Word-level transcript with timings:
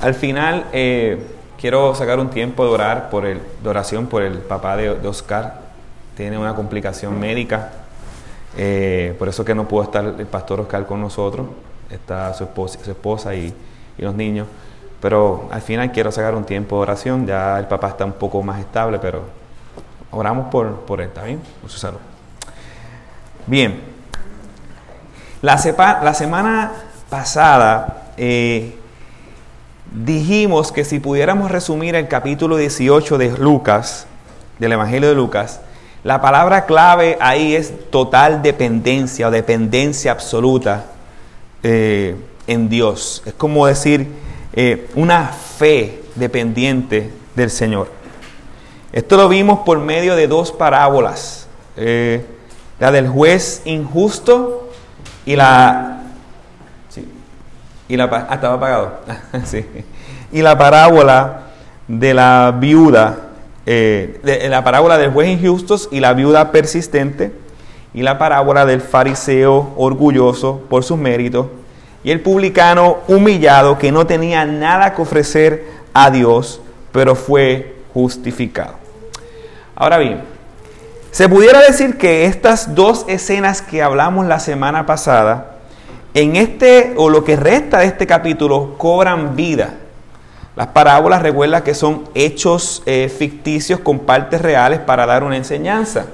al 0.00 0.14
final 0.14 0.66
eh, 0.72 1.18
quiero 1.60 1.94
sacar 1.94 2.18
un 2.18 2.30
tiempo 2.30 2.64
de 2.64 2.70
orar 2.70 3.10
por 3.10 3.26
el, 3.26 3.40
oración 3.64 4.06
por 4.06 4.22
el 4.22 4.38
papá 4.38 4.76
de, 4.76 4.90
Oscar. 5.06 5.60
Tiene 6.16 6.38
una 6.38 6.54
complicación 6.54 7.18
médica. 7.18 7.70
Eh, 8.56 9.14
por 9.18 9.28
eso 9.28 9.44
que 9.44 9.54
no 9.54 9.68
pudo 9.68 9.84
estar 9.84 10.04
el 10.04 10.26
pastor 10.26 10.60
Oscar 10.60 10.86
con 10.86 11.00
nosotros. 11.00 11.46
Está 11.90 12.32
su 12.34 12.44
esposa, 12.44 12.78
su 12.82 12.90
esposa 12.90 13.34
y, 13.34 13.54
los 13.98 14.14
niños. 14.14 14.46
Pero 15.02 15.48
al 15.50 15.60
final 15.60 15.92
quiero 15.92 16.10
sacar 16.10 16.34
un 16.34 16.44
tiempo 16.44 16.76
de 16.76 16.82
oración. 16.82 17.26
Ya 17.26 17.58
el 17.58 17.66
papá 17.66 17.88
está 17.88 18.06
un 18.06 18.14
poco 18.14 18.42
más 18.42 18.58
estable, 18.58 18.98
pero 18.98 19.24
oramos 20.10 20.48
por, 20.50 20.80
por 20.80 21.02
él, 21.02 21.08
¿está 21.08 21.24
bien? 21.24 21.40
Por 21.60 21.70
su 21.70 21.78
salud. 21.78 21.98
Bien. 23.46 23.78
La, 25.42 25.60
la 26.02 26.14
semana 26.14 26.72
pasada 27.10 28.12
eh, 28.16 28.79
dijimos 29.92 30.72
que 30.72 30.84
si 30.84 31.00
pudiéramos 31.00 31.50
resumir 31.50 31.94
el 31.94 32.08
capítulo 32.08 32.56
18 32.56 33.18
de 33.18 33.30
Lucas, 33.38 34.06
del 34.58 34.72
Evangelio 34.72 35.08
de 35.08 35.14
Lucas, 35.14 35.60
la 36.02 36.20
palabra 36.20 36.64
clave 36.64 37.18
ahí 37.20 37.54
es 37.54 37.90
total 37.90 38.42
dependencia 38.42 39.28
o 39.28 39.30
dependencia 39.30 40.12
absoluta 40.12 40.86
eh, 41.62 42.16
en 42.46 42.68
Dios. 42.68 43.22
Es 43.26 43.34
como 43.34 43.66
decir 43.66 44.08
eh, 44.52 44.88
una 44.94 45.28
fe 45.28 46.02
dependiente 46.14 47.12
del 47.36 47.50
Señor. 47.50 47.90
Esto 48.92 49.16
lo 49.16 49.28
vimos 49.28 49.60
por 49.60 49.78
medio 49.78 50.16
de 50.16 50.26
dos 50.26 50.52
parábolas. 50.52 51.46
Eh, 51.76 52.24
la 52.78 52.90
del 52.90 53.08
juez 53.08 53.62
injusto 53.66 54.70
y 55.26 55.36
la 55.36 55.99
y 57.90 57.96
la, 57.96 58.04
ah, 58.04 58.34
estaba 58.34 58.54
apagado. 58.54 59.00
Y 60.32 60.42
la 60.42 60.56
parábola 60.56 61.40
de 61.88 62.14
la 62.14 62.54
viuda, 62.56 63.16
eh, 63.66 64.20
de, 64.22 64.48
la 64.48 64.62
parábola 64.62 64.96
del 64.96 65.10
juez 65.10 65.28
injusto 65.28 65.76
y 65.90 65.98
la 65.98 66.12
viuda 66.12 66.52
persistente, 66.52 67.32
y 67.92 68.02
la 68.02 68.16
parábola 68.16 68.64
del 68.64 68.80
fariseo 68.80 69.72
orgulloso 69.76 70.60
por 70.70 70.84
sus 70.84 70.96
méritos, 70.98 71.46
y 72.04 72.12
el 72.12 72.20
publicano 72.20 72.98
humillado 73.08 73.76
que 73.76 73.90
no 73.90 74.06
tenía 74.06 74.44
nada 74.44 74.94
que 74.94 75.02
ofrecer 75.02 75.64
a 75.92 76.12
Dios, 76.12 76.60
pero 76.92 77.16
fue 77.16 77.74
justificado. 77.92 78.74
Ahora 79.74 79.98
bien, 79.98 80.22
se 81.10 81.28
pudiera 81.28 81.60
decir 81.60 81.98
que 81.98 82.26
estas 82.26 82.76
dos 82.76 83.04
escenas 83.08 83.62
que 83.62 83.82
hablamos 83.82 84.26
la 84.26 84.38
semana 84.38 84.86
pasada, 84.86 85.56
en 86.14 86.36
este 86.36 86.94
o 86.96 87.08
lo 87.08 87.24
que 87.24 87.36
resta 87.36 87.78
de 87.78 87.86
este 87.86 88.06
capítulo 88.06 88.74
cobran 88.78 89.36
vida. 89.36 89.74
Las 90.56 90.68
parábolas 90.68 91.22
recuerda 91.22 91.62
que 91.62 91.74
son 91.74 92.08
hechos 92.14 92.82
eh, 92.84 93.08
ficticios 93.08 93.80
con 93.80 94.00
partes 94.00 94.42
reales 94.42 94.80
para 94.80 95.06
dar 95.06 95.22
una 95.22 95.36
enseñanza. 95.36 96.06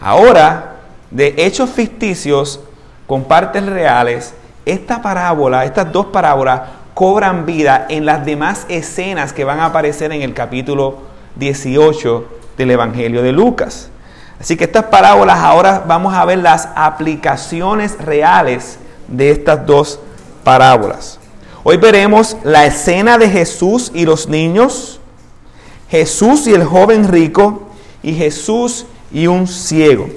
Ahora, 0.00 0.76
de 1.10 1.34
hechos 1.36 1.70
ficticios 1.70 2.60
con 3.06 3.24
partes 3.24 3.64
reales, 3.66 4.34
esta 4.64 5.02
parábola, 5.02 5.64
estas 5.64 5.92
dos 5.92 6.06
parábolas 6.06 6.62
cobran 6.94 7.44
vida 7.44 7.86
en 7.88 8.06
las 8.06 8.24
demás 8.24 8.64
escenas 8.68 9.32
que 9.32 9.44
van 9.44 9.60
a 9.60 9.66
aparecer 9.66 10.12
en 10.12 10.22
el 10.22 10.32
capítulo 10.32 11.02
18 11.36 12.26
del 12.56 12.70
Evangelio 12.70 13.22
de 13.22 13.32
Lucas. 13.32 13.90
Así 14.40 14.56
que 14.56 14.64
estas 14.64 14.84
parábolas 14.84 15.38
ahora 15.38 15.84
vamos 15.86 16.14
a 16.14 16.24
ver 16.24 16.38
las 16.38 16.68
aplicaciones 16.74 17.98
reales 17.98 18.78
de 19.08 19.30
estas 19.30 19.66
dos 19.66 20.00
parábolas. 20.42 21.18
Hoy 21.62 21.76
veremos 21.76 22.36
la 22.44 22.66
escena 22.66 23.16
de 23.18 23.28
Jesús 23.28 23.90
y 23.94 24.04
los 24.04 24.28
niños, 24.28 25.00
Jesús 25.88 26.46
y 26.46 26.54
el 26.54 26.64
joven 26.64 27.08
rico 27.08 27.62
y 28.02 28.14
Jesús 28.14 28.86
y 29.10 29.26
un 29.26 29.46
ciego. 29.46 30.08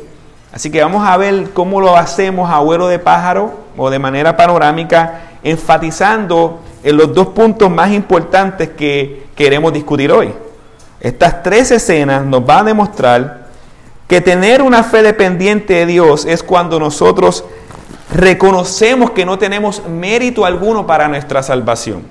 Así 0.51 0.69
que 0.69 0.81
vamos 0.81 1.07
a 1.07 1.15
ver 1.17 1.51
cómo 1.51 1.79
lo 1.79 1.95
hacemos 1.95 2.49
a 2.49 2.59
vuelo 2.59 2.87
de 2.87 2.99
pájaro 2.99 3.53
o 3.77 3.89
de 3.89 3.99
manera 3.99 4.35
panorámica, 4.35 5.21
enfatizando 5.43 6.59
en 6.83 6.97
los 6.97 7.13
dos 7.13 7.27
puntos 7.27 7.69
más 7.69 7.91
importantes 7.91 8.69
que 8.69 9.27
queremos 9.35 9.71
discutir 9.71 10.11
hoy. 10.11 10.33
Estas 10.99 11.43
tres 11.43 11.71
escenas 11.71 12.25
nos 12.25 12.45
van 12.45 12.59
a 12.59 12.63
demostrar 12.63 13.47
que 14.07 14.21
tener 14.21 14.61
una 14.61 14.83
fe 14.83 15.03
dependiente 15.03 15.73
de 15.75 15.85
Dios 15.85 16.25
es 16.25 16.41
cuando 16.41 16.79
nosotros 16.79 17.43
reconocemos 18.13 19.11
que 19.11 19.25
no 19.25 19.37
tenemos 19.37 19.85
mérito 19.87 20.45
alguno 20.45 20.85
para 20.87 21.07
nuestra 21.07 21.43
salvación. 21.43 22.03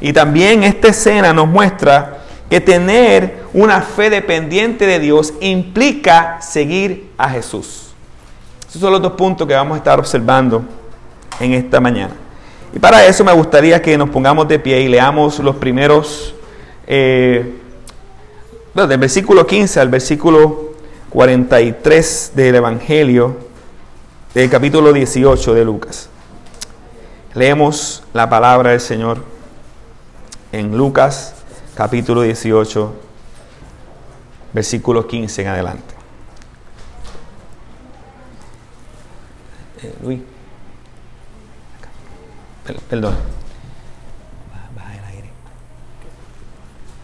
Y 0.00 0.12
también 0.12 0.62
esta 0.62 0.88
escena 0.88 1.32
nos 1.32 1.48
muestra 1.48 2.18
que 2.48 2.60
tener 2.60 3.44
una 3.52 3.82
fe 3.82 4.10
dependiente 4.10 4.86
de 4.86 4.98
Dios 4.98 5.34
implica 5.40 6.40
seguir 6.40 7.10
a 7.18 7.28
Jesús. 7.28 7.92
Esos 8.68 8.80
son 8.80 8.92
los 8.92 9.02
dos 9.02 9.12
puntos 9.12 9.46
que 9.46 9.54
vamos 9.54 9.74
a 9.74 9.78
estar 9.78 9.98
observando 9.98 10.62
en 11.40 11.52
esta 11.52 11.80
mañana. 11.80 12.14
Y 12.72 12.78
para 12.78 13.04
eso 13.06 13.24
me 13.24 13.32
gustaría 13.32 13.80
que 13.82 13.96
nos 13.96 14.10
pongamos 14.10 14.46
de 14.48 14.58
pie 14.58 14.80
y 14.82 14.88
leamos 14.88 15.38
los 15.40 15.56
primeros, 15.56 16.34
eh, 16.86 17.54
del 18.74 18.98
versículo 18.98 19.46
15 19.46 19.80
al 19.80 19.88
versículo 19.88 20.74
43 21.10 22.32
del 22.34 22.54
Evangelio 22.54 23.47
del 24.34 24.50
capítulo 24.50 24.92
18 24.92 25.54
de 25.54 25.64
Lucas. 25.64 26.08
Leemos 27.34 28.02
la 28.12 28.28
palabra 28.28 28.70
del 28.70 28.80
Señor 28.80 29.24
en 30.52 30.76
Lucas 30.76 31.34
capítulo 31.74 32.22
18, 32.22 32.94
versículo 34.52 35.06
15 35.06 35.42
en 35.42 35.48
adelante. 35.48 35.94
Eh, 39.82 39.94
Luis, 40.02 40.20
perdón. 42.90 43.14
Baja 44.74 44.94
el 44.94 45.04
aire. 45.04 45.30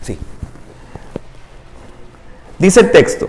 Sí. 0.02 0.18
Dice 2.58 2.80
el 2.80 2.90
texto. 2.90 3.28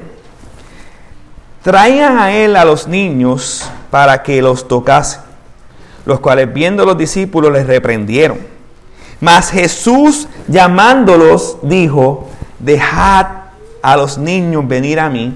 Traían 1.62 2.18
a 2.18 2.32
él 2.32 2.56
a 2.56 2.66
los 2.66 2.88
niños 2.88 3.70
para 3.96 4.24
que 4.24 4.42
los 4.42 4.68
tocase, 4.68 5.20
los 6.06 6.20
cuales 6.20 6.54
viendo 6.54 6.84
los 6.84 6.98
discípulos 6.98 7.54
les 7.54 7.66
reprendieron. 7.66 8.40
Mas 9.22 9.52
Jesús 9.52 10.28
llamándolos 10.50 11.60
dijo, 11.62 12.28
dejad 12.60 13.26
a 13.82 13.96
los 13.96 14.18
niños 14.18 14.68
venir 14.68 15.00
a 15.00 15.10
mí 15.10 15.34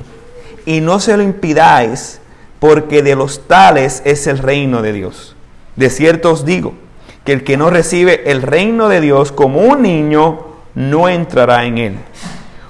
y 0.65 0.81
no 0.81 0.99
se 0.99 1.15
lo 1.15 1.23
impidáis, 1.23 2.19
porque 2.59 3.01
de 3.01 3.15
los 3.15 3.47
tales 3.47 4.01
es 4.03 4.27
el 4.27 4.39
reino 4.39 4.81
de 4.81 4.91
Dios. 4.91 5.37
De 5.77 5.89
cierto 5.89 6.29
os 6.33 6.43
digo, 6.43 6.73
que 7.23 7.31
el 7.31 7.45
que 7.45 7.55
no 7.55 7.69
recibe 7.69 8.29
el 8.29 8.41
reino 8.41 8.89
de 8.89 8.99
Dios 8.99 9.31
como 9.31 9.61
un 9.61 9.83
niño, 9.83 10.47
no 10.75 11.07
entrará 11.07 11.63
en 11.63 11.77
él. 11.77 11.95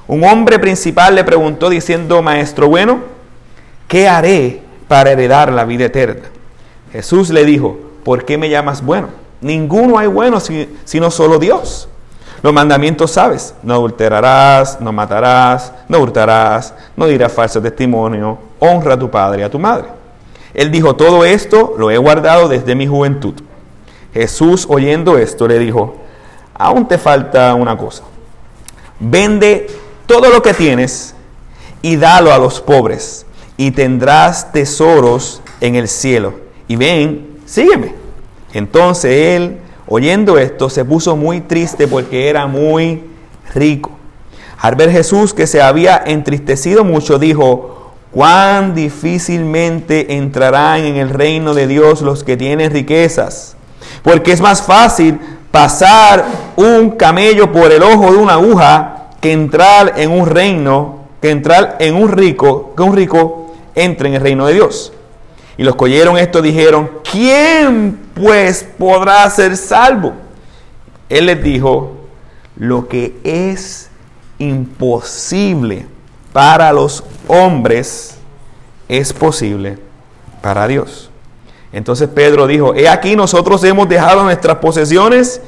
Un 0.08 0.24
hombre 0.24 0.60
principal 0.60 1.16
le 1.16 1.24
preguntó 1.24 1.68
diciendo, 1.68 2.22
Maestro 2.22 2.68
bueno, 2.68 3.00
¿qué 3.88 4.08
haré 4.08 4.69
para 4.90 5.12
heredar 5.12 5.54
la 5.54 5.64
vida 5.64 5.86
eterna? 5.86 6.28
Jesús 6.92 7.30
le 7.30 7.46
dijo, 7.46 7.80
¿por 8.04 8.26
qué 8.26 8.38
me 8.38 8.50
llamas 8.50 8.84
bueno? 8.84 9.08
Ninguno 9.40 9.98
hay 9.98 10.08
bueno 10.08 10.40
sino 10.84 11.12
solo 11.12 11.40
Dios. 11.40 11.88
Los 12.42 12.54
mandamientos 12.54 13.12
sabes, 13.12 13.54
no 13.64 13.76
adulterarás, 13.76 14.82
no 14.82 14.92
matarás, 14.92 15.74
no 15.88 16.00
hurtarás, 16.00 16.74
no 16.96 17.06
dirás 17.06 17.32
falso 17.32 17.62
testimonio, 17.62 18.38
honra 18.60 18.96
a 18.96 19.00
tu 19.00 19.10
padre 19.10 19.42
y 19.42 19.44
a 19.44 19.50
tu 19.50 19.60
madre. 19.60 19.88
Él 20.54 20.72
dijo, 20.72 20.96
todo 20.96 21.26
esto 21.26 21.76
lo 21.78 21.92
he 21.92 21.98
guardado 21.98 22.48
desde 22.48 22.76
mi 22.76 22.88
juventud. 22.88 23.36
Jesús 24.14 24.66
oyendo 24.70 25.18
esto 25.18 25.48
le 25.48 25.60
dijo, 25.60 25.98
aún 26.54 26.88
te 26.88 26.98
falta 26.98 27.54
una 27.56 27.78
cosa. 27.78 28.04
Vende 29.00 29.68
todo 30.06 30.30
lo 30.30 30.42
que 30.42 30.54
tienes 30.54 31.14
y 31.82 31.98
dalo 31.98 32.34
a 32.34 32.38
los 32.38 32.60
pobres 32.62 33.26
y 33.60 33.72
tendrás 33.72 34.54
tesoros 34.54 35.42
en 35.60 35.76
el 35.76 35.90
cielo. 35.90 36.36
Y 36.70 36.78
ven, 36.78 37.40
sígueme. 37.46 37.94
Entonces 38.54 39.36
él, 39.36 39.58
oyendo 39.86 40.38
esto, 40.38 40.70
se 40.70 40.86
puso 40.86 41.18
muy 41.18 41.42
triste 41.42 41.86
porque 41.86 42.30
era 42.30 42.48
muy 42.48 43.04
rico. 43.54 43.92
Al 44.60 44.76
ver 44.76 44.90
Jesús 44.90 45.34
que 45.34 45.46
se 45.46 45.62
había 45.62 46.02
entristecido 46.06 46.86
mucho, 46.86 47.20
dijo, 47.20 47.92
cuán 48.12 48.76
difícilmente 48.76 50.16
entrarán 50.16 50.86
en 50.86 50.96
el 50.96 51.10
reino 51.10 51.54
de 51.54 51.68
Dios 51.68 52.02
los 52.02 52.24
que 52.24 52.38
tienen 52.38 52.72
riquezas. 52.72 53.58
Porque 54.04 54.32
es 54.32 54.40
más 54.40 54.62
fácil 54.62 55.20
pasar 55.52 56.24
un 56.56 56.92
camello 56.92 57.52
por 57.52 57.74
el 57.74 57.84
ojo 57.84 58.10
de 58.10 58.20
una 58.20 58.36
aguja 58.36 59.10
que 59.20 59.34
entrar 59.34 59.96
en 59.98 60.12
un 60.12 60.28
reino, 60.28 61.00
que 61.22 61.30
entrar 61.30 61.76
en 61.82 61.96
un 61.96 62.10
rico, 62.10 62.74
que 62.78 62.84
un 62.84 62.96
rico 62.96 63.48
entre 63.84 64.10
en 64.10 64.16
el 64.16 64.22
reino 64.22 64.46
de 64.46 64.54
Dios. 64.54 64.94
Y 65.58 65.64
los 65.64 65.76
que 65.76 65.86
oyeron 65.86 66.18
esto 66.18 66.42
dijeron, 66.42 66.90
¿quién 67.12 68.00
pues 68.14 68.66
podrá 68.78 69.30
ser 69.30 69.58
salvo? 69.58 70.14
Él 71.10 71.26
les 71.26 71.44
dijo, 71.44 71.98
lo 72.56 72.88
que 72.88 73.18
es 73.24 73.90
imposible 74.38 75.86
para 76.32 76.72
los 76.72 77.04
hombres 77.28 78.18
es 78.88 79.12
posible 79.12 79.78
para 80.42 80.68
Dios. 80.68 81.10
Entonces 81.72 82.08
Pedro 82.08 82.48
dijo, 82.48 82.74
he 82.74 82.88
aquí 82.88 83.16
nosotros 83.16 83.64
hemos 83.64 83.88
dejado 83.90 84.24
nuestras 84.24 84.58
posesiones 84.58 85.42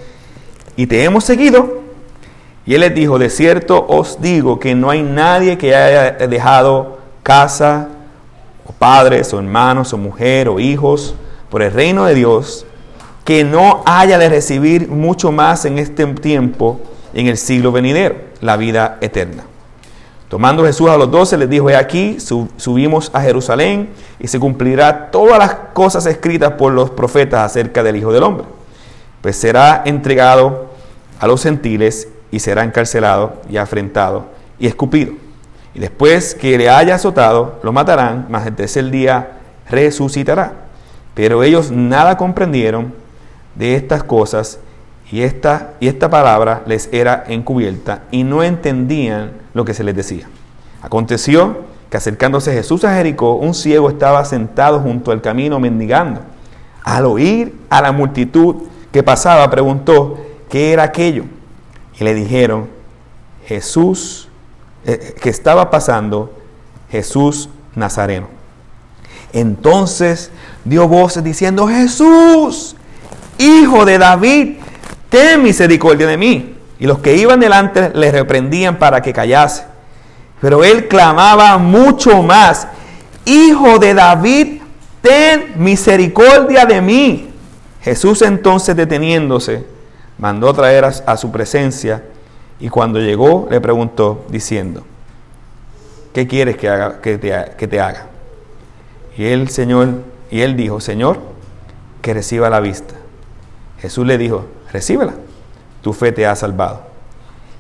y 0.75 0.87
te 0.87 1.03
hemos 1.03 1.23
seguido. 1.23 1.81
Y 2.65 2.75
él 2.75 2.81
les 2.81 2.93
dijo, 2.93 3.17
de 3.17 3.29
cierto 3.29 3.85
os 3.87 4.21
digo 4.21 4.59
que 4.59 4.75
no 4.75 4.89
hay 4.89 5.01
nadie 5.01 5.57
que 5.57 5.75
haya 5.75 6.11
dejado 6.27 6.99
casa, 7.23 7.89
padres, 8.73 9.33
o 9.33 9.39
hermanos, 9.39 9.93
o 9.93 9.97
mujer, 9.97 10.49
o 10.49 10.59
hijos, 10.59 11.15
por 11.49 11.61
el 11.61 11.71
reino 11.71 12.05
de 12.05 12.15
Dios, 12.15 12.65
que 13.25 13.43
no 13.43 13.83
haya 13.85 14.17
de 14.17 14.29
recibir 14.29 14.87
mucho 14.87 15.31
más 15.31 15.65
en 15.65 15.77
este 15.77 16.05
tiempo, 16.07 16.79
en 17.13 17.27
el 17.27 17.37
siglo 17.37 17.71
venidero, 17.71 18.15
la 18.39 18.57
vida 18.57 18.97
eterna. 19.01 19.43
Tomando 20.31 20.63
Jesús 20.65 20.89
a 20.89 20.95
los 20.95 21.11
doce, 21.11 21.37
les 21.37 21.49
dijo, 21.49 21.69
he 21.69 21.75
aquí, 21.75 22.17
subimos 22.55 23.11
a 23.13 23.21
Jerusalén 23.21 23.89
y 24.17 24.27
se 24.27 24.39
cumplirá 24.39 25.11
todas 25.11 25.37
las 25.37 25.55
cosas 25.73 26.05
escritas 26.05 26.53
por 26.53 26.71
los 26.71 26.89
profetas 26.89 27.41
acerca 27.41 27.83
del 27.83 27.97
Hijo 27.97 28.13
del 28.13 28.23
Hombre. 28.23 28.45
Pues 29.21 29.35
será 29.35 29.83
entregado 29.85 30.71
a 31.19 31.27
los 31.27 31.43
gentiles 31.43 32.07
y 32.31 32.39
será 32.39 32.63
encarcelado 32.63 33.41
y 33.49 33.57
afrentado 33.57 34.27
y 34.57 34.67
escupido. 34.67 35.20
Y 35.73 35.79
después 35.79 36.35
que 36.35 36.57
le 36.57 36.69
haya 36.69 36.95
azotado, 36.95 37.59
lo 37.63 37.71
matarán, 37.71 38.27
mas 38.29 38.45
el 38.45 38.55
tercer 38.55 38.89
día 38.89 39.31
resucitará. 39.69 40.53
Pero 41.13 41.43
ellos 41.43 41.71
nada 41.71 42.17
comprendieron 42.17 42.93
de 43.55 43.75
estas 43.75 44.03
cosas 44.03 44.59
y 45.11 45.21
esta, 45.21 45.73
y 45.79 45.87
esta 45.87 46.09
palabra 46.09 46.63
les 46.65 46.89
era 46.91 47.23
encubierta 47.27 48.03
y 48.11 48.23
no 48.23 48.43
entendían 48.43 49.31
lo 49.53 49.65
que 49.65 49.73
se 49.73 49.83
les 49.83 49.95
decía. 49.95 50.27
Aconteció 50.81 51.65
que 51.89 51.97
acercándose 51.97 52.53
Jesús 52.53 52.85
a 52.85 52.95
Jericó, 52.95 53.35
un 53.35 53.53
ciego 53.53 53.89
estaba 53.89 54.23
sentado 54.23 54.79
junto 54.79 55.11
al 55.11 55.21
camino 55.21 55.59
mendigando. 55.59 56.21
Al 56.83 57.05
oír 57.05 57.53
a 57.69 57.81
la 57.81 57.91
multitud 57.91 58.55
que 58.91 59.03
pasaba, 59.03 59.49
preguntó, 59.49 60.17
¿qué 60.49 60.71
era 60.71 60.83
aquello? 60.83 61.25
Y 61.99 62.03
le 62.05 62.13
dijeron, 62.13 62.67
Jesús, 63.45 64.29
eh, 64.85 65.15
que 65.21 65.29
estaba 65.29 65.69
pasando, 65.69 66.33
Jesús 66.89 67.49
Nazareno. 67.75 68.27
Entonces 69.33 70.31
dio 70.65 70.87
voces 70.87 71.23
diciendo, 71.23 71.67
Jesús, 71.67 72.75
hijo 73.37 73.85
de 73.85 73.97
David, 73.97 74.57
ten 75.09 75.41
misericordia 75.41 76.07
de 76.07 76.17
mí. 76.17 76.57
Y 76.79 76.87
los 76.87 76.99
que 76.99 77.15
iban 77.15 77.39
delante 77.39 77.91
le 77.93 78.11
reprendían 78.11 78.77
para 78.79 79.01
que 79.01 79.13
callase. 79.13 79.63
Pero 80.41 80.63
él 80.63 80.87
clamaba 80.87 81.57
mucho 81.59 82.23
más, 82.23 82.67
Hijo 83.25 83.77
de 83.77 83.93
David, 83.93 84.61
ten 85.01 85.53
misericordia 85.55 86.65
de 86.65 86.81
mí. 86.81 87.29
Jesús 87.81 88.21
entonces 88.21 88.75
deteniéndose, 88.75 89.65
mandó 90.17 90.53
traer 90.53 90.85
a, 90.85 91.17
su 91.17 91.31
presencia 91.31 92.03
y 92.61 92.69
cuando 92.69 92.99
llegó 92.99 93.47
le 93.49 93.59
preguntó 93.59 94.23
diciendo, 94.29 94.83
¿qué 96.13 96.27
quieres 96.27 96.57
que, 96.57 96.69
haga, 96.69 97.01
que, 97.01 97.17
te, 97.17 97.33
que 97.57 97.67
te 97.67 97.81
haga? 97.81 98.05
Y 99.17 99.25
él, 99.25 99.49
Señor, 99.49 99.89
y 100.29 100.41
él 100.41 100.55
dijo, 100.55 100.79
Señor, 100.79 101.19
que 102.03 102.13
reciba 102.13 102.51
la 102.51 102.59
vista. 102.59 102.93
Jesús 103.79 104.05
le 104.05 104.19
dijo, 104.19 104.45
recíbela, 104.71 105.13
tu 105.81 105.91
fe 105.93 106.11
te 106.11 106.27
ha 106.27 106.35
salvado. 106.35 106.81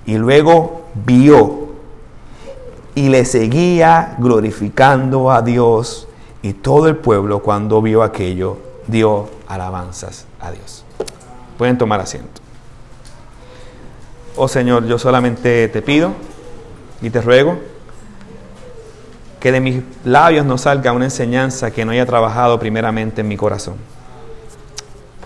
Y 0.05 0.17
luego 0.17 0.85
vio 0.93 1.71
y 2.93 3.09
le 3.09 3.25
seguía 3.25 4.15
glorificando 4.19 5.31
a 5.31 5.41
Dios 5.41 6.07
y 6.43 6.53
todo 6.53 6.87
el 6.87 6.97
pueblo 6.97 7.39
cuando 7.39 7.81
vio 7.81 8.03
aquello 8.03 8.57
dio 8.85 9.29
alabanzas 9.47 10.25
a 10.39 10.51
Dios. 10.51 10.85
Pueden 11.57 11.77
tomar 11.77 11.99
asiento. 11.99 12.40
Oh 14.35 14.47
Señor, 14.47 14.85
yo 14.87 14.97
solamente 14.97 15.67
te 15.67 15.81
pido 15.81 16.13
y 17.01 17.09
te 17.09 17.21
ruego 17.21 17.59
que 19.41 19.51
de 19.51 19.59
mis 19.59 19.81
labios 20.05 20.45
no 20.45 20.57
salga 20.57 20.91
una 20.91 21.05
enseñanza 21.05 21.71
que 21.71 21.83
no 21.83 21.91
haya 21.91 22.05
trabajado 22.05 22.59
primeramente 22.59 23.21
en 23.21 23.27
mi 23.27 23.35
corazón. 23.35 23.75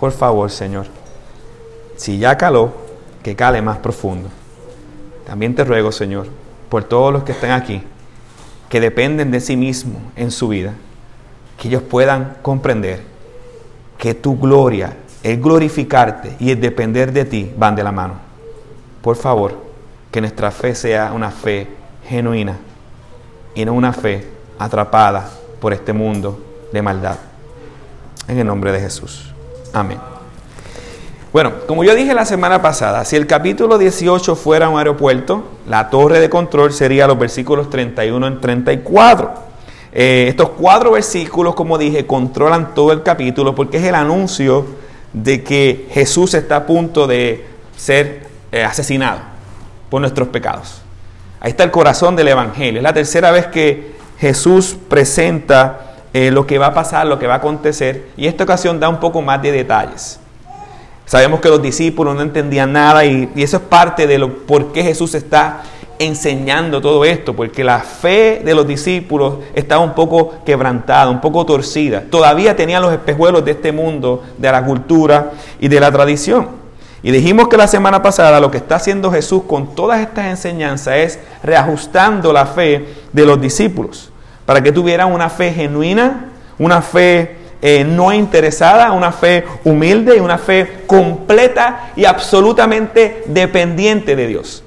Por 0.00 0.10
favor, 0.10 0.50
Señor, 0.50 0.86
si 1.96 2.18
ya 2.18 2.36
caló, 2.36 2.72
que 3.22 3.36
cale 3.36 3.60
más 3.60 3.78
profundo. 3.78 4.28
También 5.26 5.54
te 5.54 5.64
ruego, 5.64 5.92
Señor, 5.92 6.28
por 6.68 6.84
todos 6.84 7.12
los 7.12 7.24
que 7.24 7.32
están 7.32 7.50
aquí, 7.50 7.82
que 8.68 8.80
dependen 8.80 9.30
de 9.30 9.40
sí 9.40 9.56
mismos 9.56 10.00
en 10.16 10.30
su 10.30 10.48
vida, 10.48 10.72
que 11.58 11.68
ellos 11.68 11.82
puedan 11.82 12.38
comprender 12.42 13.02
que 13.98 14.14
tu 14.14 14.38
gloria, 14.38 14.96
el 15.22 15.40
glorificarte 15.40 16.36
y 16.38 16.50
el 16.50 16.60
depender 16.60 17.12
de 17.12 17.24
ti 17.24 17.52
van 17.56 17.76
de 17.76 17.84
la 17.84 17.92
mano. 17.92 18.25
Por 19.06 19.14
favor, 19.14 19.54
que 20.10 20.20
nuestra 20.20 20.50
fe 20.50 20.74
sea 20.74 21.12
una 21.14 21.30
fe 21.30 21.68
genuina 22.08 22.58
y 23.54 23.64
no 23.64 23.72
una 23.72 23.92
fe 23.92 24.26
atrapada 24.58 25.30
por 25.60 25.72
este 25.72 25.92
mundo 25.92 26.40
de 26.72 26.82
maldad. 26.82 27.14
En 28.26 28.36
el 28.36 28.44
nombre 28.48 28.72
de 28.72 28.80
Jesús. 28.80 29.32
Amén. 29.72 30.00
Bueno, 31.32 31.52
como 31.68 31.84
yo 31.84 31.94
dije 31.94 32.14
la 32.14 32.24
semana 32.24 32.60
pasada, 32.60 33.04
si 33.04 33.14
el 33.14 33.28
capítulo 33.28 33.78
18 33.78 34.34
fuera 34.34 34.68
un 34.68 34.76
aeropuerto, 34.76 35.44
la 35.68 35.88
torre 35.88 36.18
de 36.18 36.28
control 36.28 36.72
sería 36.72 37.06
los 37.06 37.16
versículos 37.16 37.70
31 37.70 38.26
y 38.26 38.34
34. 38.38 39.34
Eh, 39.92 40.26
estos 40.28 40.48
cuatro 40.58 40.90
versículos, 40.90 41.54
como 41.54 41.78
dije, 41.78 42.08
controlan 42.08 42.74
todo 42.74 42.90
el 42.90 43.04
capítulo 43.04 43.54
porque 43.54 43.76
es 43.76 43.84
el 43.84 43.94
anuncio 43.94 44.66
de 45.12 45.44
que 45.44 45.86
Jesús 45.92 46.34
está 46.34 46.56
a 46.56 46.66
punto 46.66 47.06
de 47.06 47.46
ser 47.76 48.25
eh, 48.56 48.64
asesinado 48.64 49.18
por 49.90 50.00
nuestros 50.00 50.28
pecados. 50.28 50.82
Ahí 51.40 51.50
está 51.50 51.64
el 51.64 51.70
corazón 51.70 52.16
del 52.16 52.28
Evangelio. 52.28 52.80
Es 52.80 52.82
la 52.82 52.94
tercera 52.94 53.30
vez 53.30 53.46
que 53.46 53.94
Jesús 54.18 54.76
presenta 54.88 55.94
eh, 56.14 56.30
lo 56.30 56.46
que 56.46 56.58
va 56.58 56.68
a 56.68 56.74
pasar, 56.74 57.06
lo 57.06 57.18
que 57.18 57.26
va 57.26 57.34
a 57.34 57.36
acontecer, 57.38 58.08
y 58.16 58.26
esta 58.26 58.44
ocasión 58.44 58.80
da 58.80 58.88
un 58.88 58.98
poco 58.98 59.20
más 59.20 59.42
de 59.42 59.52
detalles. 59.52 60.18
Sabemos 61.04 61.40
que 61.40 61.48
los 61.48 61.62
discípulos 61.62 62.14
no 62.16 62.22
entendían 62.22 62.72
nada 62.72 63.04
y, 63.04 63.30
eso 63.36 63.58
es 63.58 63.62
parte 63.62 64.06
de 64.06 64.18
lo 64.18 64.46
por 64.46 64.72
qué 64.72 64.82
Jesús 64.82 65.14
está 65.14 65.62
enseñando 65.98 66.80
todo 66.80 67.04
esto, 67.04 67.34
porque 67.34 67.62
la 67.62 67.80
fe 67.80 68.42
de 68.44 68.54
los 68.54 68.66
discípulos 68.66 69.36
estaba 69.54 69.82
un 69.82 69.94
poco 69.94 70.34
quebrantada, 70.44 71.10
un 71.10 71.20
poco 71.20 71.46
torcida. 71.46 72.04
Todavía 72.10 72.56
tenían 72.56 72.82
los 72.82 72.92
espejuelos 72.92 73.44
de 73.44 73.52
este 73.52 73.70
mundo, 73.70 74.24
de 74.36 74.50
la 74.50 74.64
cultura 74.64 75.32
y 75.60 75.68
de 75.68 75.80
la 75.80 75.92
tradición. 75.92 76.65
Y 77.02 77.10
dijimos 77.10 77.48
que 77.48 77.56
la 77.56 77.68
semana 77.68 78.02
pasada 78.02 78.40
lo 78.40 78.50
que 78.50 78.56
está 78.56 78.76
haciendo 78.76 79.10
Jesús 79.12 79.42
con 79.46 79.74
todas 79.74 80.00
estas 80.00 80.26
enseñanzas 80.26 80.96
es 80.96 81.18
reajustando 81.42 82.32
la 82.32 82.46
fe 82.46 82.86
de 83.12 83.26
los 83.26 83.40
discípulos, 83.40 84.10
para 84.44 84.62
que 84.62 84.72
tuvieran 84.72 85.12
una 85.12 85.28
fe 85.28 85.52
genuina, 85.52 86.30
una 86.58 86.80
fe 86.82 87.36
eh, 87.62 87.84
no 87.84 88.12
interesada, 88.12 88.92
una 88.92 89.12
fe 89.12 89.44
humilde 89.64 90.16
y 90.16 90.20
una 90.20 90.38
fe 90.38 90.84
completa 90.86 91.90
y 91.96 92.04
absolutamente 92.04 93.24
dependiente 93.26 94.16
de 94.16 94.26
Dios. 94.26 94.62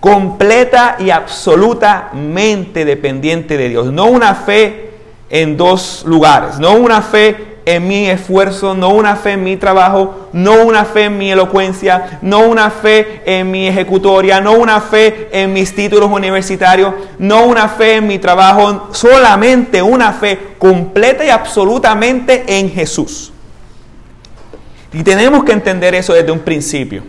Completa 0.00 0.96
y 0.98 1.10
absolutamente 1.10 2.84
dependiente 2.84 3.56
de 3.56 3.68
Dios. 3.68 3.92
No 3.92 4.06
una 4.06 4.34
fe 4.34 4.90
en 5.30 5.56
dos 5.56 6.04
lugares, 6.06 6.58
no 6.58 6.74
una 6.74 7.02
fe 7.02 7.53
en 7.66 7.88
mi 7.88 8.08
esfuerzo, 8.08 8.74
no 8.74 8.90
una 8.90 9.16
fe 9.16 9.32
en 9.32 9.44
mi 9.44 9.56
trabajo, 9.56 10.28
no 10.32 10.64
una 10.64 10.84
fe 10.84 11.04
en 11.04 11.18
mi 11.18 11.30
elocuencia, 11.30 12.18
no 12.22 12.40
una 12.40 12.70
fe 12.70 13.22
en 13.24 13.50
mi 13.50 13.66
ejecutoria, 13.66 14.40
no 14.40 14.52
una 14.52 14.80
fe 14.80 15.28
en 15.32 15.52
mis 15.52 15.74
títulos 15.74 16.10
universitarios, 16.10 16.94
no 17.18 17.44
una 17.44 17.68
fe 17.68 17.96
en 17.96 18.06
mi 18.06 18.18
trabajo, 18.18 18.88
solamente 18.92 19.82
una 19.82 20.12
fe 20.12 20.54
completa 20.58 21.24
y 21.24 21.30
absolutamente 21.30 22.44
en 22.46 22.70
Jesús. 22.70 23.32
Y 24.92 25.02
tenemos 25.02 25.44
que 25.44 25.52
entender 25.52 25.94
eso 25.94 26.12
desde 26.12 26.30
un 26.30 26.40
principio. 26.40 27.02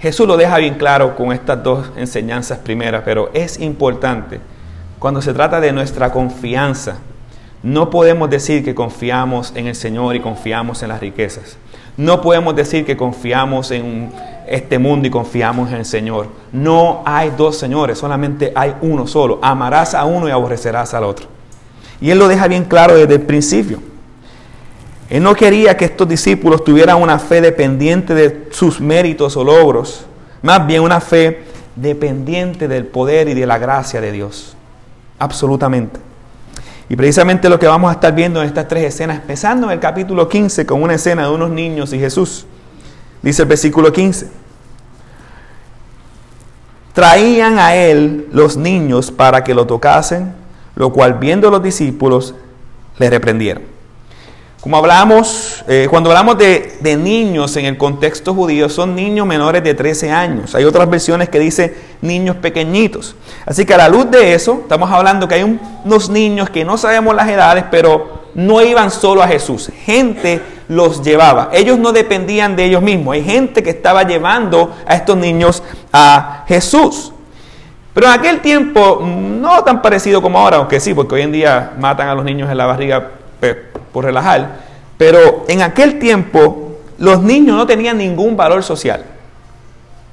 Jesús 0.00 0.26
lo 0.26 0.36
deja 0.36 0.56
bien 0.56 0.74
claro 0.74 1.14
con 1.14 1.32
estas 1.32 1.62
dos 1.62 1.90
enseñanzas 1.96 2.58
primeras, 2.58 3.02
pero 3.04 3.30
es 3.34 3.60
importante 3.60 4.40
cuando 4.98 5.20
se 5.20 5.32
trata 5.32 5.60
de 5.60 5.72
nuestra 5.72 6.10
confianza 6.10 6.98
no 7.62 7.90
podemos 7.90 8.28
decir 8.28 8.64
que 8.64 8.74
confiamos 8.74 9.52
en 9.54 9.68
el 9.68 9.74
Señor 9.74 10.16
y 10.16 10.20
confiamos 10.20 10.82
en 10.82 10.88
las 10.88 11.00
riquezas. 11.00 11.56
No 11.96 12.20
podemos 12.20 12.56
decir 12.56 12.84
que 12.84 12.96
confiamos 12.96 13.70
en 13.70 14.10
este 14.48 14.78
mundo 14.78 15.06
y 15.06 15.10
confiamos 15.10 15.70
en 15.70 15.76
el 15.76 15.84
Señor. 15.84 16.26
No 16.50 17.02
hay 17.04 17.32
dos 17.36 17.58
señores, 17.58 17.98
solamente 17.98 18.52
hay 18.54 18.74
uno 18.80 19.06
solo. 19.06 19.38
Amarás 19.42 19.94
a 19.94 20.04
uno 20.04 20.26
y 20.26 20.32
aborrecerás 20.32 20.92
al 20.94 21.04
otro. 21.04 21.26
Y 22.00 22.10
Él 22.10 22.18
lo 22.18 22.26
deja 22.26 22.48
bien 22.48 22.64
claro 22.64 22.96
desde 22.96 23.14
el 23.14 23.22
principio. 23.22 23.78
Él 25.08 25.22
no 25.22 25.34
quería 25.34 25.76
que 25.76 25.84
estos 25.84 26.08
discípulos 26.08 26.64
tuvieran 26.64 27.00
una 27.00 27.18
fe 27.18 27.40
dependiente 27.40 28.14
de 28.14 28.48
sus 28.50 28.80
méritos 28.80 29.36
o 29.36 29.44
logros, 29.44 30.06
más 30.40 30.66
bien 30.66 30.82
una 30.82 31.00
fe 31.00 31.44
dependiente 31.76 32.66
del 32.66 32.86
poder 32.86 33.28
y 33.28 33.34
de 33.34 33.46
la 33.46 33.58
gracia 33.58 34.00
de 34.00 34.10
Dios. 34.10 34.56
Absolutamente. 35.18 36.11
Y 36.88 36.96
precisamente 36.96 37.48
lo 37.48 37.58
que 37.58 37.66
vamos 37.66 37.90
a 37.90 37.94
estar 37.94 38.14
viendo 38.14 38.40
en 38.42 38.48
estas 38.48 38.68
tres 38.68 38.84
escenas, 38.94 39.16
empezando 39.16 39.66
en 39.66 39.72
el 39.72 39.80
capítulo 39.80 40.28
15 40.28 40.66
con 40.66 40.82
una 40.82 40.94
escena 40.94 41.22
de 41.22 41.30
unos 41.30 41.50
niños 41.50 41.92
y 41.92 41.98
Jesús. 41.98 42.46
Dice 43.22 43.42
el 43.42 43.48
versículo 43.48 43.92
15. 43.92 44.28
Traían 46.92 47.58
a 47.58 47.74
él 47.74 48.28
los 48.32 48.56
niños 48.56 49.10
para 49.10 49.42
que 49.44 49.54
lo 49.54 49.66
tocasen, 49.66 50.34
lo 50.74 50.92
cual 50.92 51.14
viendo 51.14 51.50
los 51.50 51.62
discípulos 51.62 52.34
le 52.98 53.08
reprendieron. 53.08 53.72
Como 54.62 54.76
hablamos, 54.76 55.64
eh, 55.66 55.88
cuando 55.90 56.10
hablamos 56.10 56.38
de, 56.38 56.96
niños 56.96 57.56
en 57.56 57.64
el 57.64 57.76
contexto 57.76 58.32
judío, 58.32 58.68
son 58.68 58.94
niños 58.94 59.26
menores 59.26 59.64
de 59.64 59.74
13 59.74 60.12
años. 60.12 60.54
Hay 60.54 60.62
otras 60.62 60.88
versiones 60.88 61.28
que 61.28 61.40
dicen 61.40 61.74
niños 62.00 62.36
pequeñitos. 62.36 63.16
Así 63.44 63.64
que 63.64 63.74
a 63.74 63.78
la 63.78 63.88
luz 63.88 64.10
de 64.10 64.34
eso, 64.34 64.60
estamos 64.62 64.90
hablando 64.90 65.26
que 65.26 65.34
hay 65.36 65.58
unos 65.84 66.10
niños 66.10 66.50
que 66.50 66.64
no 66.64 66.76
sabemos 66.76 67.14
las 67.14 67.28
edades, 67.28 67.64
pero 67.70 68.22
no 68.34 68.62
iban 68.62 68.90
solo 68.90 69.22
a 69.22 69.28
Jesús. 69.28 69.70
Gente 69.84 70.40
los 70.68 71.02
llevaba. 71.02 71.50
Ellos 71.52 71.78
no 71.78 71.92
dependían 71.92 72.56
de 72.56 72.64
ellos 72.64 72.82
mismos. 72.82 73.14
Hay 73.14 73.24
gente 73.24 73.62
que 73.62 73.70
estaba 73.70 74.04
llevando 74.04 74.74
a 74.86 74.94
estos 74.94 75.16
niños 75.16 75.62
a 75.92 76.44
Jesús. 76.46 77.12
Pero 77.94 78.06
en 78.06 78.12
aquel 78.12 78.40
tiempo, 78.40 79.02
no 79.04 79.62
tan 79.64 79.82
parecido 79.82 80.22
como 80.22 80.38
ahora, 80.38 80.56
aunque 80.56 80.80
sí, 80.80 80.94
porque 80.94 81.16
hoy 81.16 81.22
en 81.22 81.32
día 81.32 81.72
matan 81.78 82.08
a 82.08 82.14
los 82.14 82.24
niños 82.24 82.50
en 82.50 82.56
la 82.56 82.66
barriga 82.66 83.10
por 83.92 84.04
relajar, 84.04 84.60
pero 84.96 85.44
en 85.48 85.60
aquel 85.62 85.98
tiempo 85.98 86.78
los 86.98 87.20
niños 87.22 87.56
no 87.56 87.66
tenían 87.66 87.98
ningún 87.98 88.36
valor 88.36 88.62
social. 88.62 89.04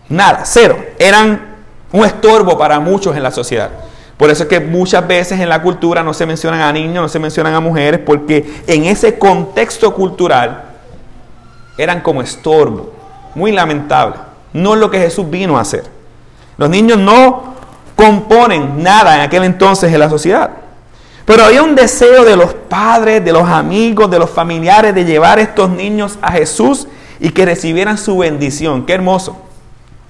Nada, 0.10 0.42
cero. 0.44 0.78
Eran 0.98 1.59
un 1.92 2.06
estorbo 2.06 2.58
para 2.58 2.80
muchos 2.80 3.16
en 3.16 3.24
la 3.24 3.32
sociedad. 3.32 3.70
Por 4.18 4.30
eso 4.30 4.44
es 4.44 4.50
que 4.50 4.60
muchas 4.60 5.08
veces 5.08 5.40
en 5.40 5.48
la 5.48 5.62
cultura 5.62 6.04
no 6.04 6.14
se 6.14 6.26
mencionan 6.26 6.62
a 6.62 6.74
niños, 6.74 7.02
no 7.02 7.08
se 7.08 7.20
mencionan 7.20 7.54
a 7.54 7.62
mujeres, 7.62 8.02
porque 8.06 8.62
en 8.68 8.84
ese 8.84 9.18
contexto 9.18 9.94
cultural 9.94 10.64
eran 11.78 12.02
como 12.02 12.22
estorbo. 12.22 12.92
Muy 13.34 13.54
lamentable. 13.54 14.16
No 14.52 14.74
es 14.74 14.80
lo 14.80 14.92
que 14.92 15.00
Jesús 15.00 15.30
vino 15.30 15.58
a 15.58 15.62
hacer. 15.62 15.86
Los 16.58 16.70
niños 16.70 16.98
no 16.98 17.56
componen 17.96 18.84
nada 18.84 19.16
en 19.16 19.22
aquel 19.22 19.44
entonces 19.46 19.94
en 19.94 20.00
la 20.00 20.10
sociedad. 20.10 20.52
Pero 21.24 21.46
había 21.46 21.64
un 21.64 21.76
deseo 21.76 22.26
de 22.26 22.36
los 22.36 22.54
padres, 22.54 23.24
de 23.24 23.32
los 23.32 23.48
amigos, 23.48 24.12
de 24.12 24.20
los 24.20 24.30
familiares 24.30 24.94
de 24.96 25.06
llevar 25.06 25.40
estos 25.40 25.70
niños 25.70 26.18
a 26.22 26.32
Jesús 26.32 26.88
y 27.20 27.30
que 27.30 27.46
recibieran 27.46 27.98
su 27.98 28.18
bendición. 28.18 28.86
Qué 28.86 28.94
hermoso, 28.94 29.38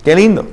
qué 0.04 0.16
lindo. 0.16 0.48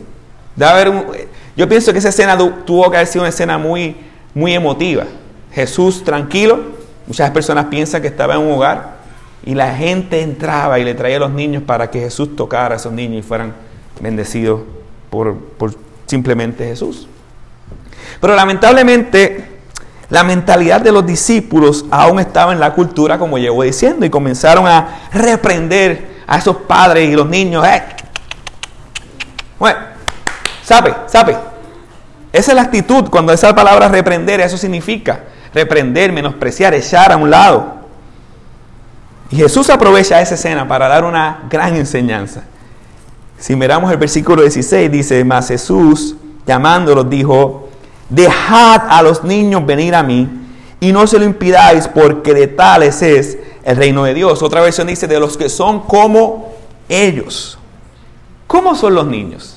Yo 1.56 1.68
pienso 1.68 1.92
que 1.92 1.98
esa 1.98 2.08
escena 2.08 2.36
tuvo 2.36 2.90
que 2.90 2.96
haber 2.96 3.06
sido 3.06 3.22
una 3.22 3.28
escena 3.28 3.58
muy, 3.58 3.96
muy 4.34 4.54
emotiva. 4.54 5.04
Jesús 5.52 6.04
tranquilo, 6.04 6.60
muchas 7.06 7.30
personas 7.30 7.66
piensan 7.66 8.02
que 8.02 8.08
estaba 8.08 8.34
en 8.34 8.40
un 8.40 8.52
hogar 8.52 8.96
y 9.44 9.54
la 9.54 9.74
gente 9.74 10.22
entraba 10.22 10.78
y 10.78 10.84
le 10.84 10.94
traía 10.94 11.16
a 11.16 11.20
los 11.20 11.30
niños 11.30 11.62
para 11.62 11.90
que 11.90 12.00
Jesús 12.00 12.36
tocara 12.36 12.74
a 12.74 12.78
esos 12.78 12.92
niños 12.92 13.24
y 13.24 13.26
fueran 13.26 13.54
bendecidos 14.00 14.62
por, 15.10 15.36
por 15.36 15.74
simplemente 16.06 16.66
Jesús. 16.66 17.08
Pero 18.20 18.34
lamentablemente 18.34 19.56
la 20.08 20.22
mentalidad 20.22 20.80
de 20.80 20.92
los 20.92 21.04
discípulos 21.04 21.84
aún 21.90 22.20
estaba 22.20 22.52
en 22.52 22.60
la 22.60 22.72
cultura, 22.74 23.18
como 23.18 23.38
llevo 23.38 23.62
diciendo, 23.62 24.06
y 24.06 24.10
comenzaron 24.10 24.66
a 24.66 25.08
reprender 25.12 26.16
a 26.26 26.38
esos 26.38 26.56
padres 26.56 27.08
y 27.08 27.14
los 27.14 27.28
niños. 27.28 27.66
¡Eh! 27.66 27.82
Sabe, 30.66 30.94
sabe. 31.06 31.36
Esa 32.32 32.50
es 32.50 32.56
la 32.56 32.62
actitud 32.62 33.08
cuando 33.08 33.32
esa 33.32 33.54
palabra 33.54 33.88
reprender, 33.88 34.40
eso 34.40 34.58
significa 34.58 35.20
reprender, 35.54 36.12
menospreciar, 36.12 36.74
echar 36.74 37.12
a 37.12 37.16
un 37.16 37.30
lado. 37.30 37.76
Y 39.30 39.36
Jesús 39.36 39.70
aprovecha 39.70 40.20
esa 40.20 40.34
escena 40.34 40.68
para 40.68 40.88
dar 40.88 41.04
una 41.04 41.44
gran 41.48 41.74
enseñanza. 41.76 42.42
Si 43.38 43.54
miramos 43.54 43.90
el 43.90 43.96
versículo 43.96 44.42
16, 44.42 44.90
dice, 44.90 45.24
más 45.24 45.48
Jesús, 45.48 46.16
llamándolos, 46.46 47.08
dijo, 47.08 47.68
Dejad 48.08 48.82
a 48.88 49.02
los 49.02 49.24
niños 49.24 49.64
venir 49.66 49.94
a 49.94 50.02
mí 50.02 50.28
y 50.78 50.92
no 50.92 51.06
se 51.06 51.18
lo 51.18 51.24
impidáis 51.24 51.88
porque 51.88 52.34
de 52.34 52.46
tales 52.46 53.02
es 53.02 53.38
el 53.64 53.76
reino 53.76 54.04
de 54.04 54.14
Dios. 54.14 54.42
Otra 54.42 54.60
versión 54.60 54.86
dice 54.86 55.06
de 55.06 55.18
los 55.18 55.36
que 55.36 55.48
son 55.48 55.80
como 55.80 56.52
ellos. 56.88 57.58
¿Cómo 58.46 58.74
son 58.74 58.94
los 58.94 59.06
niños? 59.06 59.55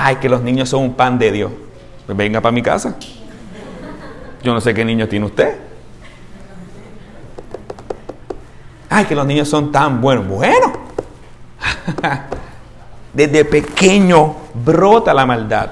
Ay, 0.00 0.16
que 0.16 0.28
los 0.28 0.42
niños 0.42 0.68
son 0.68 0.84
un 0.84 0.94
pan 0.94 1.18
de 1.18 1.32
Dios. 1.32 1.50
Pues 2.06 2.16
venga 2.16 2.40
para 2.40 2.52
mi 2.52 2.62
casa. 2.62 2.94
Yo 4.44 4.54
no 4.54 4.60
sé 4.60 4.72
qué 4.72 4.84
niños 4.84 5.08
tiene 5.08 5.26
usted. 5.26 5.56
Ay, 8.88 9.06
que 9.06 9.16
los 9.16 9.26
niños 9.26 9.48
son 9.48 9.72
tan 9.72 10.00
buenos. 10.00 10.28
Bueno. 10.28 10.72
desde 13.12 13.44
pequeño 13.44 14.36
brota 14.64 15.12
la 15.12 15.26
maldad 15.26 15.70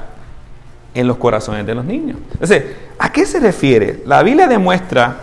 en 0.93 1.07
los 1.07 1.19
corazones 1.19 1.65
de 1.65 1.77
los 1.77 1.85
niños. 1.85 2.19
Entonces, 2.33 2.65
¿a 2.99 3.13
qué 3.13 3.25
se 3.27 3.39
refiere? 3.39 4.03
La 4.07 4.25
Biblia 4.25 4.49
demuestra 4.49 5.19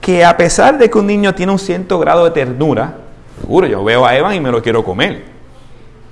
que 0.00 0.24
a 0.24 0.36
pesar 0.36 0.78
de 0.78 0.88
que 0.88 0.96
un 0.96 1.08
niño 1.08 1.34
tiene 1.34 1.50
un 1.50 1.58
cierto 1.58 1.98
grado 1.98 2.24
de 2.24 2.30
ternura, 2.30 2.94
seguro, 3.40 3.66
yo 3.66 3.82
veo 3.82 4.06
a 4.06 4.16
Evan 4.16 4.36
y 4.36 4.40
me 4.40 4.52
lo 4.52 4.62
quiero 4.62 4.84
comer. 4.84 5.39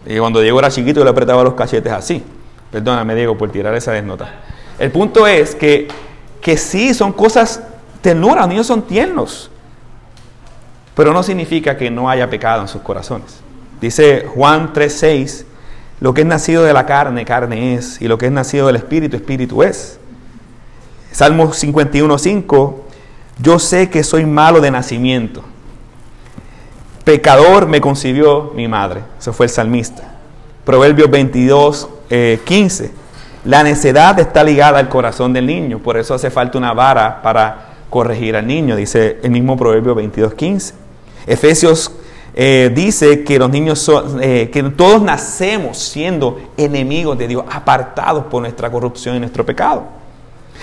Y 0.07 0.19
cuando 0.19 0.40
Diego 0.40 0.59
era 0.59 0.71
chiquito, 0.71 1.00
yo 1.00 1.05
le 1.05 1.11
apretaba 1.11 1.43
los 1.43 1.55
cachetes 1.55 1.93
así. 1.93 2.23
Perdóname, 2.71 3.14
Diego, 3.14 3.37
por 3.37 3.50
tirar 3.50 3.75
esa 3.75 3.93
desnota. 3.93 4.40
El 4.78 4.90
punto 4.90 5.26
es 5.26 5.55
que, 5.55 5.88
que 6.40 6.57
sí, 6.57 6.95
son 6.95 7.12
cosas 7.12 7.62
ternura, 8.00 8.43
los 8.43 8.49
niños 8.49 8.67
son 8.67 8.83
tiernos. 8.83 9.50
Pero 10.95 11.12
no 11.12 11.23
significa 11.23 11.76
que 11.76 11.90
no 11.90 12.09
haya 12.09 12.28
pecado 12.28 12.62
en 12.62 12.69
sus 12.69 12.83
corazones. 12.83 13.40
Dice 13.81 14.26
Juan 14.35 14.73
3:6, 14.73 15.45
lo 16.00 16.14
que 16.14 16.23
es 16.23 16.26
nacido 16.26 16.64
de 16.64 16.73
la 16.73 16.87
carne, 16.87 17.25
carne 17.25 17.75
es, 17.75 18.00
y 18.00 18.09
lo 18.09 18.19
que 18.19 18.26
es 18.26 18.33
nacido 18.33 18.67
del 18.67 18.76
espíritu, 18.76 19.17
espíritu 19.17 19.62
es. 19.62 19.99
Salmo 21.12 21.52
51:5, 21.52 22.75
yo 23.40 23.59
sé 23.59 23.90
que 23.90 24.02
soy 24.02 24.26
malo 24.26 24.61
de 24.61 24.71
nacimiento. 24.71 25.43
Pecador 27.09 27.67
me 27.67 27.81
concibió 27.81 28.53
mi 28.55 28.69
madre. 28.69 29.00
Eso 29.19 29.33
fue 29.33 29.47
el 29.47 29.50
salmista. 29.50 30.03
Proverbios 30.67 31.11
22, 31.11 31.88
15. 32.45 32.91
La 33.47 33.62
necedad 33.62 34.21
está 34.21 34.45
ligada 34.45 34.79
al 34.79 34.91
corazón 34.91 35.33
del 35.33 35.47
niño, 35.47 35.79
por 35.79 35.97
eso 35.97 36.12
hace 36.12 36.31
falta 36.31 36.59
una 36.59 36.75
vara 36.75 37.23
para 37.23 37.77
corregir 37.88 38.37
al 38.37 38.47
niño, 38.47 38.77
dice 38.77 39.21
el 39.23 39.31
mismo 39.31 39.57
Proverbio 39.57 39.95
22, 39.95 40.35
15. 40.35 40.75
Efesios 41.27 41.93
eh, 42.35 42.71
dice 42.75 43.25
que 43.25 43.38
los 43.38 43.49
niños 43.49 43.79
son, 43.79 44.23
eh, 44.23 44.50
que 44.53 44.62
todos 44.65 45.00
nacemos 45.00 45.79
siendo 45.79 46.38
enemigos 46.59 47.17
de 47.17 47.27
Dios, 47.27 47.45
apartados 47.50 48.25
por 48.25 48.43
nuestra 48.43 48.71
corrupción 48.71 49.17
y 49.17 49.21
nuestro 49.21 49.47
pecado. 49.47 49.85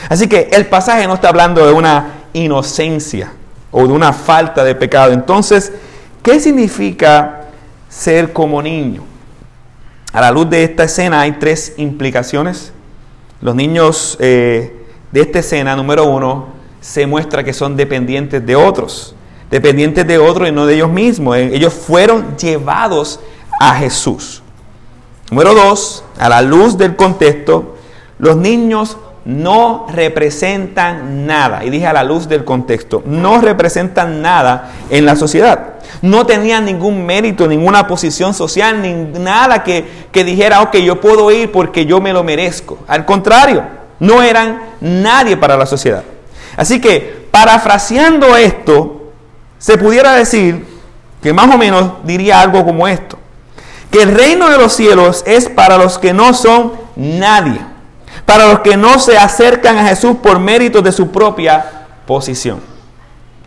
Así 0.09 0.27
que 0.27 0.47
el 0.51 0.67
pasaje 0.67 1.07
no 1.07 1.15
está 1.15 1.29
hablando 1.29 1.65
de 1.65 1.73
una 1.73 2.25
inocencia 2.33 3.33
o 3.71 3.87
de 3.87 3.93
una 3.93 4.13
falta 4.13 4.63
de 4.63 4.75
pecado. 4.75 5.11
Entonces, 5.11 5.73
¿qué 6.25 6.41
significa 6.41 7.45
ser 7.87 8.33
como 8.33 8.61
niño? 8.61 9.03
A 10.11 10.19
la 10.19 10.31
luz 10.31 10.49
de 10.49 10.65
esta 10.65 10.83
escena 10.83 11.21
hay 11.21 11.33
tres 11.33 11.75
implicaciones. 11.77 12.73
Los 13.39 13.55
niños 13.55 14.17
eh, 14.19 14.85
de 15.13 15.21
esta 15.21 15.39
escena, 15.39 15.75
número 15.77 16.05
uno, 16.05 16.47
se 16.81 17.05
muestra 17.05 17.45
que 17.45 17.53
son 17.53 17.77
dependientes 17.77 18.45
de 18.45 18.57
otros 18.57 19.15
dependientes 19.49 20.05
de 20.07 20.17
otro 20.17 20.47
y 20.47 20.51
no 20.51 20.65
de 20.65 20.75
ellos 20.75 20.89
mismos. 20.89 21.37
Eh, 21.37 21.51
ellos 21.53 21.73
fueron 21.73 22.37
llevados 22.37 23.19
a 23.59 23.75
Jesús. 23.75 24.41
Número 25.29 25.53
dos, 25.53 26.03
a 26.19 26.29
la 26.29 26.41
luz 26.41 26.77
del 26.77 26.95
contexto, 26.95 27.77
los 28.19 28.37
niños 28.37 28.97
no 29.25 29.87
representan 29.91 31.25
nada. 31.25 31.65
Y 31.65 31.71
dije 31.71 31.87
a 31.87 31.93
la 31.93 32.03
luz 32.03 32.27
del 32.29 32.45
contexto, 32.45 33.03
no 33.05 33.41
representan 33.41 34.21
nada 34.21 34.71
en 34.89 35.05
la 35.05 35.15
sociedad. 35.15 35.73
No 36.01 36.25
tenían 36.25 36.65
ningún 36.65 37.05
mérito, 37.05 37.47
ninguna 37.47 37.87
posición 37.87 38.33
social, 38.33 38.81
ni 38.81 38.93
nada 38.93 39.63
que, 39.63 39.85
que 40.11 40.23
dijera, 40.23 40.61
ok, 40.61 40.75
yo 40.77 41.01
puedo 41.01 41.31
ir 41.31 41.51
porque 41.51 41.85
yo 41.85 41.99
me 41.99 42.13
lo 42.13 42.23
merezco. 42.23 42.77
Al 42.87 43.05
contrario, 43.05 43.63
no 43.99 44.21
eran 44.21 44.61
nadie 44.79 45.37
para 45.37 45.57
la 45.57 45.65
sociedad. 45.65 46.03
Así 46.55 46.79
que, 46.79 47.27
parafraseando 47.31 48.37
esto, 48.37 49.11
se 49.57 49.77
pudiera 49.77 50.13
decir 50.13 50.65
que 51.21 51.33
más 51.33 51.53
o 51.53 51.57
menos 51.57 51.93
diría 52.03 52.39
algo 52.39 52.63
como 52.63 52.87
esto, 52.87 53.17
que 53.89 54.03
el 54.03 54.13
reino 54.13 54.49
de 54.49 54.57
los 54.57 54.73
cielos 54.73 55.23
es 55.25 55.49
para 55.49 55.77
los 55.77 55.97
que 55.97 56.13
no 56.13 56.33
son 56.33 56.73
nadie, 56.95 57.59
para 58.25 58.47
los 58.47 58.59
que 58.59 58.75
no 58.75 58.99
se 58.99 59.17
acercan 59.17 59.77
a 59.77 59.87
Jesús 59.87 60.17
por 60.21 60.39
mérito 60.39 60.81
de 60.81 60.91
su 60.91 61.11
propia 61.11 61.87
posición. 62.05 62.59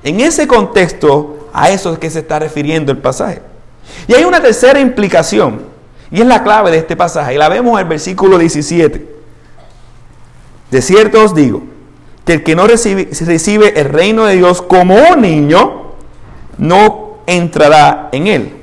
En 0.02 0.20
ese 0.20 0.46
contexto, 0.46 1.50
a 1.52 1.70
eso 1.70 1.92
es 1.92 1.98
que 1.98 2.10
se 2.10 2.20
está 2.20 2.38
refiriendo 2.38 2.92
el 2.92 2.98
pasaje. 2.98 3.42
Y 4.06 4.14
hay 4.14 4.24
una 4.24 4.40
tercera 4.40 4.78
implicación, 4.78 5.62
y 6.10 6.20
es 6.20 6.26
la 6.26 6.42
clave 6.42 6.70
de 6.70 6.78
este 6.78 6.96
pasaje, 6.96 7.34
y 7.34 7.38
la 7.38 7.48
vemos 7.48 7.74
en 7.74 7.80
el 7.80 7.88
versículo 7.88 8.38
17. 8.38 9.16
De 10.70 10.82
cierto 10.82 11.24
os 11.24 11.34
digo, 11.34 11.62
que 12.24 12.34
el 12.34 12.44
que 12.44 12.54
no 12.54 12.66
recibe, 12.66 13.08
recibe 13.26 13.80
el 13.80 13.88
reino 13.88 14.26
de 14.26 14.36
Dios 14.36 14.62
como 14.62 14.94
un 14.96 15.22
niño, 15.22 15.94
no 16.58 17.18
entrará 17.26 18.10
en 18.12 18.26
él. 18.26 18.54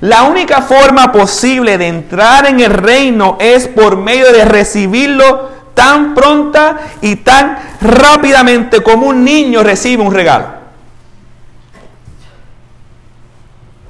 La 0.00 0.22
única 0.22 0.62
forma 0.62 1.12
posible 1.12 1.76
de 1.76 1.88
entrar 1.88 2.46
en 2.46 2.60
el 2.60 2.72
reino 2.72 3.36
es 3.38 3.68
por 3.68 3.98
medio 3.98 4.32
de 4.32 4.46
recibirlo 4.46 5.50
tan 5.80 6.14
pronta 6.14 6.78
y 7.00 7.16
tan 7.16 7.56
rápidamente 7.80 8.82
como 8.82 9.06
un 9.06 9.24
niño 9.24 9.62
recibe 9.62 10.02
un 10.02 10.12
regalo. 10.12 10.48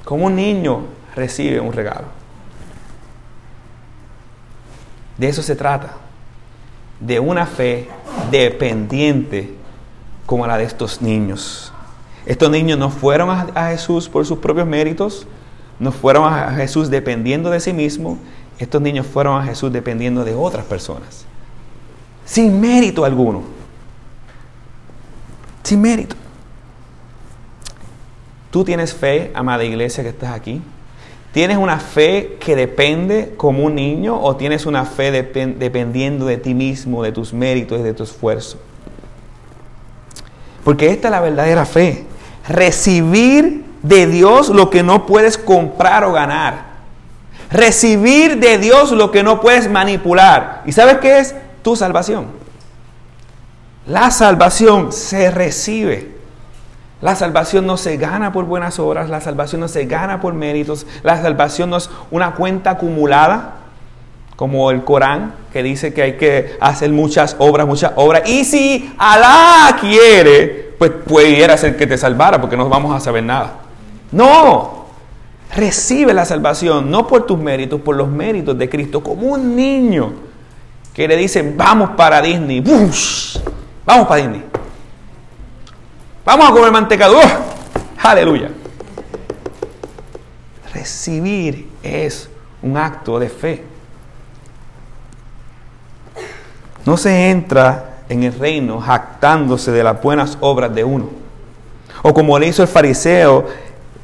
Como 0.05 0.27
un 0.27 0.37
niño 0.37 0.85
recibe 1.13 1.59
un 1.59 1.73
regalo. 1.73 2.05
De 5.17 5.27
eso 5.27 5.43
se 5.43 5.53
trata. 5.53 5.89
De 7.01 7.19
una 7.19 7.45
fe 7.45 7.89
dependiente 8.31 9.53
como 10.25 10.47
la 10.47 10.57
de 10.57 10.63
estos 10.63 11.01
niños. 11.01 11.73
Estos 12.25 12.49
niños 12.49 12.79
no 12.79 12.89
fueron 12.89 13.29
a, 13.29 13.67
Jesús 13.67 14.07
por 14.07 14.25
sus 14.25 14.39
propios 14.39 14.65
méritos, 14.65 15.27
no 15.77 15.91
fueron 15.91 16.33
a 16.33 16.51
Jesús 16.51 16.89
dependiendo 16.89 17.49
de 17.49 17.59
sí 17.59 17.73
mismo, 17.73 18.17
estos 18.59 18.81
niños 18.81 19.05
fueron 19.05 19.41
a 19.41 19.43
Jesús 19.43 19.73
dependiendo 19.73 20.23
de 20.23 20.35
otras 20.35 20.63
personas 20.63 21.25
sin 22.31 22.61
mérito 22.61 23.03
alguno. 23.03 23.43
Sin 25.63 25.81
mérito. 25.81 26.15
Tú 28.49 28.63
tienes 28.63 28.93
fe, 28.93 29.31
amada 29.33 29.65
iglesia 29.65 30.01
que 30.01 30.09
estás 30.09 30.33
aquí. 30.33 30.61
¿Tienes 31.33 31.57
una 31.57 31.77
fe 31.77 32.37
que 32.39 32.55
depende 32.55 33.33
como 33.35 33.65
un 33.65 33.75
niño 33.75 34.17
o 34.17 34.37
tienes 34.37 34.65
una 34.65 34.85
fe 34.85 35.11
dependiendo 35.11 36.25
de 36.25 36.37
ti 36.37 36.53
mismo, 36.53 37.03
de 37.03 37.11
tus 37.11 37.33
méritos 37.33 37.81
y 37.81 37.83
de 37.83 37.93
tu 37.93 38.03
esfuerzo? 38.03 38.57
Porque 40.63 40.89
esta 40.89 41.09
es 41.09 41.11
la 41.11 41.19
verdadera 41.19 41.65
fe. 41.65 42.05
Recibir 42.47 43.65
de 43.81 44.07
Dios 44.07 44.47
lo 44.47 44.69
que 44.69 44.83
no 44.83 45.05
puedes 45.05 45.37
comprar 45.37 46.05
o 46.05 46.13
ganar. 46.13 46.71
Recibir 47.49 48.39
de 48.39 48.57
Dios 48.57 48.91
lo 48.91 49.11
que 49.11 49.21
no 49.21 49.41
puedes 49.41 49.69
manipular. 49.69 50.63
¿Y 50.65 50.71
sabes 50.71 50.99
qué 50.99 51.19
es? 51.19 51.35
Tu 51.61 51.75
salvación. 51.75 52.27
La 53.85 54.11
salvación 54.11 54.91
se 54.91 55.31
recibe. 55.31 56.11
La 57.01 57.15
salvación 57.15 57.65
no 57.65 57.77
se 57.77 57.97
gana 57.97 58.31
por 58.31 58.45
buenas 58.45 58.77
obras, 58.77 59.09
la 59.09 59.21
salvación 59.21 59.61
no 59.61 59.67
se 59.67 59.85
gana 59.85 60.21
por 60.21 60.35
méritos, 60.35 60.85
la 61.01 61.19
salvación 61.19 61.71
no 61.71 61.77
es 61.77 61.89
una 62.11 62.35
cuenta 62.35 62.71
acumulada, 62.71 63.55
como 64.35 64.69
el 64.69 64.83
Corán, 64.83 65.33
que 65.51 65.63
dice 65.63 65.95
que 65.95 66.03
hay 66.03 66.17
que 66.17 66.57
hacer 66.61 66.91
muchas 66.91 67.35
obras, 67.39 67.65
muchas 67.65 67.93
obras. 67.95 68.29
Y 68.29 68.43
si 68.43 68.93
Alá 68.99 69.75
quiere, 69.79 70.75
pues 70.77 70.91
pudiera 70.91 71.57
ser 71.57 71.75
que 71.75 71.87
te 71.87 71.97
salvara, 71.97 72.39
porque 72.39 72.55
no 72.55 72.69
vamos 72.69 72.95
a 72.95 72.99
saber 72.99 73.23
nada. 73.23 73.53
No, 74.11 74.85
recibe 75.55 76.13
la 76.13 76.25
salvación, 76.25 76.91
no 76.91 77.07
por 77.07 77.25
tus 77.25 77.39
méritos, 77.39 77.81
por 77.81 77.95
los 77.95 78.09
méritos 78.09 78.55
de 78.59 78.69
Cristo, 78.69 79.01
como 79.01 79.27
un 79.27 79.55
niño 79.55 80.13
que 80.93 81.07
le 81.07 81.15
dicen, 81.15 81.55
vamos 81.57 81.91
para 81.91 82.21
Disney, 82.21 82.59
vamos 82.61 84.07
para 84.07 84.21
Disney. 84.21 84.43
Vamos 86.25 86.49
a 86.49 86.53
comer 86.53 86.71
mantecado. 86.71 87.17
Aleluya. 87.97 88.49
Recibir 90.73 91.69
es 91.81 92.29
un 92.61 92.77
acto 92.77 93.19
de 93.19 93.29
fe. 93.29 93.63
No 96.85 96.97
se 96.97 97.29
entra 97.29 98.03
en 98.09 98.23
el 98.23 98.37
reino 98.37 98.79
jactándose 98.79 99.71
de 99.71 99.83
las 99.83 100.01
buenas 100.01 100.37
obras 100.41 100.73
de 100.73 100.83
uno. 100.83 101.09
O 102.03 102.13
como 102.13 102.37
le 102.37 102.47
hizo 102.47 102.61
el 102.61 102.67
fariseo 102.67 103.47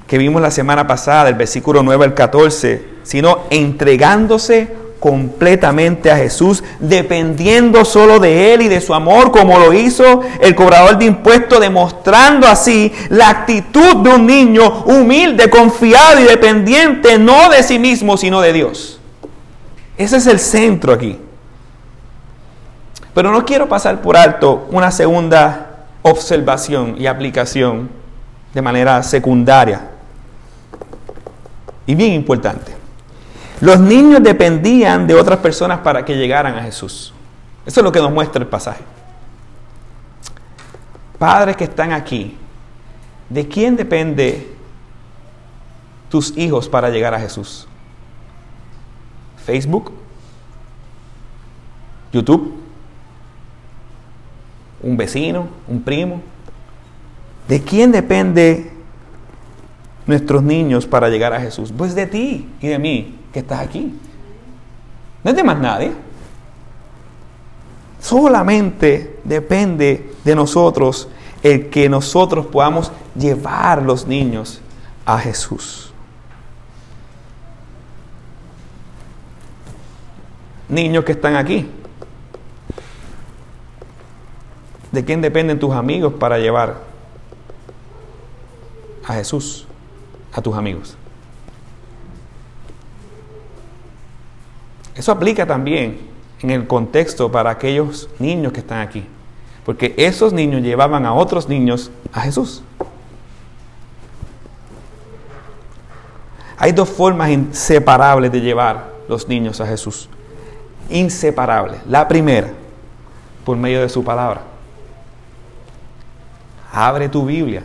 que 0.07 0.17
vimos 0.17 0.41
la 0.41 0.51
semana 0.51 0.87
pasada, 0.87 1.29
el 1.29 1.35
versículo 1.35 1.83
9 1.83 2.05
al 2.05 2.13
14, 2.13 2.87
sino 3.03 3.41
entregándose 3.49 4.73
completamente 4.99 6.11
a 6.11 6.17
Jesús, 6.17 6.63
dependiendo 6.79 7.85
solo 7.85 8.19
de 8.19 8.53
Él 8.53 8.63
y 8.63 8.67
de 8.67 8.81
su 8.81 8.93
amor, 8.93 9.31
como 9.31 9.59
lo 9.59 9.73
hizo 9.73 10.21
el 10.41 10.55
cobrador 10.55 10.97
de 10.97 11.05
impuestos, 11.05 11.59
demostrando 11.59 12.47
así 12.47 12.91
la 13.09 13.29
actitud 13.29 13.97
de 13.97 14.09
un 14.09 14.25
niño 14.25 14.83
humilde, 14.85 15.49
confiado 15.49 16.19
y 16.19 16.23
dependiente, 16.23 17.19
no 17.19 17.49
de 17.49 17.63
sí 17.63 17.79
mismo, 17.79 18.17
sino 18.17 18.41
de 18.41 18.53
Dios. 18.53 18.99
Ese 19.97 20.17
es 20.17 20.27
el 20.27 20.39
centro 20.39 20.93
aquí. 20.93 21.17
Pero 23.13 23.31
no 23.31 23.45
quiero 23.45 23.67
pasar 23.67 24.01
por 24.01 24.15
alto 24.15 24.67
una 24.71 24.91
segunda 24.91 25.85
observación 26.03 26.95
y 26.99 27.07
aplicación 27.07 27.89
de 28.53 28.61
manera 28.61 29.01
secundaria 29.03 29.81
y 31.85 31.95
bien 31.95 32.13
importante. 32.13 32.76
Los 33.59 33.79
niños 33.79 34.21
dependían 34.21 35.07
de 35.07 35.15
otras 35.15 35.39
personas 35.39 35.79
para 35.79 36.05
que 36.05 36.15
llegaran 36.15 36.55
a 36.55 36.63
Jesús. 36.63 37.13
Eso 37.65 37.79
es 37.79 37.83
lo 37.83 37.91
que 37.91 37.99
nos 37.99 38.11
muestra 38.11 38.41
el 38.41 38.47
pasaje. 38.47 38.83
Padres 41.17 41.57
que 41.57 41.63
están 41.63 41.91
aquí, 41.91 42.37
¿de 43.29 43.47
quién 43.47 43.75
depende 43.75 44.55
tus 46.09 46.37
hijos 46.37 46.69
para 46.69 46.89
llegar 46.89 47.13
a 47.15 47.19
Jesús? 47.19 47.67
¿Facebook? 49.43 49.91
¿YouTube? 52.13 52.53
¿Un 54.83 54.95
vecino? 54.95 55.47
¿Un 55.67 55.81
primo? 55.81 56.21
¿De 57.47 57.61
quién 57.63 57.91
depende 57.91 58.71
nuestros 60.05 60.43
niños 60.43 60.85
para 60.85 61.09
llegar 61.09 61.33
a 61.33 61.41
Jesús? 61.41 61.73
Pues 61.75 61.95
de 61.95 62.05
ti 62.05 62.47
y 62.61 62.67
de 62.67 62.77
mí 62.77 63.16
que 63.31 63.39
estás 63.39 63.61
aquí. 63.61 63.93
No 65.23 65.31
es 65.31 65.35
de 65.35 65.43
más 65.43 65.59
nadie. 65.59 65.91
Solamente 67.99 69.19
depende 69.23 70.13
de 70.23 70.35
nosotros 70.35 71.09
el 71.43 71.69
que 71.69 71.89
nosotros 71.89 72.45
podamos 72.45 72.91
llevar 73.15 73.81
los 73.81 74.07
niños 74.07 74.61
a 75.05 75.17
Jesús. 75.19 75.91
Niños 80.69 81.05
que 81.05 81.13
están 81.13 81.35
aquí. 81.35 81.69
¿De 84.91 85.05
quién 85.05 85.21
dependen 85.21 85.59
tus 85.59 85.73
amigos 85.73 86.13
para 86.13 86.37
llevar 86.39 86.81
a 89.05 89.13
Jesús 89.13 89.65
a 90.33 90.41
tus 90.41 90.55
amigos? 90.55 90.96
Eso 94.97 95.11
aplica 95.11 95.45
también 95.45 95.99
en 96.41 96.49
el 96.49 96.65
contexto 96.65 97.31
para 97.31 97.51
aquellos 97.51 98.09
niños 98.17 98.51
que 98.51 98.59
están 98.59 98.79
aquí. 98.79 99.05
Porque 99.63 99.93
esos 99.97 100.33
niños 100.33 100.61
llevaban 100.61 101.05
a 101.05 101.13
otros 101.13 101.47
niños 101.47 101.91
a 102.11 102.21
Jesús. 102.21 102.63
Hay 106.57 106.71
dos 106.71 106.89
formas 106.89 107.29
inseparables 107.29 108.31
de 108.31 108.41
llevar 108.41 108.91
los 109.07 109.27
niños 109.27 109.61
a 109.61 109.67
Jesús. 109.67 110.09
Inseparables. 110.89 111.81
La 111.87 112.07
primera, 112.07 112.49
por 113.45 113.55
medio 113.55 113.81
de 113.81 113.89
su 113.89 114.03
palabra. 114.03 114.41
Abre 116.71 117.07
tu 117.07 117.25
Biblia, 117.25 117.63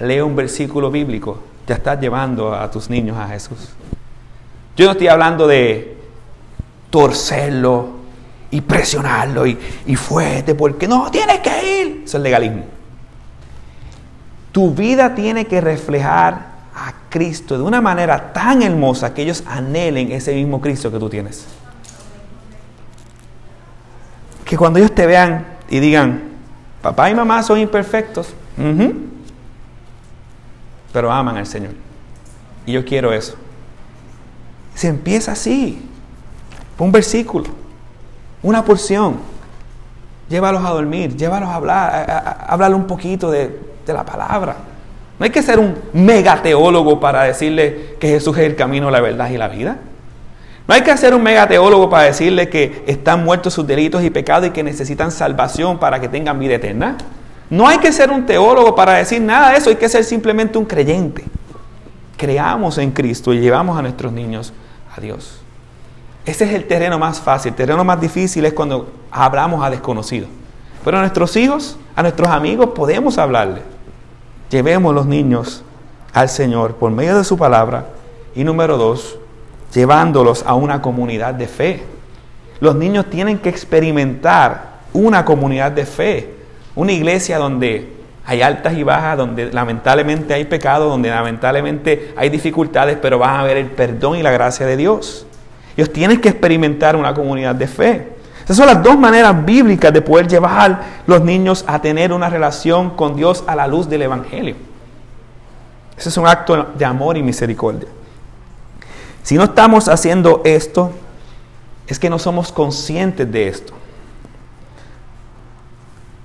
lee 0.00 0.20
un 0.20 0.34
versículo 0.34 0.90
bíblico, 0.90 1.38
ya 1.66 1.76
estás 1.76 2.00
llevando 2.00 2.54
a 2.54 2.70
tus 2.70 2.90
niños 2.90 3.16
a 3.16 3.28
Jesús. 3.28 3.70
Yo 4.76 4.86
no 4.86 4.92
estoy 4.92 5.08
hablando 5.08 5.46
de 5.46 6.01
torcerlo 6.92 7.88
y 8.50 8.60
presionarlo 8.60 9.46
y, 9.46 9.58
y 9.86 9.96
fuerte 9.96 10.54
porque 10.54 10.86
no, 10.86 11.10
tienes 11.10 11.38
que 11.38 11.80
ir. 11.80 12.02
Es 12.04 12.14
legalismo. 12.14 12.64
Tu 14.52 14.74
vida 14.74 15.14
tiene 15.14 15.46
que 15.46 15.62
reflejar 15.62 16.52
a 16.74 16.92
Cristo 17.08 17.56
de 17.56 17.64
una 17.64 17.80
manera 17.80 18.34
tan 18.34 18.62
hermosa 18.62 19.14
que 19.14 19.22
ellos 19.22 19.42
anhelen 19.46 20.12
ese 20.12 20.34
mismo 20.34 20.60
Cristo 20.60 20.92
que 20.92 20.98
tú 20.98 21.08
tienes. 21.08 21.46
Que 24.44 24.58
cuando 24.58 24.78
ellos 24.78 24.94
te 24.94 25.06
vean 25.06 25.46
y 25.70 25.80
digan, 25.80 26.22
papá 26.82 27.08
y 27.08 27.14
mamá 27.14 27.42
son 27.42 27.58
imperfectos, 27.58 28.34
pero 30.92 31.10
aman 31.10 31.38
al 31.38 31.46
Señor. 31.46 31.72
Y 32.66 32.72
yo 32.72 32.84
quiero 32.84 33.14
eso. 33.14 33.34
Se 34.74 34.88
empieza 34.88 35.32
así 35.32 35.88
un 36.78 36.92
versículo. 36.92 37.46
Una 38.42 38.64
porción. 38.64 39.16
Llévalos 40.28 40.64
a 40.64 40.70
dormir, 40.70 41.16
llévalos 41.16 41.48
a 41.48 41.54
hablar, 41.54 42.46
háblale 42.48 42.74
un 42.74 42.86
poquito 42.86 43.30
de, 43.30 43.58
de 43.86 43.92
la 43.92 44.04
palabra. 44.04 44.56
No 45.18 45.24
hay 45.24 45.30
que 45.30 45.42
ser 45.42 45.58
un 45.58 45.76
mega 45.92 46.42
teólogo 46.42 46.98
para 46.98 47.24
decirle 47.24 47.96
que 48.00 48.08
Jesús 48.08 48.36
es 48.38 48.44
el 48.44 48.56
camino, 48.56 48.90
la 48.90 49.00
verdad 49.00 49.28
y 49.30 49.36
la 49.36 49.48
vida. 49.48 49.78
No 50.66 50.74
hay 50.74 50.82
que 50.82 50.96
ser 50.96 51.14
un 51.14 51.22
mega 51.22 51.46
teólogo 51.46 51.90
para 51.90 52.04
decirle 52.04 52.48
que 52.48 52.84
están 52.86 53.24
muertos 53.24 53.52
sus 53.52 53.66
delitos 53.66 54.02
y 54.02 54.10
pecados 54.10 54.48
y 54.48 54.50
que 54.50 54.62
necesitan 54.62 55.10
salvación 55.10 55.78
para 55.78 56.00
que 56.00 56.08
tengan 56.08 56.38
vida 56.38 56.54
eterna. 56.54 56.96
No 57.50 57.68
hay 57.68 57.78
que 57.78 57.92
ser 57.92 58.10
un 58.10 58.24
teólogo 58.24 58.74
para 58.74 58.94
decir 58.94 59.20
nada 59.20 59.50
de 59.50 59.58
eso, 59.58 59.68
hay 59.70 59.76
que 59.76 59.88
ser 59.88 60.04
simplemente 60.04 60.56
un 60.56 60.64
creyente. 60.64 61.24
Creamos 62.16 62.78
en 62.78 62.92
Cristo 62.92 63.34
y 63.34 63.40
llevamos 63.40 63.78
a 63.78 63.82
nuestros 63.82 64.12
niños 64.12 64.54
a 64.96 65.00
Dios. 65.00 65.41
Ese 66.24 66.44
es 66.44 66.54
el 66.54 66.66
terreno 66.66 66.98
más 66.98 67.20
fácil. 67.20 67.50
El 67.50 67.56
terreno 67.56 67.84
más 67.84 68.00
difícil 68.00 68.44
es 68.44 68.52
cuando 68.52 68.92
hablamos 69.10 69.64
a 69.64 69.70
desconocidos. 69.70 70.28
Pero 70.84 70.98
a 70.98 71.00
nuestros 71.00 71.36
hijos, 71.36 71.78
a 71.94 72.02
nuestros 72.02 72.28
amigos, 72.28 72.70
podemos 72.74 73.18
hablarle. 73.18 73.62
Llevemos 74.50 74.94
los 74.94 75.06
niños 75.06 75.62
al 76.12 76.28
Señor 76.28 76.76
por 76.76 76.90
medio 76.90 77.16
de 77.16 77.24
su 77.24 77.36
palabra. 77.36 77.86
Y 78.34 78.44
número 78.44 78.76
dos, 78.76 79.18
llevándolos 79.74 80.44
a 80.46 80.54
una 80.54 80.80
comunidad 80.80 81.34
de 81.34 81.48
fe. 81.48 81.82
Los 82.60 82.76
niños 82.76 83.10
tienen 83.10 83.38
que 83.38 83.48
experimentar 83.48 84.72
una 84.92 85.24
comunidad 85.24 85.72
de 85.72 85.86
fe, 85.86 86.34
una 86.74 86.92
iglesia 86.92 87.38
donde 87.38 87.92
hay 88.24 88.42
altas 88.42 88.74
y 88.74 88.82
bajas, 88.82 89.16
donde 89.16 89.52
lamentablemente 89.52 90.34
hay 90.34 90.44
pecado, 90.44 90.88
donde 90.88 91.10
lamentablemente 91.10 92.14
hay 92.16 92.28
dificultades, 92.28 92.98
pero 93.02 93.18
van 93.18 93.40
a 93.40 93.42
ver 93.42 93.56
el 93.56 93.66
perdón 93.66 94.16
y 94.18 94.22
la 94.22 94.30
gracia 94.30 94.64
de 94.66 94.76
Dios. 94.76 95.26
Ellos 95.76 95.92
tienen 95.92 96.20
que 96.20 96.28
experimentar 96.28 96.96
una 96.96 97.14
comunidad 97.14 97.54
de 97.54 97.66
fe. 97.66 98.08
Esas 98.44 98.56
son 98.56 98.66
las 98.66 98.82
dos 98.82 98.98
maneras 98.98 99.44
bíblicas 99.44 99.92
de 99.92 100.02
poder 100.02 100.26
llevar 100.26 100.72
a 100.72 100.80
los 101.06 101.22
niños 101.22 101.64
a 101.66 101.80
tener 101.80 102.12
una 102.12 102.28
relación 102.28 102.90
con 102.90 103.14
Dios 103.14 103.44
a 103.46 103.54
la 103.54 103.66
luz 103.66 103.88
del 103.88 104.02
Evangelio. 104.02 104.56
Ese 105.96 106.08
es 106.08 106.16
un 106.16 106.26
acto 106.26 106.70
de 106.76 106.84
amor 106.84 107.16
y 107.16 107.22
misericordia. 107.22 107.88
Si 109.22 109.36
no 109.36 109.44
estamos 109.44 109.88
haciendo 109.88 110.42
esto, 110.44 110.90
es 111.86 111.98
que 111.98 112.10
no 112.10 112.18
somos 112.18 112.50
conscientes 112.50 113.30
de 113.30 113.48
esto. 113.48 113.72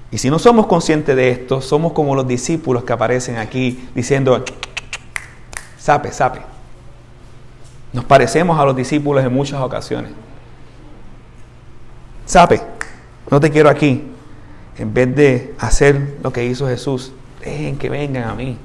Y 0.10 0.17
si 0.17 0.29
no 0.29 0.39
somos 0.39 0.67
conscientes 0.67 1.15
de 1.15 1.29
esto, 1.29 1.62
somos 1.62 1.91
como 1.91 2.15
los 2.15 2.27
discípulos 2.27 2.83
que 2.83 2.93
aparecen 2.93 3.38
aquí 3.38 3.88
diciendo, 3.93 4.43
sape, 5.77 6.12
sape. 6.12 6.57
Nos 7.93 8.06
parecemos 8.06 8.60
a 8.60 8.65
los 8.65 8.76
discípulos 8.76 9.23
en 9.23 9.34
muchas 9.34 9.62
ocasiones. 9.62 10.12
Sape, 12.26 12.62
no 13.30 13.39
te 13.39 13.50
quiero 13.50 13.69
aquí. 13.69 14.04
En 14.78 14.93
vez 14.93 15.15
de 15.15 15.56
hacer 15.60 16.17
lo 16.21 16.32
que 16.32 16.45
hizo 16.45 16.67
Jesús, 16.67 17.12
dejen 17.39 17.78
que 17.78 17.89
vengan 17.89 18.30
a 18.30 18.36
mí. 18.36 18.58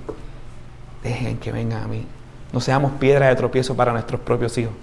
Dejen 1.03 1.39
que 1.39 1.53
vengan 1.53 1.85
a 1.85 1.87
mí. 1.87 2.07
No 2.53 2.61
seamos 2.61 2.93
piedra 2.93 3.29
de 3.29 3.37
tropiezo 3.37 3.75
para 3.75 3.93
nuestros 3.93 4.21
propios 4.21 4.57
hijos. 4.59 4.75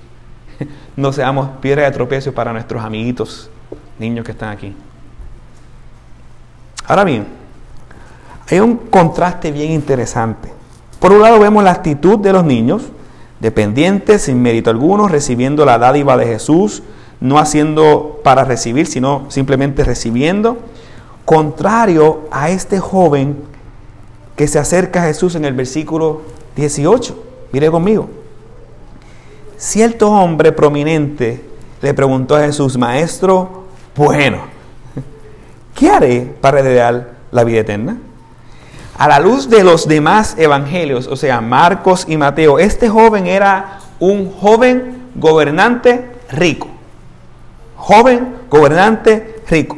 No 0.95 1.13
seamos 1.13 1.49
piedra 1.61 1.83
de 1.83 1.91
tropiezo 1.91 2.33
para 2.33 2.51
nuestros 2.51 2.83
amiguitos, 2.83 3.49
niños 3.97 4.25
que 4.25 4.31
están 4.31 4.49
aquí. 4.49 4.75
Ahora 6.85 7.05
bien, 7.05 7.27
hay 8.49 8.59
un 8.59 8.75
contraste 8.75 9.51
bien 9.51 9.71
interesante. 9.71 10.51
Por 10.99 11.13
un 11.13 11.21
lado 11.21 11.39
vemos 11.39 11.63
la 11.63 11.71
actitud 11.71 12.19
de 12.19 12.33
los 12.33 12.43
niños, 12.43 12.91
dependientes, 13.39 14.23
sin 14.23 14.41
mérito 14.41 14.69
alguno, 14.69 15.07
recibiendo 15.07 15.65
la 15.65 15.77
dádiva 15.77 16.17
de 16.17 16.25
Jesús, 16.25 16.83
no 17.19 17.37
haciendo 17.37 18.21
para 18.23 18.43
recibir, 18.43 18.87
sino 18.87 19.25
simplemente 19.29 19.83
recibiendo, 19.83 20.57
contrario 21.25 22.21
a 22.31 22.49
este 22.49 22.79
joven 22.79 23.37
que 24.35 24.47
se 24.47 24.59
acerca 24.59 25.03
a 25.03 25.07
Jesús 25.07 25.35
en 25.35 25.45
el 25.45 25.53
versículo 25.53 26.21
18. 26.55 27.23
Mire 27.51 27.69
conmigo. 27.69 28.09
Cierto 29.57 30.09
hombre 30.09 30.51
prominente 30.51 31.43
le 31.81 31.93
preguntó 31.93 32.35
a 32.35 32.41
Jesús, 32.41 32.77
Maestro, 32.77 33.65
bueno, 33.95 34.39
¿qué 35.75 35.89
haré 35.89 36.33
para 36.39 36.59
heredar 36.59 37.15
la 37.31 37.43
vida 37.43 37.59
eterna? 37.59 37.97
A 38.99 39.07
la 39.07 39.21
luz 39.21 39.49
de 39.49 39.63
los 39.63 39.87
demás 39.87 40.35
evangelios, 40.37 41.07
o 41.07 41.15
sea, 41.15 41.39
Marcos 41.39 42.03
y 42.09 42.17
Mateo, 42.17 42.59
este 42.59 42.89
joven 42.89 43.27
era 43.27 43.79
un 43.97 44.29
joven 44.29 45.11
gobernante 45.15 46.11
rico. 46.29 46.67
Joven 47.77 48.35
gobernante 48.49 49.41
rico. 49.49 49.77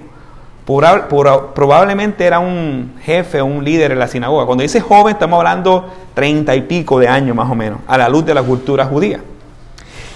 Probablemente 0.65 2.25
era 2.25 2.39
un 2.39 2.95
jefe, 3.03 3.43
un 3.43 3.63
líder 3.63 3.91
en 3.91 3.99
la 3.99 4.07
sinagoga. 4.07 4.47
Cuando 4.47 4.63
dice 4.63 4.81
joven, 4.81 5.13
estamos 5.13 5.37
hablando 5.37 5.87
treinta 6.15 6.55
y 6.55 6.61
pico 6.61 6.97
de 6.97 7.07
años 7.07 7.35
más 7.35 7.51
o 7.51 7.53
menos, 7.53 7.77
a 7.85 7.99
la 7.99 8.09
luz 8.09 8.25
de 8.25 8.33
la 8.33 8.41
cultura 8.41 8.87
judía. 8.87 9.21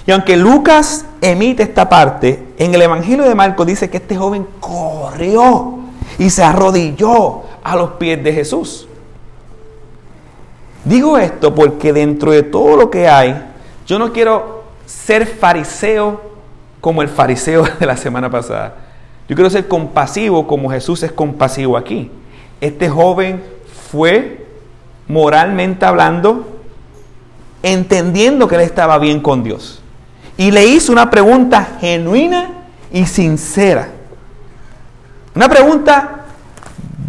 Y 0.08 0.12
aunque 0.14 0.36
Lucas 0.36 1.06
emite 1.22 1.62
esta 1.62 1.88
parte, 1.88 2.44
en 2.58 2.74
el 2.74 2.82
Evangelio 2.82 3.26
de 3.26 3.36
Marcos 3.36 3.68
dice 3.68 3.88
que 3.88 3.98
este 3.98 4.18
joven 4.18 4.48
corrió 4.60 5.78
y 6.18 6.32
se 6.32 6.44
arrodilló 6.44 7.44
a 7.64 7.76
los 7.76 7.92
pies 7.92 8.24
de 8.24 8.34
Jesús. 8.34 8.85
Digo 10.86 11.18
esto 11.18 11.54
porque 11.54 11.92
dentro 11.92 12.32
de 12.32 12.44
todo 12.44 12.78
lo 12.78 12.90
que 12.92 13.08
hay, 13.08 13.36
yo 13.88 13.98
no 13.98 14.14
quiero 14.14 14.64
ser 14.86 15.26
fariseo 15.26 16.22
como 16.80 17.02
el 17.02 17.10
fariseo 17.10 17.64
de 17.80 17.86
la 17.86 17.98
semana 17.98 18.30
pasada. 18.30 18.76
Yo 19.28 19.36
quiero 19.36 19.50
ser 19.50 19.68
compasivo 19.68 20.46
como 20.46 20.70
Jesús 20.70 21.02
es 21.02 21.12
compasivo 21.12 21.76
aquí. 21.76 22.12
Este 22.62 22.90
joven 22.90 23.44
fue 23.92 24.46
moralmente 25.08 25.86
hablando, 25.86 26.60
entendiendo 27.64 28.48
que 28.48 28.56
él 28.56 28.62
estaba 28.62 29.00
bien 29.00 29.20
con 29.20 29.44
Dios. 29.44 29.82
Y 30.38 30.52
le 30.52 30.68
hizo 30.68 30.92
una 30.92 31.10
pregunta 31.10 31.78
genuina 31.80 32.52
y 32.92 33.08
sincera. 33.08 33.90
Una 35.34 35.50
pregunta 35.50 36.26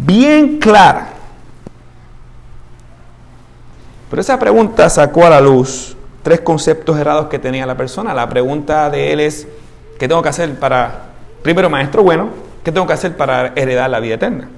bien 0.03 0.57
clara. 0.57 1.16
Pero 4.09 4.21
esa 4.21 4.39
pregunta 4.39 4.89
sacó 4.89 5.25
a 5.25 5.29
la 5.29 5.41
luz 5.41 5.95
tres 6.23 6.41
conceptos 6.41 6.97
errados 6.97 7.27
que 7.27 7.39
tenía 7.39 7.65
la 7.65 7.75
persona. 7.75 8.13
La 8.13 8.27
pregunta 8.29 8.89
de 8.89 9.13
él 9.13 9.19
es, 9.19 9.47
¿qué 9.99 10.07
tengo 10.07 10.21
que 10.21 10.29
hacer 10.29 10.57
para 10.59 11.07
Primero, 11.47 11.69
maestro 11.69 12.03
bueno, 12.03 12.29
¿qué 12.61 12.73
tengo 12.73 12.85
que 12.85 12.91
hacer 12.91 13.15
para 13.15 13.53
heredar 13.55 13.89
la 13.89 14.01
vida 14.01 14.15
eterna? 14.15 14.49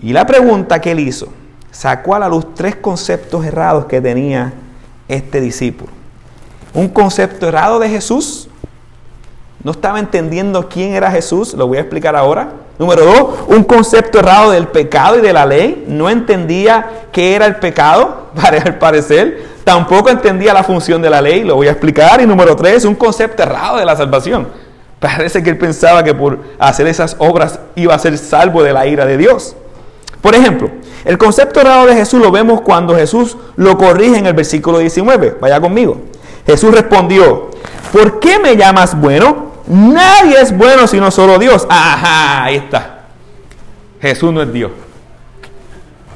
Y 0.00 0.12
la 0.12 0.24
pregunta 0.26 0.80
que 0.80 0.92
él 0.92 1.00
hizo 1.00 1.26
sacó 1.72 2.14
a 2.14 2.20
la 2.20 2.28
luz 2.28 2.54
tres 2.54 2.76
conceptos 2.76 3.44
errados 3.44 3.86
que 3.86 4.00
tenía 4.00 4.52
este 5.08 5.40
discípulo. 5.40 5.90
Un 6.72 6.88
concepto 6.88 7.48
errado 7.48 7.80
de 7.80 7.88
Jesús. 7.88 8.48
No 9.64 9.70
estaba 9.70 10.00
entendiendo 10.00 10.68
quién 10.68 10.94
era 10.94 11.10
Jesús, 11.10 11.54
lo 11.54 11.68
voy 11.68 11.78
a 11.78 11.82
explicar 11.82 12.16
ahora. 12.16 12.52
Número 12.78 13.04
dos, 13.04 13.34
un 13.46 13.62
concepto 13.62 14.18
errado 14.18 14.50
del 14.50 14.66
pecado 14.66 15.18
y 15.18 15.20
de 15.20 15.32
la 15.32 15.46
ley. 15.46 15.84
No 15.86 16.10
entendía 16.10 17.04
qué 17.12 17.36
era 17.36 17.46
el 17.46 17.56
pecado, 17.56 18.30
al 18.64 18.78
parecer. 18.78 19.52
Tampoco 19.62 20.10
entendía 20.10 20.52
la 20.52 20.64
función 20.64 21.00
de 21.00 21.08
la 21.08 21.20
ley, 21.20 21.44
lo 21.44 21.54
voy 21.54 21.68
a 21.68 21.70
explicar. 21.70 22.20
Y 22.20 22.26
número 22.26 22.56
tres, 22.56 22.84
un 22.84 22.96
concepto 22.96 23.44
errado 23.44 23.76
de 23.76 23.84
la 23.84 23.94
salvación. 23.94 24.48
Parece 24.98 25.42
que 25.42 25.50
él 25.50 25.58
pensaba 25.58 26.02
que 26.02 26.14
por 26.14 26.40
hacer 26.58 26.86
esas 26.88 27.14
obras 27.18 27.60
iba 27.76 27.94
a 27.94 27.98
ser 27.98 28.18
salvo 28.18 28.62
de 28.64 28.72
la 28.72 28.86
ira 28.86 29.06
de 29.06 29.16
Dios. 29.16 29.54
Por 30.20 30.34
ejemplo, 30.34 30.70
el 31.04 31.18
concepto 31.18 31.60
errado 31.60 31.86
de 31.86 31.94
Jesús 31.94 32.20
lo 32.20 32.30
vemos 32.30 32.60
cuando 32.60 32.96
Jesús 32.96 33.36
lo 33.56 33.76
corrige 33.76 34.18
en 34.18 34.26
el 34.26 34.34
versículo 34.34 34.78
19. 34.78 35.38
Vaya 35.40 35.60
conmigo. 35.60 36.00
Jesús 36.46 36.72
respondió, 36.72 37.50
¿por 37.92 38.18
qué 38.18 38.38
me 38.38 38.56
llamas 38.56 39.00
bueno? 39.00 39.51
Nadie 39.66 40.40
es 40.40 40.56
bueno 40.56 40.86
sino 40.86 41.10
solo 41.10 41.38
Dios. 41.38 41.66
Ajá, 41.68 42.44
ahí 42.44 42.56
está. 42.56 43.04
Jesús 44.00 44.32
no 44.32 44.42
es 44.42 44.52
Dios. 44.52 44.72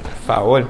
Por 0.03 0.35
favor. 0.35 0.67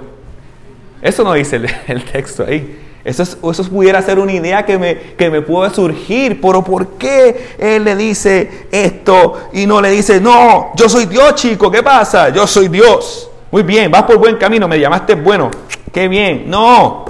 Eso 1.02 1.24
no 1.24 1.34
dice 1.34 1.62
el, 1.88 2.04
texto 2.12 2.46
ahí. 2.48 2.84
Eso, 3.04 3.24
pudiera 3.70 4.02
ser 4.02 4.20
una 4.20 4.34
idea 4.34 4.66
que 4.66 4.78
me, 4.78 4.98
que 5.16 5.30
me 5.30 5.42
puede 5.42 5.74
surgir, 5.74 6.42
pero 6.42 6.62
¿por 6.62 6.98
qué 6.98 7.56
él 7.58 7.86
le 7.86 7.96
dice 7.96 8.68
esto 8.70 9.50
y 9.54 9.66
no 9.66 9.80
le 9.80 9.92
dice, 9.92 10.20
no, 10.20 10.72
yo 10.76 10.90
soy 10.90 11.06
Dios, 11.06 11.36
chico, 11.36 11.72
¿qué 11.72 11.82
pasa? 11.82 12.30
Yo 12.30 12.46
soy 12.46 12.68
Dios. 12.68 13.32
Muy 13.50 13.64
bien, 13.64 13.90
vas 13.90 14.04
por 14.04 14.18
buen 14.18 14.36
camino, 14.36 14.68
me 14.68 14.78
llamaste 14.78 15.16
bueno, 15.16 15.50
qué 15.94 16.10
bien. 16.10 16.50
No, 16.50 17.06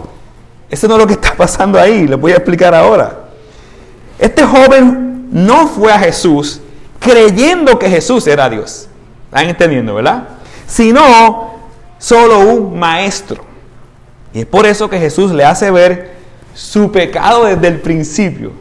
eso 0.70 0.88
no 0.88 0.96
es 0.96 1.00
lo 1.00 1.08
que 1.08 1.14
está 1.14 1.34
pasando 1.36 1.80
ahí, 1.80 2.08
le 2.08 2.16
voy 2.16 2.32
a 2.32 2.36
explicar 2.36 2.76
ahora. 2.76 3.30
Este 4.20 4.44
joven 4.44 5.07
no 5.32 5.68
fue 5.68 5.92
a 5.92 6.00
Jesús 6.00 6.62
creyendo 7.00 7.78
que 7.80 7.90
Jesús 7.90 8.28
era 8.28 8.50
Dios. 8.50 8.88
¿Están 9.26 9.50
entendiendo, 9.50 9.96
verdad? 9.96 10.28
Sino 10.66 11.56
solo 11.98 12.40
un 12.40 12.78
maestro. 12.78 13.44
Y 14.34 14.42
es 14.42 14.46
por 14.46 14.66
eso 14.66 14.90
que 14.90 15.00
Jesús 15.00 15.32
le 15.32 15.46
hace 15.46 15.72
ver 15.72 16.18
su 16.54 16.92
pecado 16.92 17.46
desde 17.46 17.68
el 17.68 17.80
principio 17.80 18.52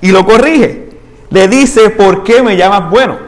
y 0.00 0.10
lo 0.10 0.24
corrige. 0.24 0.84
le 1.30 1.48
dice, 1.48 1.90
¿por 1.90 2.22
qué 2.22 2.42
me 2.42 2.56
llamas 2.56 2.90
bueno? 2.90 3.18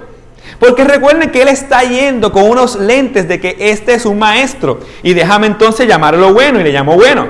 Porque 0.59 0.85
recuerden 0.85 1.31
que 1.31 1.43
él 1.43 1.49
está 1.49 1.83
yendo 1.83 2.33
con 2.33 2.45
unos 2.45 2.77
lentes 2.77 3.29
de 3.29 3.41
que 3.41 3.57
este 3.59 3.95
es 3.95 4.07
un 4.07 4.19
maestro. 4.19 4.81
Y 5.03 5.15
déjame 5.15 5.47
entonces 5.47 5.87
llamarlo 5.87 6.33
bueno 6.33 6.61
y 6.61 6.65
le 6.65 6.73
llamo 6.73 6.95
bueno. 6.95 7.29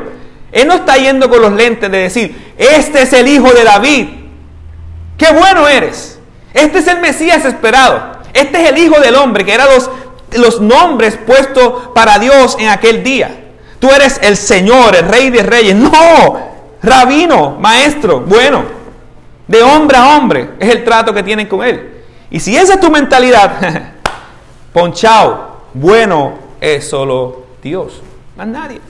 Él 0.53 0.67
no 0.67 0.75
está 0.75 0.97
yendo 0.97 1.29
con 1.29 1.43
los 1.43 1.53
lentes 1.53 1.91
de 1.91 1.99
decir, 1.99 2.55
este 2.57 3.03
es 3.03 3.13
el 3.13 3.29
hijo 3.29 3.51
de 3.53 3.65
David. 3.65 4.09
Qué 5.19 5.31
bueno 5.33 5.69
eres. 5.69 6.19
Este 6.55 6.79
es 6.79 6.87
el 6.87 7.01
Mesías 7.01 7.45
esperado. 7.45 8.19
Este 8.33 8.63
es 8.63 8.71
el 8.71 8.79
hijo 8.79 8.99
del 9.01 9.17
hombre, 9.17 9.45
que 9.45 9.53
eran 9.53 9.69
los, 9.69 9.91
los 10.33 10.61
nombres 10.61 11.19
puestos 11.19 11.89
para 11.95 12.19
Dios 12.19 12.57
en 12.59 12.69
aquel 12.69 13.03
día. 13.03 13.47
Tú 13.79 13.91
eres 13.91 14.19
el 14.23 14.37
Señor, 14.37 14.97
el 14.97 15.09
Rey 15.09 15.31
de 15.31 15.43
Reyes. 15.43 15.75
No, 15.75 16.39
rabino, 16.83 17.57
maestro, 17.59 18.21
bueno. 18.21 18.79
De 19.47 19.63
hombre 19.63 19.97
a 19.97 20.17
hombre 20.17 20.51
es 20.59 20.71
el 20.71 20.85
trato 20.85 21.13
que 21.13 21.23
tienen 21.23 21.49
con 21.49 21.65
él. 21.65 22.05
Y 22.31 22.39
si 22.39 22.57
esa 22.57 22.75
es 22.75 22.81
tu 22.81 22.91
mentalidad, 22.91 23.93
ponchao, 24.73 25.63
bueno 25.73 26.39
es 26.61 26.89
solo 26.89 27.47
Dios, 27.63 28.03
más 28.37 28.47
nadie. 28.47 28.81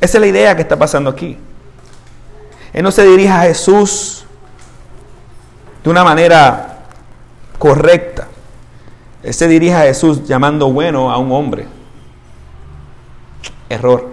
Esa 0.00 0.18
es 0.18 0.20
la 0.20 0.26
idea 0.26 0.56
que 0.56 0.62
está 0.62 0.78
pasando 0.78 1.10
aquí. 1.10 1.36
Él 2.72 2.82
no 2.82 2.90
se 2.90 3.04
dirige 3.04 3.30
a 3.30 3.40
Jesús 3.40 4.17
de 5.82 5.90
una 5.90 6.04
manera 6.04 6.78
correcta. 7.58 8.28
Él 9.22 9.34
se 9.34 9.48
dirige 9.48 9.74
a 9.74 9.82
Jesús 9.82 10.26
llamando 10.26 10.70
bueno 10.72 11.10
a 11.10 11.18
un 11.18 11.32
hombre. 11.32 11.66
Error. 13.68 14.08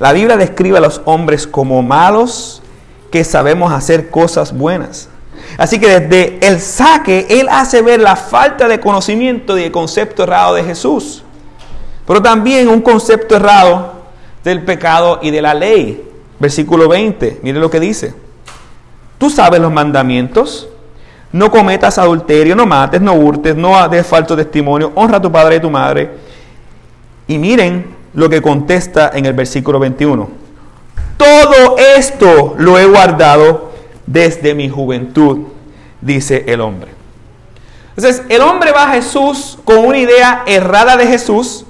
La 0.00 0.12
Biblia 0.12 0.36
describe 0.36 0.78
a 0.78 0.80
los 0.80 1.00
hombres 1.04 1.46
como 1.46 1.82
malos 1.82 2.62
que 3.10 3.24
sabemos 3.24 3.72
hacer 3.72 4.10
cosas 4.10 4.56
buenas. 4.56 5.08
Así 5.56 5.80
que 5.80 6.00
desde 6.00 6.46
el 6.46 6.60
saque, 6.60 7.26
Él 7.30 7.48
hace 7.50 7.82
ver 7.82 8.00
la 8.00 8.16
falta 8.16 8.68
de 8.68 8.80
conocimiento 8.80 9.58
y 9.58 9.64
el 9.64 9.72
concepto 9.72 10.24
errado 10.24 10.54
de 10.54 10.64
Jesús. 10.64 11.24
Pero 12.06 12.22
también 12.22 12.68
un 12.68 12.80
concepto 12.80 13.36
errado 13.36 13.92
del 14.44 14.64
pecado 14.64 15.20
y 15.22 15.30
de 15.30 15.42
la 15.42 15.54
ley. 15.54 16.04
Versículo 16.38 16.88
20, 16.88 17.40
mire 17.42 17.58
lo 17.58 17.70
que 17.70 17.80
dice. 17.80 18.14
Tú 19.18 19.28
sabes 19.30 19.60
los 19.60 19.72
mandamientos. 19.72 20.68
No 21.30 21.50
cometas 21.50 21.98
adulterio, 21.98 22.56
no 22.56 22.64
mates, 22.64 23.02
no 23.02 23.12
hurtes, 23.12 23.54
no 23.54 23.86
des 23.88 24.06
falso 24.06 24.34
testimonio, 24.34 24.92
honra 24.94 25.18
a 25.18 25.22
tu 25.22 25.30
padre 25.30 25.56
y 25.56 25.60
tu 25.60 25.70
madre. 25.70 26.10
Y 27.26 27.36
miren 27.36 27.94
lo 28.14 28.30
que 28.30 28.40
contesta 28.40 29.10
en 29.12 29.26
el 29.26 29.34
versículo 29.34 29.78
21. 29.78 30.28
Todo 31.18 31.76
esto 31.96 32.54
lo 32.56 32.78
he 32.78 32.86
guardado 32.86 33.72
desde 34.06 34.54
mi 34.54 34.70
juventud, 34.70 35.48
dice 36.00 36.44
el 36.46 36.62
hombre. 36.62 36.92
Entonces, 37.96 38.22
el 38.28 38.40
hombre 38.40 38.72
va 38.72 38.84
a 38.84 38.94
Jesús 38.94 39.58
con 39.64 39.84
una 39.84 39.98
idea 39.98 40.44
errada 40.46 40.96
de 40.96 41.06
Jesús 41.06 41.66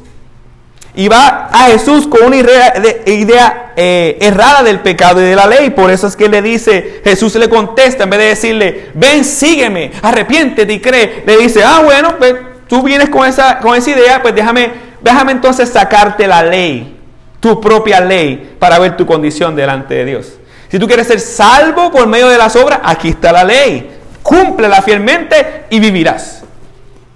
y 0.99 1.07
va 1.07 1.49
a 1.53 1.67
Jesús 1.67 2.09
con 2.09 2.25
una 2.25 2.35
idea, 2.39 3.73
eh, 3.77 4.19
errada 4.21 4.65
del 4.65 4.81
pecado 4.81 5.21
y 5.21 5.25
de 5.27 5.37
la 5.37 5.47
ley. 5.47 5.71
Por 5.71 5.93
eso 5.93 6.09
es 6.09 6.17
que 6.17 6.29
le 6.29 6.43
dice, 6.43 7.03
Jesús 7.05 7.37
le 7.37 7.49
contesta, 7.49 8.03
en 8.03 8.11
vez 8.11 8.19
de 8.19 8.27
decirle, 8.27 8.91
ven, 8.95 9.25
sígueme, 9.25 9.93
arrepiéntete 10.03 10.73
y 10.73 10.81
cree, 10.81 11.23
le 11.25 11.37
dice, 11.37 11.63
ah, 11.65 11.83
bueno, 11.85 12.17
pues 12.19 12.35
tú 12.67 12.83
vienes 12.83 13.11
con 13.11 13.25
esa, 13.29 13.61
con 13.61 13.77
esa 13.77 13.91
idea, 13.91 14.21
pues 14.21 14.35
déjame, 14.35 14.73
déjame 15.01 15.31
entonces 15.31 15.69
sacarte 15.69 16.27
la 16.27 16.43
ley, 16.43 16.97
tu 17.39 17.61
propia 17.61 18.01
ley, 18.01 18.57
para 18.59 18.81
ver 18.81 18.97
tu 18.97 19.07
condición 19.07 19.55
delante 19.55 19.95
de 19.95 20.05
Dios. 20.05 20.33
Si 20.69 20.81
tú 20.81 20.89
quieres 20.89 21.07
ser 21.07 21.21
salvo 21.21 21.93
por 21.93 22.09
medio 22.09 22.29
de 22.29 22.39
las 22.39 22.57
obras, 22.57 22.81
aquí 22.83 23.11
está 23.11 23.31
la 23.31 23.45
ley. 23.45 23.89
Cúmplela 24.25 24.83
fielmente 24.83 25.67
y 25.71 25.79
vivirás. 25.79 26.43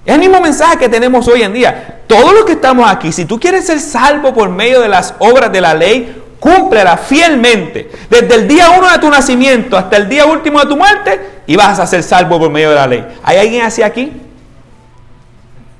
Es 0.04 0.14
el 0.14 0.20
mismo 0.20 0.40
mensaje 0.40 0.76
que 0.78 0.88
tenemos 0.88 1.26
hoy 1.26 1.42
en 1.42 1.52
día. 1.52 2.01
Todos 2.12 2.34
los 2.34 2.44
que 2.44 2.52
estamos 2.52 2.90
aquí, 2.90 3.10
si 3.10 3.24
tú 3.24 3.40
quieres 3.40 3.64
ser 3.64 3.80
salvo 3.80 4.34
por 4.34 4.50
medio 4.50 4.82
de 4.82 4.88
las 4.90 5.14
obras 5.18 5.50
de 5.50 5.62
la 5.62 5.72
ley, 5.72 6.14
cúmplela 6.38 6.98
fielmente. 6.98 7.90
Desde 8.10 8.34
el 8.34 8.46
día 8.46 8.68
uno 8.78 8.92
de 8.92 8.98
tu 8.98 9.08
nacimiento 9.08 9.78
hasta 9.78 9.96
el 9.96 10.10
día 10.10 10.26
último 10.26 10.60
de 10.60 10.66
tu 10.66 10.76
muerte, 10.76 11.18
y 11.46 11.56
vas 11.56 11.78
a 11.78 11.86
ser 11.86 12.02
salvo 12.02 12.38
por 12.38 12.50
medio 12.50 12.68
de 12.68 12.74
la 12.74 12.86
ley. 12.86 13.02
¿Hay 13.22 13.38
alguien 13.38 13.64
así 13.64 13.82
aquí? 13.82 14.12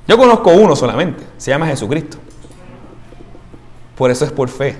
Yo 0.07 0.17
conozco 0.17 0.49
uno 0.49 0.75
solamente, 0.75 1.23
se 1.37 1.51
llama 1.51 1.67
Jesucristo. 1.67 2.17
Por 3.95 4.09
eso 4.09 4.25
es 4.25 4.31
por 4.31 4.49
fe. 4.49 4.75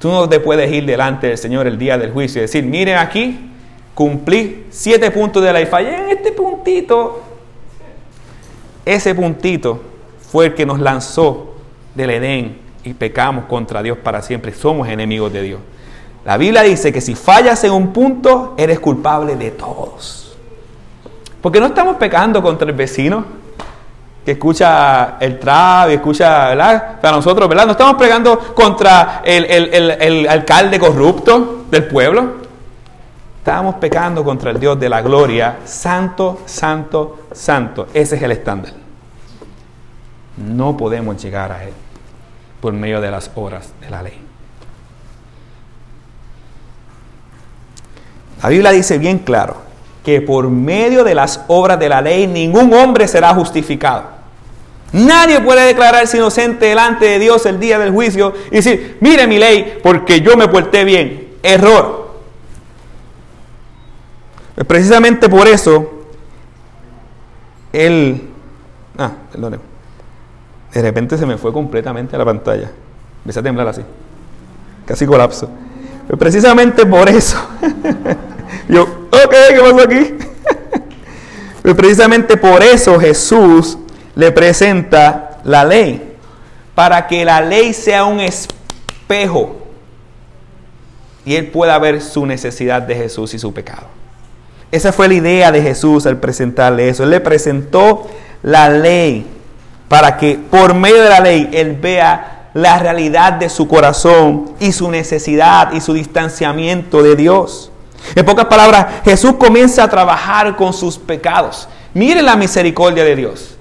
Tú 0.00 0.08
no 0.10 0.28
te 0.28 0.40
puedes 0.40 0.68
ir 0.72 0.84
delante 0.84 1.28
del 1.28 1.38
Señor 1.38 1.68
el 1.68 1.78
día 1.78 1.96
del 1.96 2.10
juicio 2.10 2.40
y 2.40 2.42
decir, 2.42 2.64
miren 2.64 2.98
aquí, 2.98 3.52
cumplí 3.94 4.66
siete 4.70 5.12
puntos 5.12 5.44
de 5.44 5.52
la 5.52 5.60
ley, 5.60 5.66
fallé 5.66 5.94
en 5.94 6.10
este 6.10 6.32
puntito. 6.32 7.22
Ese 8.84 9.14
puntito 9.14 9.93
fue 10.34 10.46
el 10.46 10.54
que 10.54 10.66
nos 10.66 10.80
lanzó 10.80 11.54
del 11.94 12.10
Edén 12.10 12.58
y 12.82 12.92
pecamos 12.92 13.44
contra 13.44 13.84
Dios 13.84 13.98
para 13.98 14.20
siempre. 14.20 14.52
Somos 14.52 14.88
enemigos 14.88 15.32
de 15.32 15.42
Dios. 15.42 15.60
La 16.24 16.36
Biblia 16.36 16.62
dice 16.62 16.92
que 16.92 17.00
si 17.00 17.14
fallas 17.14 17.62
en 17.62 17.70
un 17.70 17.92
punto, 17.92 18.52
eres 18.56 18.80
culpable 18.80 19.36
de 19.36 19.52
todos. 19.52 20.36
Porque 21.40 21.60
no 21.60 21.66
estamos 21.66 21.98
pecando 21.98 22.42
contra 22.42 22.68
el 22.68 22.74
vecino, 22.74 23.24
que 24.24 24.32
escucha 24.32 25.18
el 25.20 25.38
trap 25.38 25.90
escucha, 25.90 26.48
¿verdad? 26.48 27.00
Para 27.00 27.14
nosotros, 27.14 27.48
¿verdad? 27.48 27.66
No 27.66 27.70
estamos 27.70 27.94
pregando 27.94 28.36
contra 28.36 29.22
el, 29.24 30.26
alcalde 30.28 30.80
corrupto 30.80 31.66
del 31.70 31.84
pueblo. 31.84 32.42
Estamos 33.38 33.76
pecando 33.76 34.24
contra 34.24 34.50
el 34.50 34.58
Dios 34.58 34.80
de 34.80 34.88
la 34.88 35.00
gloria, 35.00 35.58
santo, 35.64 36.40
santo, 36.44 37.20
santo. 37.30 37.86
Ese 37.94 38.16
es 38.16 38.22
el 38.22 38.32
estándar. 38.32 38.83
No 40.36 40.76
podemos 40.76 41.22
llegar 41.22 41.52
a 41.52 41.64
Él 41.64 41.72
por 42.60 42.72
medio 42.72 43.00
de 43.00 43.10
las 43.10 43.30
obras 43.34 43.72
de 43.80 43.90
la 43.90 44.02
ley. 44.02 44.18
La 48.42 48.48
Biblia 48.48 48.70
dice 48.72 48.98
bien 48.98 49.18
claro 49.18 49.56
que 50.04 50.20
por 50.20 50.50
medio 50.50 51.04
de 51.04 51.14
las 51.14 51.40
obras 51.48 51.78
de 51.78 51.88
la 51.88 52.00
ley 52.00 52.26
ningún 52.26 52.72
hombre 52.74 53.08
será 53.08 53.34
justificado. 53.34 54.04
Nadie 54.92 55.40
puede 55.40 55.66
declararse 55.66 56.18
inocente 56.18 56.66
delante 56.66 57.06
de 57.06 57.18
Dios 57.18 57.46
el 57.46 57.58
día 57.58 57.78
del 57.78 57.90
juicio 57.90 58.32
y 58.50 58.56
decir, 58.56 58.98
mire 59.00 59.26
mi 59.26 59.38
ley, 59.38 59.78
porque 59.82 60.20
yo 60.20 60.36
me 60.36 60.46
porté 60.46 60.84
bien. 60.84 61.34
Error. 61.42 62.14
Precisamente 64.66 65.28
por 65.28 65.48
eso, 65.48 66.06
él... 67.72 68.28
Ah, 68.96 69.10
perdón. 69.32 69.73
De 70.74 70.82
repente 70.82 71.16
se 71.16 71.24
me 71.24 71.38
fue 71.38 71.52
completamente 71.52 72.16
a 72.16 72.18
la 72.18 72.24
pantalla. 72.24 72.68
Empecé 73.22 73.38
a 73.38 73.42
temblar 73.44 73.68
así. 73.68 73.82
Casi 74.84 75.06
colapso. 75.06 75.48
Pues 76.08 76.18
precisamente 76.18 76.84
por 76.84 77.08
eso. 77.08 77.38
yo, 78.68 78.82
ok, 78.82 79.34
¿qué 79.50 79.60
pasó 79.60 79.80
aquí? 79.80 80.14
pues 81.62 81.74
precisamente 81.76 82.36
por 82.36 82.62
eso 82.62 82.98
Jesús 82.98 83.78
le 84.16 84.32
presenta 84.32 85.38
la 85.44 85.64
ley, 85.64 86.16
para 86.74 87.06
que 87.06 87.24
la 87.24 87.40
ley 87.40 87.72
sea 87.72 88.04
un 88.04 88.20
espejo 88.20 89.56
y 91.24 91.36
él 91.36 91.48
pueda 91.48 91.78
ver 91.78 92.02
su 92.02 92.26
necesidad 92.26 92.82
de 92.82 92.96
Jesús 92.96 93.32
y 93.32 93.38
su 93.38 93.54
pecado. 93.54 93.86
Esa 94.72 94.92
fue 94.92 95.06
la 95.06 95.14
idea 95.14 95.52
de 95.52 95.62
Jesús 95.62 96.04
al 96.04 96.18
presentarle 96.18 96.88
eso. 96.88 97.04
Él 97.04 97.10
le 97.10 97.20
presentó 97.20 98.10
la 98.42 98.68
ley 98.68 99.24
para 99.88 100.16
que 100.16 100.38
por 100.50 100.74
medio 100.74 101.02
de 101.02 101.08
la 101.08 101.20
ley 101.20 101.50
él 101.52 101.76
vea 101.80 102.48
la 102.54 102.78
realidad 102.78 103.34
de 103.34 103.48
su 103.48 103.66
corazón 103.66 104.52
y 104.60 104.72
su 104.72 104.90
necesidad 104.90 105.72
y 105.72 105.80
su 105.80 105.92
distanciamiento 105.92 107.02
de 107.02 107.16
Dios. 107.16 107.70
En 108.14 108.24
pocas 108.24 108.46
palabras, 108.46 108.86
Jesús 109.04 109.34
comienza 109.38 109.82
a 109.82 109.88
trabajar 109.88 110.56
con 110.56 110.72
sus 110.72 110.98
pecados. 110.98 111.68
Mire 111.94 112.22
la 112.22 112.36
misericordia 112.36 113.04
de 113.04 113.16
Dios. 113.16 113.56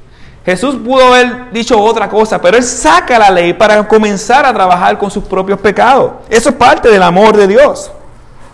Jesús 0.45 0.75
pudo 0.83 1.07
haber 1.07 1.51
dicho 1.51 1.79
otra 1.79 2.09
cosa, 2.09 2.41
pero 2.41 2.57
Él 2.57 2.63
saca 2.63 3.17
la 3.17 3.29
ley 3.29 3.53
para 3.53 3.87
comenzar 3.87 4.45
a 4.45 4.53
trabajar 4.53 4.97
con 4.97 5.09
sus 5.09 5.23
propios 5.23 5.59
pecados. 5.59 6.11
Eso 6.29 6.49
es 6.49 6.55
parte 6.55 6.89
del 6.89 7.01
amor 7.01 7.37
de 7.37 7.47
Dios. 7.47 7.89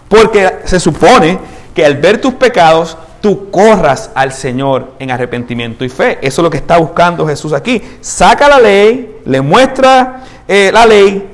Porque 0.08 0.60
se 0.66 0.80
supone 0.80 1.40
que 1.74 1.84
al 1.86 1.96
ver 1.96 2.22
tus 2.22 2.34
pecados, 2.36 2.96
tú 3.22 3.50
corras 3.52 4.12
al 4.16 4.32
Señor 4.32 4.94
en 5.00 5.12
arrepentimiento 5.12 5.84
y 5.84 5.90
fe. 5.90 6.20
Eso 6.22 6.42
es 6.42 6.44
lo 6.44 6.50
que 6.50 6.58
está 6.58 6.78
buscando 6.78 7.28
Jesús 7.28 7.54
aquí. 7.54 7.82
Saca 8.02 8.48
la 8.48 8.60
ley, 8.60 9.18
le 9.26 9.42
muestra 9.42 10.24
eh, 10.48 10.72
la 10.74 10.86
ley, 10.86 11.30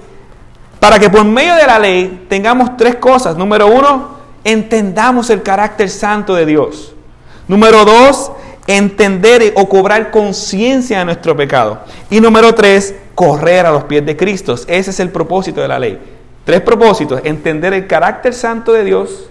para 0.80 1.00
que 1.00 1.10
por 1.10 1.24
medio 1.24 1.56
de 1.56 1.66
la 1.66 1.80
ley 1.80 2.26
tengamos 2.30 2.78
tres 2.78 2.96
cosas. 2.96 3.38
Número 3.38 3.68
uno, 3.68 4.16
entendamos 4.44 5.30
el 5.30 5.42
carácter 5.42 5.90
santo 5.90 6.36
de 6.36 6.46
Dios. 6.46 6.94
Número 7.48 7.86
dos, 7.86 8.32
entender 8.68 9.54
o 9.56 9.70
cobrar 9.70 10.12
conciencia 10.12 11.00
de 11.00 11.06
nuestro 11.06 11.36
pecado. 11.36 11.80
Y 12.10 12.20
número 12.20 12.54
tres, 12.56 12.96
correr 13.14 13.66
a 13.66 13.72
los 13.72 13.84
pies 13.86 14.06
de 14.06 14.18
Cristo. 14.18 14.54
Ese 14.68 14.90
es 14.90 15.00
el 15.00 15.10
propósito 15.10 15.62
de 15.62 15.68
la 15.68 15.80
ley. 15.80 16.00
Tres 16.44 16.62
propósitos. 16.62 17.22
Entender 17.24 17.74
el 17.74 17.88
carácter 17.88 18.34
santo 18.34 18.74
de 18.74 18.84
Dios. 18.84 19.30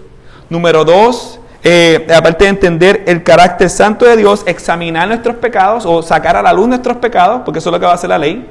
Número 0.49 0.85
dos, 0.85 1.39
eh, 1.67 2.05
aparte 2.15 2.43
de 2.43 2.51
entender 2.51 3.03
el 3.07 3.23
carácter 3.23 3.71
santo 3.71 4.05
de 4.05 4.15
Dios, 4.15 4.43
examinar 4.45 5.07
nuestros 5.07 5.37
pecados 5.37 5.83
o 5.87 6.03
sacar 6.03 6.35
a 6.35 6.43
la 6.43 6.53
luz 6.53 6.67
nuestros 6.67 6.97
pecados, 6.97 7.41
porque 7.43 7.57
eso 7.57 7.69
es 7.69 7.73
lo 7.73 7.79
que 7.79 7.87
va 7.87 7.93
a 7.93 7.95
hacer 7.95 8.11
la 8.11 8.19
ley. 8.19 8.45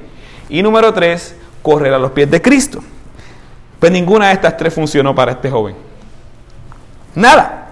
Y 0.49 0.65
número 0.65 0.93
tres, 0.93 1.37
correr 1.63 1.95
a 1.95 1.99
los 2.01 2.11
pies 2.11 2.29
de 2.29 2.43
Cristo. 2.43 2.81
Pues 3.79 3.93
ninguna 3.93 4.27
de 4.27 4.33
estas 4.33 4.57
tres 4.57 4.75
funcionó 4.75 5.15
para 5.15 5.31
este 5.31 5.49
joven. 5.49 5.77
Nada. 7.15 7.69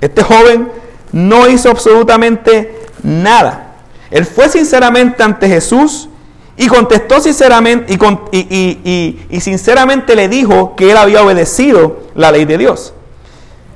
Este 0.00 0.22
joven 0.22 0.70
no 1.12 1.46
hizo 1.46 1.68
absolutamente 1.68 2.86
nada. 3.02 3.74
Él 4.10 4.24
fue 4.24 4.48
sinceramente 4.48 5.22
ante 5.22 5.46
Jesús 5.46 6.08
y 6.56 6.68
contestó 6.68 7.20
sinceramente 7.20 7.92
y, 8.32 9.40
sinceramente 9.40 10.16
le 10.16 10.28
dijo 10.28 10.74
que 10.74 10.90
él 10.90 10.96
había 10.96 11.22
obedecido 11.22 12.00
la 12.14 12.32
ley 12.32 12.46
de 12.46 12.56
Dios. 12.56 12.94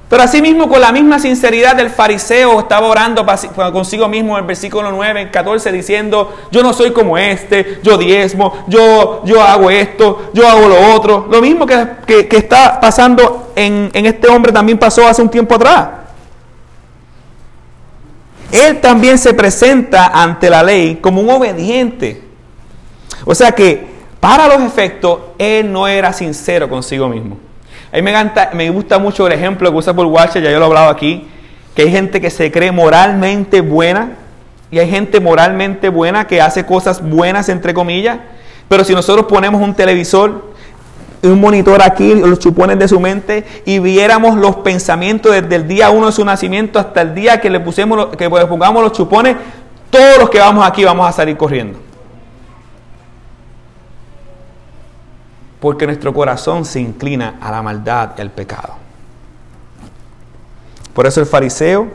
Pero 0.09 0.23
asimismo, 0.23 0.68
con 0.68 0.81
la 0.81 0.90
misma 0.90 1.18
sinceridad 1.18 1.77
del 1.77 1.90
fariseo, 1.90 2.61
estaba 2.61 2.87
orando 2.87 3.27
consigo 3.73 4.09
mismo 4.09 4.38
en 4.38 4.40
el 4.40 4.47
versículo 4.47 4.90
9, 4.90 5.31
14, 5.31 5.71
diciendo, 5.71 6.35
yo 6.51 6.62
no 6.62 6.73
soy 6.73 6.92
como 6.92 7.18
este, 7.18 7.79
yo 7.83 7.99
diezmo, 7.99 8.64
yo, 8.68 9.21
yo 9.27 9.42
hago 9.42 9.71
esto, 9.71 10.31
yo 10.33 10.49
hago 10.49 10.66
lo 10.66 10.94
otro. 10.94 11.27
Lo 11.31 11.42
mismo 11.42 11.66
que, 11.66 12.27
está 12.31 12.81
pasando 12.81 13.53
en, 13.55 13.90
en 13.92 14.07
este 14.07 14.29
hombre 14.29 14.51
también 14.51 14.79
pasó 14.79 15.07
hace 15.07 15.21
un 15.21 15.29
tiempo 15.29 15.57
atrás. 15.57 15.88
Él 18.51 18.81
también 18.81 19.18
se 19.18 19.35
presenta 19.35 20.07
ante 20.07 20.49
la 20.49 20.62
ley 20.62 20.97
como 21.03 21.21
un 21.21 21.29
obediente. 21.29 22.23
O 23.27 23.35
sea 23.35 23.53
que, 23.53 23.87
para 24.21 24.49
los 24.49 24.62
efectos, 24.62 25.21
él 25.37 25.71
no 25.71 25.87
era 25.87 26.14
sincero 26.14 26.66
consigo 26.66 27.11
mismo. 27.11 27.48
A 27.90 27.96
mí 27.96 28.03
me, 28.53 28.70
gusta 28.70 28.98
mucho 28.98 29.27
el 29.27 29.33
ejemplo 29.33 29.70
que 29.70 29.77
usa 29.77 29.94
por 29.94 30.07
Watcher, 30.07 30.42
ya 30.42 30.51
yo 30.51 30.59
lo 30.59 30.66
he 30.66 30.68
hablado 30.68 30.90
aquí, 30.90 31.27
que 31.74 31.83
hay 31.83 31.90
gente 31.90 32.20
que 32.20 32.31
se 32.31 32.53
cree 32.53 32.70
moralmente 32.70 33.62
buena 33.62 34.11
y 34.70 34.79
hay 34.79 34.90
gente 34.90 35.20
moralmente 35.20 35.88
buena 35.88 36.27
que 36.27 36.42
hace 36.42 36.66
cosas 36.66 37.03
buenas, 37.03 37.48
entre 37.48 37.72
comillas, 37.72 38.18
pero 38.68 38.85
si 38.85 38.94
nosotros 38.94 39.24
ponemos 39.27 39.62
un 39.62 39.74
televisor, 39.74 40.53
un 41.22 41.40
monitor 41.40 41.81
aquí, 41.83 42.14
los 42.14 42.38
chupones 42.38 42.79
de 42.79 42.88
su 42.88 43.01
mente, 43.01 43.44
y 43.64 43.79
viéramos 43.79 44.37
los 44.37 44.57
pensamientos 44.57 45.33
desde 45.33 45.57
el 45.57 45.66
día 45.66 45.88
uno 45.88 46.07
de 46.07 46.12
su 46.12 46.24
nacimiento 46.24 46.79
hasta 46.79 47.01
el 47.01 47.14
día 47.14 47.40
que 47.40 47.48
le, 47.48 47.61
pusemos, 47.61 48.09
que 48.16 48.29
le 48.29 48.46
pongamos 48.46 48.83
los 48.83 48.92
chupones, 48.92 49.37
todos 49.88 50.18
los 50.18 50.29
que 50.29 50.40
vamos 50.40 50.66
aquí 50.66 50.85
vamos 50.85 51.09
a 51.09 51.12
salir 51.12 51.38
corriendo. 51.38 51.88
Porque 55.61 55.87
nuestro 55.87 56.14
corazón 56.14 56.64
se 56.64 56.81
inclina 56.81 57.38
a 57.40 57.51
la 57.51 57.62
maldad 57.62 58.11
y 58.16 58.21
al 58.21 58.31
pecado. 58.31 58.75
Por 60.94 61.07
eso 61.07 61.21
el 61.21 61.27
fariseo, 61.27 61.88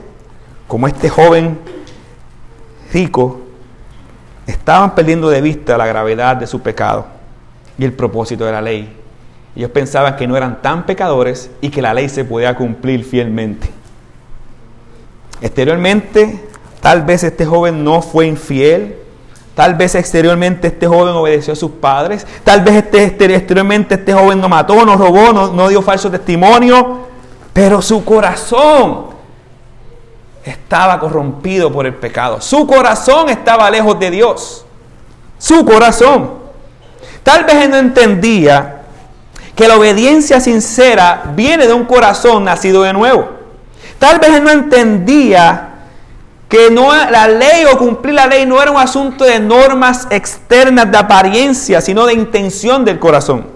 como 0.68 0.88
este 0.88 1.10
joven 1.10 1.60
rico, 2.92 3.42
estaban 4.48 4.96
perdiendo 4.96 5.30
de 5.30 5.42
vista 5.42 5.78
la 5.78 5.88
gravedad 5.88 6.36
de 6.38 6.48
su 6.48 6.62
pecado 6.62 7.08
y 7.78 7.86
el 7.86 7.94
propósito 7.94 8.46
de 8.46 8.52
la 8.52 8.62
ley. 8.62 8.98
Ellos 9.56 9.72
pensaban 9.72 10.16
que 10.16 10.28
no 10.28 10.36
eran 10.36 10.62
tan 10.62 10.86
pecadores 10.86 11.52
y 11.62 11.70
que 11.70 11.82
la 11.82 11.94
ley 11.94 12.10
se 12.10 12.26
podía 12.26 12.56
cumplir 12.56 13.04
fielmente. 13.06 13.70
Exteriormente, 15.42 16.48
tal 16.82 17.04
vez 17.04 17.24
este 17.24 17.46
joven 17.46 17.84
no 17.84 18.02
fue 18.02 18.26
infiel, 18.26 18.96
Tal 19.56 19.76
vez 19.76 19.94
exteriormente 19.94 20.68
este 20.68 20.88
joven 20.88 21.14
obedeció 21.14 21.54
a 21.54 21.56
sus 21.56 21.72
padres. 21.72 22.26
Tal 22.44 22.62
vez 22.62 22.76
este, 22.76 23.04
exteriormente 23.04 23.96
este 23.96 24.14
joven 24.14 24.42
no 24.42 24.50
mató, 24.50 24.84
no 24.84 24.96
robó, 24.96 25.32
no, 25.32 25.68
dio 25.70 25.82
falso 25.82 26.10
testimonio. 26.10 27.08
Pero 27.54 27.82
su 27.82 28.04
corazón 28.04 29.14
estaba 30.44 31.00
corrompido 31.00 31.72
por 31.72 31.86
el 31.86 31.94
pecado. 31.94 32.42
Su 32.42 32.66
corazón 32.66 33.30
estaba 33.30 33.70
lejos 33.70 34.00
de 34.00 34.10
Dios. 34.10 34.66
Su 35.38 35.64
corazón. 35.64 36.32
Tal 37.22 37.44
vez 37.44 37.56
él 37.56 37.70
no 37.70 37.78
entendía 37.78 38.82
que 39.56 39.68
la 39.68 39.78
obediencia 39.78 40.42
sincera 40.42 41.32
viene 41.36 41.68
de 41.68 41.74
un 41.74 41.86
corazón 41.86 42.44
nacido 42.44 42.82
de 42.82 42.94
nuevo. 42.94 43.30
Tal 44.00 44.18
vez 44.18 44.32
él 44.32 44.44
no 44.44 44.50
entendía 44.50 45.73
que 46.54 46.70
no, 46.70 46.94
la 47.10 47.28
ley 47.28 47.66
o 47.66 47.80
cumplir 47.80 48.14
la 48.14 48.28
ley 48.28 48.46
no 48.46 48.62
era 48.62 48.70
un 48.70 48.78
asunto 48.78 49.26
de 49.26 49.40
normas 49.40 50.06
externas 50.12 50.92
de 50.92 51.00
apariencia, 51.00 51.82
sino 51.82 52.06
de 52.06 52.14
intención 52.14 52.86
del 52.86 53.00
corazón. 53.00 53.48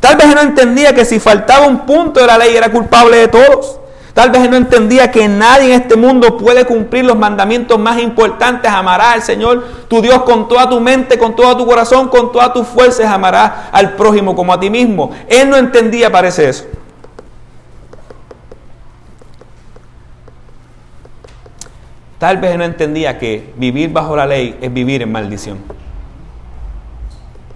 Tal 0.00 0.16
vez 0.16 0.34
no 0.34 0.40
entendía 0.40 0.94
que 0.94 1.04
si 1.04 1.20
faltaba 1.20 1.66
un 1.66 1.80
punto 1.80 2.18
de 2.18 2.26
la 2.26 2.38
ley 2.38 2.56
era 2.56 2.72
culpable 2.72 3.18
de 3.18 3.28
todos. 3.28 3.78
Tal 4.14 4.30
vez 4.30 4.48
no 4.48 4.56
entendía 4.56 5.10
que 5.10 5.28
nadie 5.28 5.74
en 5.74 5.82
este 5.82 5.96
mundo 5.96 6.38
puede 6.38 6.64
cumplir 6.64 7.04
los 7.04 7.18
mandamientos 7.18 7.78
más 7.78 8.00
importantes. 8.00 8.70
Amarás 8.70 9.16
al 9.16 9.22
Señor 9.22 9.62
tu 9.88 10.00
Dios 10.00 10.22
con 10.22 10.48
toda 10.48 10.66
tu 10.66 10.80
mente, 10.80 11.18
con 11.18 11.36
todo 11.36 11.54
tu 11.58 11.66
corazón, 11.66 12.08
con 12.08 12.32
todas 12.32 12.54
tus 12.54 12.66
fuerzas. 12.66 13.04
Amarás 13.04 13.52
al 13.70 13.96
prójimo 13.96 14.34
como 14.34 14.54
a 14.54 14.58
ti 14.58 14.70
mismo. 14.70 15.10
Él 15.28 15.50
no 15.50 15.58
entendía, 15.58 16.10
parece 16.10 16.48
eso. 16.48 16.64
Tal 22.20 22.36
vez 22.36 22.58
no 22.58 22.64
entendía 22.64 23.18
que 23.18 23.50
vivir 23.56 23.94
bajo 23.94 24.14
la 24.14 24.26
ley 24.26 24.58
es 24.60 24.70
vivir 24.70 25.00
en 25.00 25.10
maldición. 25.10 25.56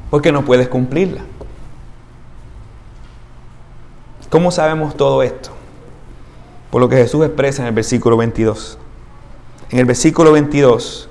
Porque 0.08 0.32
no 0.32 0.42
puedes 0.46 0.68
cumplirla. 0.68 1.20
¿Cómo 4.30 4.50
sabemos 4.50 4.96
todo 4.96 5.22
esto? 5.22 5.50
Por 6.70 6.80
lo 6.80 6.88
que 6.88 6.96
Jesús 6.96 7.26
expresa 7.26 7.60
en 7.60 7.68
el 7.68 7.74
versículo 7.74 8.16
22. 8.16 8.78
En 9.68 9.80
el 9.80 9.84
versículo 9.84 10.32
22, 10.32 11.10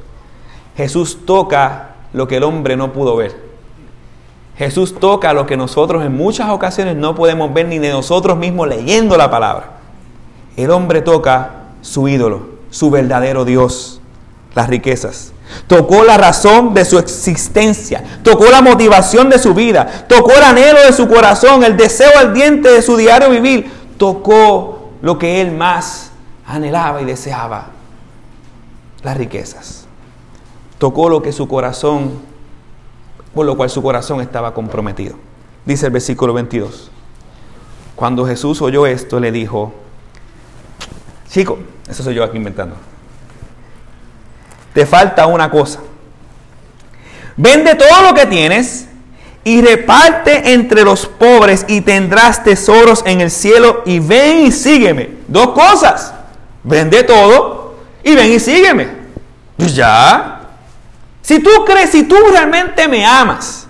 Jesús 0.75 1.19
toca 1.23 1.97
lo 2.11 2.27
que 2.27 2.37
el 2.37 2.43
hombre 2.43 2.75
no 2.75 2.91
pudo 2.91 3.15
ver. 3.15 3.39
Jesús 4.57 4.99
toca 4.99 5.31
lo 5.31 5.45
que 5.45 5.57
nosotros 5.57 6.03
en 6.03 6.17
muchas 6.17 6.49
ocasiones 6.49 6.95
no 6.95 7.13
podemos 7.13 7.53
ver 7.53 7.67
ni 7.67 7.77
de 7.77 7.91
nosotros 7.91 8.35
mismos 8.35 8.67
leyendo 8.67 9.15
la 9.15 9.29
palabra. 9.29 9.73
El 10.57 10.71
hombre 10.71 11.03
toca 11.03 11.65
su 11.81 12.07
ídolo, 12.07 12.52
su 12.73 12.89
verdadero 12.89 13.45
Dios, 13.45 14.01
las 14.55 14.67
riquezas. 14.67 15.31
Tocó 15.67 16.03
la 16.03 16.17
razón 16.17 16.73
de 16.73 16.83
su 16.85 16.97
existencia, 16.97 18.03
tocó 18.23 18.45
la 18.45 18.63
motivación 18.63 19.29
de 19.29 19.37
su 19.37 19.53
vida, 19.53 20.05
tocó 20.09 20.31
el 20.31 20.41
anhelo 20.41 20.79
de 20.81 20.91
su 20.91 21.07
corazón, 21.07 21.63
el 21.63 21.77
deseo 21.77 22.09
ardiente 22.17 22.71
de 22.71 22.81
su 22.81 22.97
diario 22.97 23.29
vivir, 23.29 23.71
tocó 23.97 24.89
lo 25.03 25.19
que 25.19 25.39
él 25.39 25.51
más 25.51 26.09
anhelaba 26.47 26.99
y 27.03 27.05
deseaba, 27.05 27.67
las 29.03 29.17
riquezas. 29.17 29.85
Tocó 30.79 31.09
lo 31.09 31.21
que 31.21 31.31
su 31.31 31.47
corazón, 31.47 32.13
por 33.35 33.45
lo 33.45 33.55
cual 33.55 33.69
su 33.69 33.83
corazón 33.83 34.19
estaba 34.19 34.55
comprometido. 34.55 35.15
Dice 35.63 35.85
el 35.85 35.91
versículo 35.91 36.33
22. 36.33 36.89
Cuando 37.95 38.25
Jesús 38.25 38.63
oyó 38.63 38.87
esto, 38.87 39.19
le 39.19 39.31
dijo, 39.31 39.73
chico, 41.33 41.57
eso 41.89 42.03
soy 42.03 42.13
yo 42.13 42.23
aquí 42.23 42.37
inventando. 42.37 42.75
Te 44.73 44.85
falta 44.85 45.25
una 45.25 45.49
cosa. 45.49 45.79
Vende 47.35 47.73
todo 47.73 48.03
lo 48.03 48.13
que 48.13 48.27
tienes 48.27 48.87
y 49.43 49.61
reparte 49.61 50.53
entre 50.53 50.83
los 50.83 51.07
pobres 51.07 51.65
y 51.67 51.81
tendrás 51.81 52.43
tesoros 52.43 53.03
en 53.05 53.19
el 53.19 53.31
cielo 53.31 53.81
y 53.85 53.99
ven 53.99 54.45
y 54.45 54.51
sígueme. 54.51 55.09
Dos 55.27 55.49
cosas. 55.49 56.13
Vende 56.63 57.03
todo 57.03 57.77
y 58.03 58.13
ven 58.13 58.31
y 58.31 58.39
sígueme. 58.39 58.87
Pues 59.57 59.75
ya. 59.75 60.41
Si 61.23 61.39
tú 61.39 61.49
crees, 61.65 61.89
si 61.89 62.03
tú 62.03 62.15
realmente 62.31 62.87
me 62.87 63.05
amas, 63.05 63.62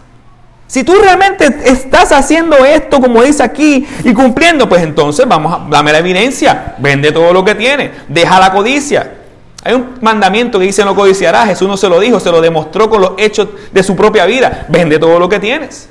si 0.73 0.83
tú 0.83 0.95
realmente 0.95 1.45
estás 1.65 2.12
haciendo 2.12 2.65
esto 2.65 2.99
como 2.99 3.21
dice 3.21 3.43
aquí 3.43 3.88
y 4.03 4.12
cumpliendo, 4.12 4.67
pues 4.67 4.81
entonces 4.81 5.27
vamos 5.27 5.53
a 5.53 5.67
dame 5.69 5.91
la 5.91 5.99
evidencia, 5.99 6.73
vende 6.79 7.12
todo 7.12 7.31
lo 7.31 7.45
que 7.45 7.53
tiene, 7.53 7.91
deja 8.07 8.39
la 8.39 8.51
codicia. 8.51 9.17
Hay 9.63 9.76
un 9.76 9.99
mandamiento 10.01 10.57
que 10.57 10.65
dice 10.65 10.84
no 10.84 10.95
codiciarás, 10.95 11.45
Jesús 11.45 11.67
no 11.67 11.78
se 11.78 11.88
lo 11.88 11.99
dijo, 11.99 12.19
se 12.19 12.32
lo 12.32 12.41
demostró 12.41 12.89
con 12.89 13.01
los 13.01 13.11
hechos 13.17 13.49
de 13.71 13.84
su 13.84 13.95
propia 13.95 14.26
vida. 14.26 14.65
Vende 14.67 14.97
todo 14.97 15.19
lo 15.19 15.30
que 15.30 15.39
tienes. 15.39 15.89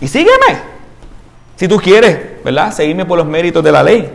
Y 0.00 0.06
sígueme. 0.06 0.60
Si 1.56 1.66
tú 1.66 1.78
quieres, 1.78 2.44
¿verdad? 2.44 2.72
Seguirme 2.72 3.04
por 3.04 3.18
los 3.18 3.26
méritos 3.26 3.64
de 3.64 3.72
la 3.72 3.82
ley. 3.82 4.08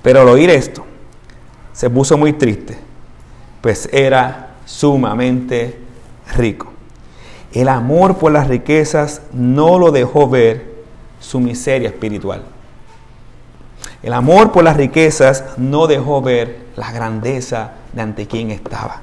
Pero 0.00 0.22
al 0.22 0.28
oír 0.30 0.48
esto, 0.48 0.82
se 1.74 1.90
puso 1.90 2.16
muy 2.16 2.32
triste, 2.32 2.78
pues 3.60 3.86
era 3.92 4.54
sumamente 4.64 5.83
rico. 6.36 6.72
El 7.52 7.68
amor 7.68 8.18
por 8.18 8.32
las 8.32 8.48
riquezas 8.48 9.22
no 9.32 9.78
lo 9.78 9.92
dejó 9.92 10.28
ver 10.28 10.74
su 11.20 11.40
miseria 11.40 11.88
espiritual. 11.88 12.42
El 14.02 14.12
amor 14.12 14.52
por 14.52 14.64
las 14.64 14.76
riquezas 14.76 15.44
no 15.56 15.86
dejó 15.86 16.20
ver 16.20 16.66
la 16.76 16.92
grandeza 16.92 17.72
de 17.92 18.02
ante 18.02 18.26
quien 18.26 18.50
estaba. 18.50 19.00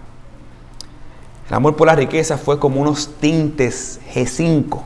El 1.48 1.56
amor 1.56 1.76
por 1.76 1.88
las 1.88 1.96
riquezas 1.96 2.40
fue 2.40 2.60
como 2.60 2.82
unos 2.82 3.16
tintes 3.20 4.00
G5 4.14 4.82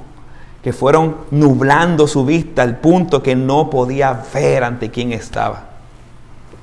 que 0.63 0.73
fueron 0.73 1.17
nublando 1.29 2.07
su 2.07 2.25
vista 2.25 2.63
al 2.63 2.77
punto 2.77 3.21
que 3.21 3.36
no 3.36 3.69
podía 3.69 4.23
ver 4.33 4.63
ante 4.63 4.89
quién 4.89 5.11
estaba. 5.11 5.69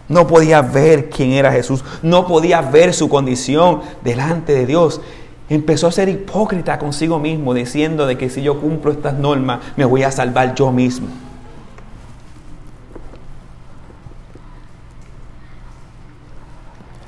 No 0.08 0.26
podía 0.26 0.60
ver 0.60 1.08
quién 1.08 1.30
era 1.30 1.52
Jesús, 1.52 1.84
no 2.02 2.26
podía 2.26 2.60
ver 2.62 2.94
su 2.94 3.08
condición 3.08 3.82
delante 4.02 4.54
de 4.54 4.66
Dios. 4.66 5.00
Empezó 5.48 5.86
a 5.86 5.92
ser 5.92 6.08
hipócrita 6.08 6.78
consigo 6.78 7.18
mismo, 7.18 7.52
diciendo 7.54 8.06
de 8.06 8.16
que 8.16 8.30
si 8.30 8.42
yo 8.42 8.60
cumplo 8.60 8.92
estas 8.92 9.14
normas, 9.14 9.60
me 9.76 9.84
voy 9.84 10.02
a 10.02 10.10
salvar 10.10 10.54
yo 10.54 10.72
mismo. 10.72 11.08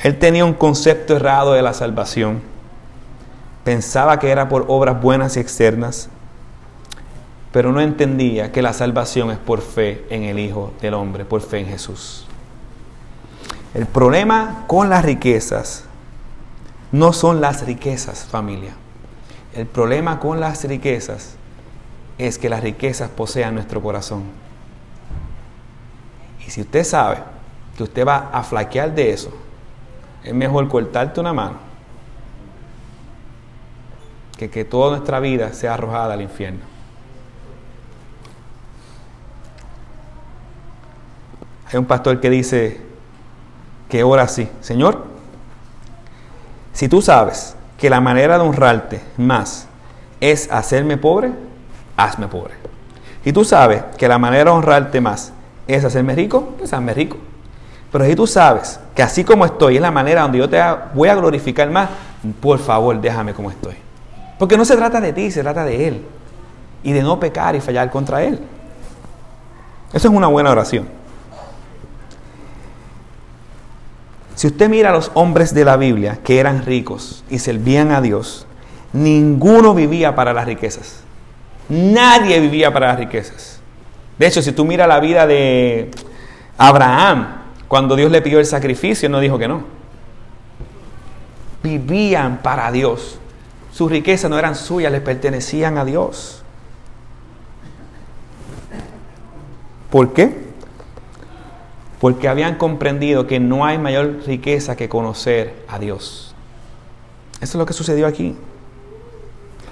Él 0.04 0.18
tenía 0.18 0.44
un 0.44 0.52
concepto 0.52 1.16
errado 1.16 1.54
de 1.54 1.62
la 1.62 1.72
salvación. 1.72 2.42
Pensaba 3.64 4.18
que 4.18 4.30
era 4.30 4.50
por 4.50 4.66
obras 4.68 5.00
buenas 5.00 5.38
y 5.38 5.40
externas, 5.40 6.10
pero 7.50 7.72
no 7.72 7.80
entendía 7.80 8.52
que 8.52 8.60
la 8.60 8.74
salvación 8.74 9.30
es 9.30 9.38
por 9.38 9.62
fe 9.62 10.04
en 10.10 10.24
el 10.24 10.38
Hijo 10.38 10.74
del 10.82 10.92
Hombre, 10.92 11.24
por 11.24 11.40
fe 11.40 11.60
en 11.60 11.68
Jesús. 11.68 12.26
El 13.72 13.86
problema 13.86 14.64
con 14.66 14.90
las 14.90 15.04
riquezas 15.04 15.84
no 16.94 17.12
son 17.12 17.40
las 17.40 17.66
riquezas, 17.66 18.24
familia. 18.24 18.72
El 19.52 19.66
problema 19.66 20.20
con 20.20 20.38
las 20.38 20.62
riquezas 20.62 21.34
es 22.18 22.38
que 22.38 22.48
las 22.48 22.62
riquezas 22.62 23.10
posean 23.10 23.56
nuestro 23.56 23.82
corazón. 23.82 24.22
Y 26.46 26.50
si 26.50 26.60
usted 26.60 26.84
sabe 26.84 27.16
que 27.76 27.82
usted 27.82 28.06
va 28.06 28.30
a 28.32 28.44
flaquear 28.44 28.94
de 28.94 29.10
eso, 29.10 29.30
es 30.22 30.32
mejor 30.32 30.68
cortarte 30.68 31.18
una 31.18 31.32
mano 31.32 31.56
que 34.38 34.48
que 34.48 34.64
toda 34.64 34.90
nuestra 34.90 35.18
vida 35.18 35.52
sea 35.52 35.74
arrojada 35.74 36.14
al 36.14 36.22
infierno. 36.22 36.60
Hay 41.72 41.76
un 41.76 41.86
pastor 41.86 42.20
que 42.20 42.30
dice 42.30 42.80
que 43.88 44.04
ora 44.04 44.22
así, 44.22 44.48
Señor, 44.60 45.13
si 46.74 46.88
tú 46.88 47.00
sabes 47.00 47.56
que 47.78 47.88
la 47.88 48.00
manera 48.00 48.36
de 48.36 48.44
honrarte 48.44 49.00
más 49.16 49.68
es 50.20 50.50
hacerme 50.50 50.96
pobre, 50.96 51.32
hazme 51.96 52.28
pobre. 52.28 52.54
Si 53.22 53.32
tú 53.32 53.44
sabes 53.44 53.82
que 53.96 54.08
la 54.08 54.18
manera 54.18 54.44
de 54.44 54.50
honrarte 54.50 55.00
más 55.00 55.32
es 55.66 55.84
hacerme 55.84 56.14
rico, 56.14 56.54
pues 56.58 56.72
hazme 56.72 56.92
rico. 56.92 57.16
Pero 57.92 58.04
si 58.04 58.16
tú 58.16 58.26
sabes 58.26 58.80
que 58.94 59.02
así 59.02 59.22
como 59.22 59.46
estoy 59.46 59.76
es 59.76 59.82
la 59.82 59.92
manera 59.92 60.22
donde 60.22 60.38
yo 60.38 60.48
te 60.48 60.60
voy 60.94 61.08
a 61.08 61.14
glorificar 61.14 61.70
más, 61.70 61.88
por 62.40 62.58
favor 62.58 63.00
déjame 63.00 63.34
como 63.34 63.50
estoy. 63.50 63.76
Porque 64.38 64.56
no 64.56 64.64
se 64.64 64.76
trata 64.76 65.00
de 65.00 65.12
ti, 65.12 65.30
se 65.30 65.42
trata 65.42 65.64
de 65.64 65.88
Él. 65.88 66.04
Y 66.82 66.92
de 66.92 67.02
no 67.02 67.20
pecar 67.20 67.54
y 67.54 67.60
fallar 67.60 67.88
contra 67.88 68.22
Él. 68.24 68.40
Eso 69.92 70.08
es 70.08 70.14
una 70.14 70.26
buena 70.26 70.50
oración. 70.50 70.88
Si 74.44 74.48
usted 74.48 74.68
mira 74.68 74.90
a 74.90 74.92
los 74.92 75.10
hombres 75.14 75.54
de 75.54 75.64
la 75.64 75.78
Biblia 75.78 76.18
que 76.22 76.38
eran 76.38 76.66
ricos 76.66 77.24
y 77.30 77.38
servían 77.38 77.92
a 77.92 78.02
Dios, 78.02 78.46
ninguno 78.92 79.72
vivía 79.72 80.14
para 80.14 80.34
las 80.34 80.44
riquezas. 80.44 81.00
Nadie 81.70 82.40
vivía 82.40 82.70
para 82.70 82.88
las 82.88 82.98
riquezas. 82.98 83.60
De 84.18 84.26
hecho, 84.26 84.42
si 84.42 84.52
tú 84.52 84.66
miras 84.66 84.86
la 84.86 85.00
vida 85.00 85.26
de 85.26 85.90
Abraham, 86.58 87.26
cuando 87.68 87.96
Dios 87.96 88.10
le 88.10 88.20
pidió 88.20 88.38
el 88.38 88.44
sacrificio, 88.44 89.08
no 89.08 89.18
dijo 89.18 89.38
que 89.38 89.48
no. 89.48 89.64
Vivían 91.62 92.42
para 92.42 92.70
Dios. 92.70 93.18
Sus 93.72 93.90
riquezas 93.90 94.30
no 94.30 94.38
eran 94.38 94.56
suyas, 94.56 94.92
les 94.92 95.00
pertenecían 95.00 95.78
a 95.78 95.86
Dios. 95.86 96.42
¿Por 99.88 100.12
qué? 100.12 100.43
Porque 102.04 102.28
habían 102.28 102.56
comprendido 102.56 103.26
que 103.26 103.40
no 103.40 103.64
hay 103.64 103.78
mayor 103.78 104.20
riqueza 104.26 104.76
que 104.76 104.90
conocer 104.90 105.64
a 105.66 105.78
Dios. 105.78 106.34
Eso 107.36 107.52
es 107.52 107.54
lo 107.54 107.64
que 107.64 107.72
sucedió 107.72 108.06
aquí. 108.06 108.36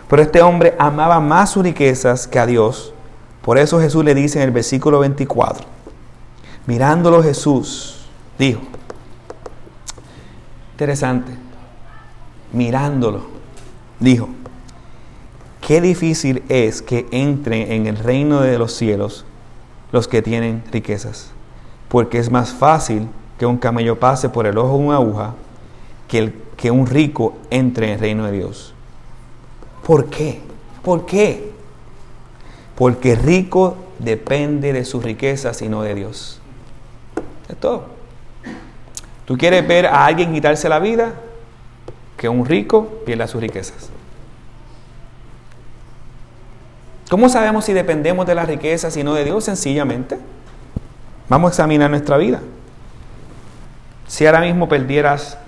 Pero 0.08 0.22
este 0.22 0.40
hombre 0.40 0.74
amaba 0.78 1.20
más 1.20 1.50
sus 1.50 1.62
riquezas 1.62 2.26
que 2.26 2.38
a 2.38 2.46
Dios. 2.46 2.94
Por 3.42 3.58
eso 3.58 3.78
Jesús 3.78 4.02
le 4.02 4.14
dice 4.14 4.38
en 4.38 4.44
el 4.44 4.50
versículo 4.50 5.00
24, 5.00 5.66
mirándolo 6.64 7.22
Jesús, 7.22 8.06
dijo, 8.38 8.62
interesante, 10.72 11.32
mirándolo, 12.50 13.26
dijo, 14.00 14.30
qué 15.60 15.82
difícil 15.82 16.42
es 16.48 16.80
que 16.80 17.06
entren 17.10 17.70
en 17.72 17.86
el 17.86 17.98
reino 17.98 18.40
de 18.40 18.58
los 18.58 18.72
cielos 18.72 19.26
los 19.92 20.08
que 20.08 20.22
tienen 20.22 20.64
riquezas 20.72 21.32
porque 21.92 22.16
es 22.16 22.30
más 22.30 22.54
fácil 22.54 23.06
que 23.38 23.44
un 23.44 23.58
camello 23.58 24.00
pase 24.00 24.30
por 24.30 24.46
el 24.46 24.56
ojo 24.56 24.78
de 24.78 24.84
una 24.84 24.96
aguja 24.96 25.34
que, 26.08 26.18
el, 26.18 26.34
que 26.56 26.70
un 26.70 26.86
rico 26.86 27.36
entre 27.50 27.88
en 27.88 27.92
el 27.92 27.98
reino 28.00 28.24
de 28.24 28.32
Dios. 28.32 28.72
¿Por 29.86 30.06
qué? 30.06 30.40
¿Por 30.82 31.04
qué? 31.04 31.52
Porque 32.76 33.14
rico 33.14 33.76
depende 33.98 34.72
de 34.72 34.86
sus 34.86 35.04
riquezas 35.04 35.60
y 35.60 35.68
no 35.68 35.82
de 35.82 35.94
Dios. 35.94 36.40
Es 37.50 37.58
todo. 37.58 37.84
¿Tú 39.26 39.36
quieres 39.36 39.68
ver 39.68 39.84
a 39.84 40.06
alguien 40.06 40.32
quitarse 40.32 40.70
la 40.70 40.78
vida? 40.78 41.12
Que 42.16 42.26
un 42.26 42.46
rico 42.46 43.02
pierda 43.04 43.26
sus 43.26 43.42
riquezas. 43.42 43.90
¿Cómo 47.10 47.28
sabemos 47.28 47.66
si 47.66 47.74
dependemos 47.74 48.26
de 48.26 48.34
las 48.34 48.48
riquezas 48.48 48.96
y 48.96 49.04
no 49.04 49.12
de 49.12 49.24
Dios? 49.24 49.44
Sencillamente 49.44 50.16
Vamos 51.32 51.48
a 51.48 51.52
examinar 51.52 51.88
nuestra 51.88 52.18
vida. 52.18 52.40
Si 54.06 54.26
ahora 54.26 54.42
mismo 54.42 54.68
perdieras 54.68 55.38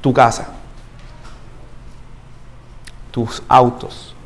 tu 0.00 0.14
casa, 0.14 0.48
tus 3.10 3.42
autos, 3.46 4.16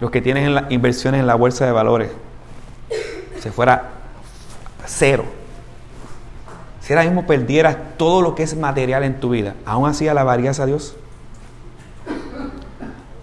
los 0.00 0.10
que 0.10 0.22
tienes 0.22 0.46
en 0.46 0.54
las 0.54 0.70
inversiones 0.70 1.20
en 1.20 1.26
la 1.26 1.34
bolsa 1.34 1.66
de 1.66 1.72
valores, 1.72 2.10
se 3.38 3.52
fuera 3.52 3.90
cero. 4.86 5.26
Si 6.80 6.94
ahora 6.94 7.04
mismo 7.04 7.26
perdieras 7.26 7.76
todo 7.98 8.22
lo 8.22 8.34
que 8.34 8.44
es 8.44 8.56
material 8.56 9.04
en 9.04 9.20
tu 9.20 9.28
vida, 9.28 9.56
¿aún 9.66 9.90
así 9.90 10.08
alabarías 10.08 10.58
a 10.58 10.64
Dios? 10.64 10.96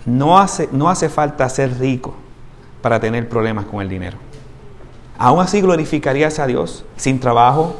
No 0.05 0.37
hace, 0.37 0.69
no 0.71 0.87
hace 0.87 1.09
falta 1.09 1.49
ser 1.49 1.79
rico 1.79 2.13
para 2.83 2.99
tener 2.99 3.27
problemas 3.27 3.65
con 3.65 3.81
el 3.81 3.89
dinero. 3.89 4.24
¿Aún 5.17 5.39
así 5.41 5.61
glorificarías 5.61 6.39
a 6.39 6.47
Dios 6.47 6.83
sin 6.97 7.19
trabajo? 7.19 7.75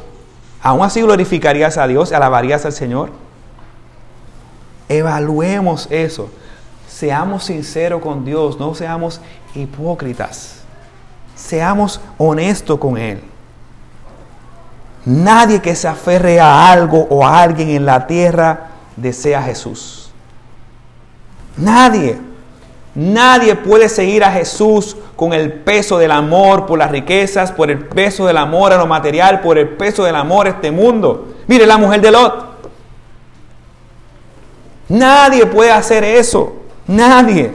¿Aún 0.62 0.82
así 0.84 1.02
glorificarías 1.02 1.76
a 1.78 1.86
Dios? 1.86 2.12
¿Alabarías 2.12 2.64
al 2.64 2.72
Señor? 2.72 3.10
Evaluemos 4.88 5.88
eso. 5.90 6.30
Seamos 6.88 7.44
sinceros 7.44 8.00
con 8.00 8.24
Dios, 8.24 8.58
no 8.58 8.74
seamos 8.74 9.20
hipócritas. 9.54 10.62
Seamos 11.34 12.00
honestos 12.16 12.78
con 12.78 12.96
Él. 12.96 13.22
Nadie 15.04 15.60
que 15.60 15.76
se 15.76 15.86
aferre 15.86 16.40
a 16.40 16.70
algo 16.72 17.06
o 17.10 17.24
a 17.24 17.40
alguien 17.42 17.68
en 17.70 17.86
la 17.86 18.06
tierra 18.06 18.68
desea 18.96 19.40
a 19.40 19.42
Jesús. 19.42 20.10
Nadie. 21.56 22.18
Nadie 22.96 23.54
puede 23.56 23.90
seguir 23.90 24.24
a 24.24 24.32
Jesús 24.32 24.96
con 25.16 25.34
el 25.34 25.52
peso 25.52 25.98
del 25.98 26.10
amor 26.10 26.64
por 26.64 26.78
las 26.78 26.90
riquezas, 26.90 27.52
por 27.52 27.70
el 27.70 27.78
peso 27.78 28.26
del 28.26 28.38
amor 28.38 28.72
a 28.72 28.78
lo 28.78 28.86
material, 28.86 29.42
por 29.42 29.58
el 29.58 29.68
peso 29.68 30.02
del 30.02 30.16
amor 30.16 30.46
a 30.46 30.50
este 30.50 30.70
mundo. 30.70 31.34
Mire 31.46 31.66
la 31.66 31.76
mujer 31.76 32.00
de 32.00 32.10
Lot. 32.10 32.46
Nadie 34.88 35.44
puede 35.44 35.70
hacer 35.70 36.04
eso. 36.04 36.56
Nadie. 36.86 37.52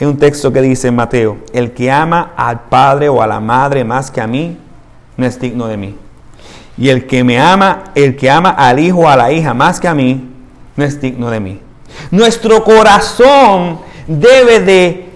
Hay 0.00 0.06
un 0.08 0.18
texto 0.18 0.52
que 0.52 0.60
dice 0.60 0.88
en 0.88 0.96
Mateo, 0.96 1.38
el 1.52 1.72
que 1.72 1.88
ama 1.88 2.32
al 2.36 2.64
padre 2.64 3.08
o 3.08 3.22
a 3.22 3.28
la 3.28 3.38
madre 3.38 3.84
más 3.84 4.10
que 4.10 4.20
a 4.20 4.26
mí, 4.26 4.58
no 5.16 5.24
es 5.24 5.38
digno 5.40 5.68
de 5.68 5.76
mí. 5.76 5.96
Y 6.78 6.88
el 6.90 7.06
que 7.06 7.24
me 7.24 7.40
ama, 7.40 7.84
el 7.94 8.16
que 8.16 8.30
ama 8.30 8.50
al 8.50 8.78
hijo 8.78 9.00
o 9.00 9.08
a 9.08 9.16
la 9.16 9.32
hija 9.32 9.54
más 9.54 9.80
que 9.80 9.88
a 9.88 9.94
mí, 9.94 10.28
no 10.76 10.84
es 10.84 11.00
digno 11.00 11.30
de 11.30 11.40
mí. 11.40 11.60
Nuestro 12.10 12.62
corazón 12.62 13.80
debe 14.06 14.60
de 14.60 15.06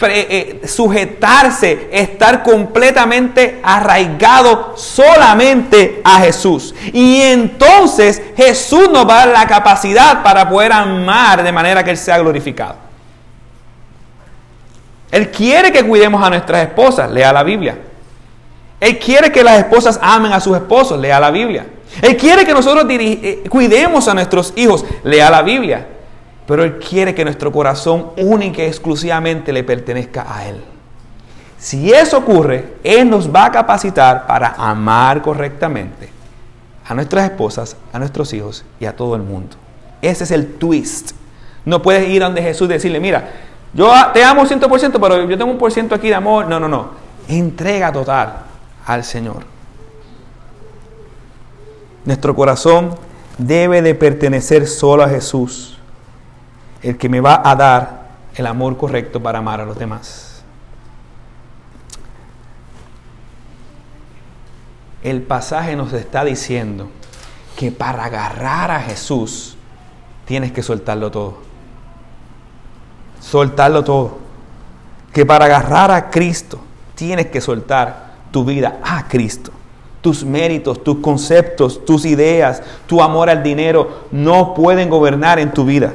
eh, 0.00 0.60
sujetarse, 0.64 1.88
estar 1.92 2.42
completamente 2.42 3.60
arraigado 3.62 4.74
solamente 4.76 6.00
a 6.04 6.20
Jesús. 6.20 6.74
Y 6.92 7.20
entonces 7.22 8.22
Jesús 8.36 8.88
nos 8.90 9.08
va 9.08 9.22
a 9.22 9.26
dar 9.26 9.38
la 9.38 9.46
capacidad 9.46 10.22
para 10.22 10.48
poder 10.48 10.72
amar 10.72 11.42
de 11.42 11.52
manera 11.52 11.82
que 11.82 11.90
Él 11.90 11.96
sea 11.96 12.18
glorificado. 12.18 12.76
Él 15.10 15.30
quiere 15.30 15.72
que 15.72 15.84
cuidemos 15.84 16.22
a 16.22 16.30
nuestras 16.30 16.62
esposas, 16.62 17.10
lea 17.10 17.32
la 17.32 17.42
Biblia. 17.42 17.78
Él 18.80 18.98
quiere 18.98 19.32
que 19.32 19.42
las 19.42 19.58
esposas 19.58 19.98
amen 20.00 20.32
a 20.32 20.40
sus 20.40 20.56
esposos, 20.56 21.00
lea 21.00 21.18
la 21.18 21.30
Biblia. 21.30 21.66
Él 22.00 22.16
quiere 22.16 22.44
que 22.44 22.52
nosotros 22.52 22.86
eh, 22.88 23.44
cuidemos 23.48 24.06
a 24.08 24.14
nuestros 24.14 24.52
hijos, 24.56 24.84
lea 25.02 25.30
la 25.30 25.42
Biblia, 25.42 25.86
pero 26.46 26.62
Él 26.62 26.78
quiere 26.78 27.14
que 27.14 27.24
nuestro 27.24 27.50
corazón 27.50 28.10
única 28.18 28.62
y 28.62 28.66
exclusivamente 28.66 29.52
le 29.52 29.64
pertenezca 29.64 30.26
a 30.32 30.46
Él. 30.46 30.62
Si 31.58 31.92
eso 31.92 32.18
ocurre, 32.18 32.74
Él 32.84 33.10
nos 33.10 33.34
va 33.34 33.46
a 33.46 33.52
capacitar 33.52 34.26
para 34.26 34.54
amar 34.56 35.22
correctamente 35.22 36.08
a 36.86 36.94
nuestras 36.94 37.24
esposas, 37.24 37.76
a 37.92 37.98
nuestros 37.98 38.32
hijos 38.32 38.64
y 38.78 38.84
a 38.84 38.94
todo 38.94 39.16
el 39.16 39.22
mundo. 39.22 39.56
Ese 40.00 40.22
es 40.22 40.30
el 40.30 40.54
twist. 40.54 41.12
No 41.64 41.82
puedes 41.82 42.08
ir 42.08 42.22
donde 42.22 42.40
Jesús 42.40 42.68
y 42.68 42.72
decirle, 42.74 43.00
mira, 43.00 43.28
yo 43.74 43.92
te 44.14 44.22
amo 44.22 44.44
100%, 44.44 44.98
pero 45.00 45.28
yo 45.28 45.36
tengo 45.36 45.50
un 45.50 45.58
por 45.58 45.72
ciento 45.72 45.96
aquí 45.96 46.08
de 46.08 46.14
amor. 46.14 46.46
No, 46.46 46.60
no, 46.60 46.68
no. 46.68 46.90
Entrega 47.28 47.92
total 47.92 48.47
al 48.88 49.04
Señor. 49.04 49.44
Nuestro 52.04 52.34
corazón 52.34 52.96
debe 53.38 53.80
de 53.82 53.94
pertenecer 53.94 54.66
solo 54.66 55.04
a 55.04 55.08
Jesús, 55.08 55.78
el 56.82 56.98
que 56.98 57.08
me 57.08 57.20
va 57.20 57.40
a 57.48 57.54
dar 57.54 58.08
el 58.34 58.46
amor 58.46 58.76
correcto 58.76 59.22
para 59.22 59.38
amar 59.38 59.60
a 59.60 59.64
los 59.64 59.78
demás. 59.78 60.28
el 65.02 65.22
pasaje 65.22 65.76
nos 65.76 65.92
está 65.92 66.24
diciendo 66.24 66.88
que 67.56 67.72
para 67.72 68.04
agarrar 68.04 68.70
a 68.70 68.80
Jesús 68.80 69.56
tienes 70.24 70.52
que 70.52 70.62
soltarlo 70.62 71.10
todo. 71.10 71.38
Soltarlo 73.20 73.82
todo. 73.82 74.18
Que 75.12 75.24
para 75.24 75.46
agarrar 75.46 75.90
a 75.90 76.10
Cristo 76.10 76.60
tienes 76.94 77.26
que 77.26 77.40
soltar 77.40 78.07
tu 78.30 78.44
vida 78.44 78.78
a 78.82 79.06
Cristo. 79.08 79.52
Tus 80.00 80.24
méritos, 80.24 80.82
tus 80.84 80.98
conceptos, 80.98 81.84
tus 81.84 82.04
ideas, 82.04 82.62
tu 82.86 83.02
amor 83.02 83.28
al 83.28 83.42
dinero 83.42 84.04
no 84.10 84.54
pueden 84.54 84.88
gobernar 84.88 85.38
en 85.38 85.52
tu 85.52 85.64
vida. 85.64 85.92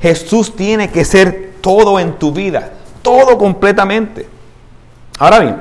Jesús 0.00 0.54
tiene 0.54 0.90
que 0.90 1.04
ser 1.04 1.54
todo 1.60 1.98
en 1.98 2.12
tu 2.12 2.32
vida, 2.32 2.70
todo 3.02 3.36
completamente. 3.36 4.28
Ahora 5.18 5.40
bien, 5.40 5.56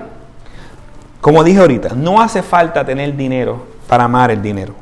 como 1.22 1.44
dije 1.44 1.60
ahorita, 1.60 1.90
no 1.96 2.22
hace 2.22 2.44
falta 2.44 2.86
tener 2.86 3.16
dinero 3.16 3.66
para 3.88 4.04
amar 4.04 4.30
el 4.30 4.42
dinero. 4.42 4.74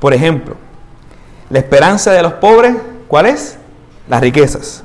Por 0.00 0.14
ejemplo, 0.14 0.56
la 1.50 1.58
esperanza 1.58 2.12
de 2.12 2.22
los 2.22 2.34
pobres, 2.34 2.74
¿cuál 3.08 3.26
es? 3.26 3.58
Las 4.08 4.20
riquezas. 4.20 4.82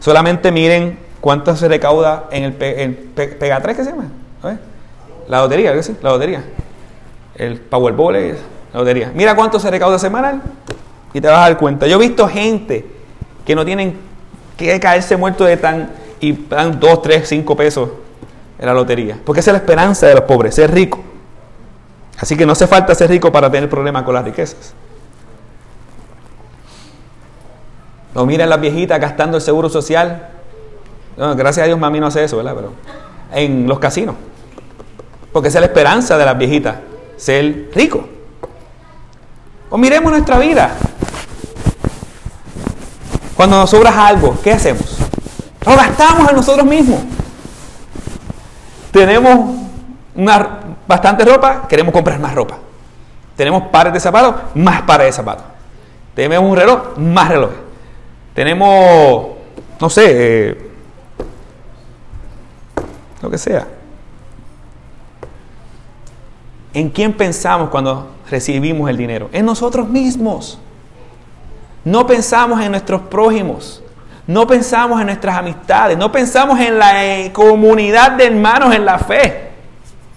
Solamente 0.00 0.50
miren 0.52 0.98
cuánto 1.20 1.54
se 1.56 1.68
recauda 1.68 2.28
en 2.30 2.44
el, 2.44 2.52
Pega 2.54 3.60
3, 3.60 3.76
¿qué 3.76 3.84
se 3.84 3.90
llama? 3.90 4.08
La 5.28 5.40
lotería, 5.40 5.72
¿qué 5.74 5.82
sí? 5.82 5.96
La 6.02 6.10
lotería. 6.10 6.44
El 7.34 7.58
Powerball 7.58 8.36
la 8.72 8.80
lotería. 8.80 9.12
Mira 9.14 9.34
cuánto 9.34 9.58
se 9.58 9.70
recauda 9.70 9.98
semanal 9.98 10.42
y 11.12 11.20
te 11.20 11.28
vas 11.28 11.38
a 11.38 11.40
dar 11.40 11.58
cuenta. 11.58 11.86
Yo 11.86 11.96
he 11.96 12.08
visto 12.08 12.28
gente 12.28 12.86
que 13.44 13.54
no 13.54 13.64
tienen 13.64 13.96
que 14.56 14.78
caerse 14.80 15.16
muerto 15.16 15.44
de 15.44 15.56
tan 15.56 15.90
y 16.20 16.32
dan 16.32 16.80
2, 16.80 17.02
3, 17.02 17.28
5 17.28 17.56
pesos 17.56 17.90
en 18.58 18.66
la 18.66 18.74
lotería. 18.74 19.18
Porque 19.24 19.40
esa 19.40 19.50
es 19.50 19.54
la 19.54 19.58
esperanza 19.58 20.06
de 20.06 20.14
los 20.14 20.24
pobres, 20.24 20.54
ser 20.54 20.72
rico. 20.72 21.00
Así 22.18 22.36
que 22.36 22.44
no 22.44 22.52
hace 22.52 22.66
falta 22.66 22.94
ser 22.94 23.10
rico 23.10 23.30
para 23.30 23.50
tener 23.50 23.70
problemas 23.70 24.02
con 24.02 24.14
las 24.14 24.24
riquezas. 24.24 24.74
Lo 28.14 28.26
miran 28.26 28.48
las 28.48 28.60
viejitas 28.60 29.00
gastando 29.00 29.36
el 29.36 29.42
seguro 29.42 29.68
social. 29.68 30.28
gracias 31.16 31.64
a 31.64 31.66
Dios 31.66 31.78
mami 31.78 32.00
no 32.00 32.06
hace 32.08 32.24
eso, 32.24 32.36
¿verdad? 32.36 32.54
Pero 32.56 32.72
en 33.32 33.68
los 33.68 33.78
casinos. 33.78 34.16
Porque 35.38 35.50
esa 35.50 35.58
es 35.58 35.60
la 35.60 35.66
esperanza 35.66 36.18
de 36.18 36.24
las 36.24 36.36
viejitas, 36.36 36.78
ser 37.16 37.70
rico. 37.72 38.04
O 39.70 39.78
miremos 39.78 40.10
nuestra 40.10 40.36
vida. 40.36 40.72
Cuando 43.36 43.56
nos 43.56 43.70
sobra 43.70 44.08
algo, 44.08 44.36
¿qué 44.42 44.50
hacemos? 44.50 44.98
Lo 45.64 45.76
gastamos 45.76 46.28
en 46.28 46.34
nosotros 46.34 46.66
mismos. 46.66 46.98
Tenemos 48.90 49.54
una, 50.16 50.58
bastante 50.88 51.24
ropa, 51.24 51.68
queremos 51.68 51.92
comprar 51.92 52.18
más 52.18 52.34
ropa. 52.34 52.58
Tenemos 53.36 53.62
pares 53.68 53.92
de 53.92 54.00
zapatos, 54.00 54.34
más 54.56 54.82
pares 54.82 55.06
de 55.06 55.12
zapatos. 55.12 55.44
Tenemos 56.16 56.50
un 56.50 56.56
reloj, 56.56 56.98
más 56.98 57.28
reloj. 57.28 57.50
Tenemos, 58.34 59.26
no 59.80 59.88
sé, 59.88 60.04
eh, 60.08 60.70
lo 63.22 63.30
que 63.30 63.38
sea. 63.38 63.77
¿En 66.78 66.90
quién 66.90 67.12
pensamos 67.12 67.70
cuando 67.70 68.06
recibimos 68.30 68.88
el 68.88 68.96
dinero? 68.96 69.28
En 69.32 69.44
nosotros 69.44 69.88
mismos. 69.88 70.60
No 71.84 72.06
pensamos 72.06 72.60
en 72.60 72.70
nuestros 72.70 73.00
prójimos. 73.00 73.82
No 74.28 74.46
pensamos 74.46 75.00
en 75.00 75.06
nuestras 75.06 75.38
amistades, 75.38 75.98
no 75.98 76.12
pensamos 76.12 76.60
en 76.60 76.78
la 76.78 77.04
eh, 77.04 77.32
comunidad 77.32 78.12
de 78.12 78.26
hermanos 78.26 78.72
en 78.72 78.84
la 78.84 78.96
fe. 78.96 79.50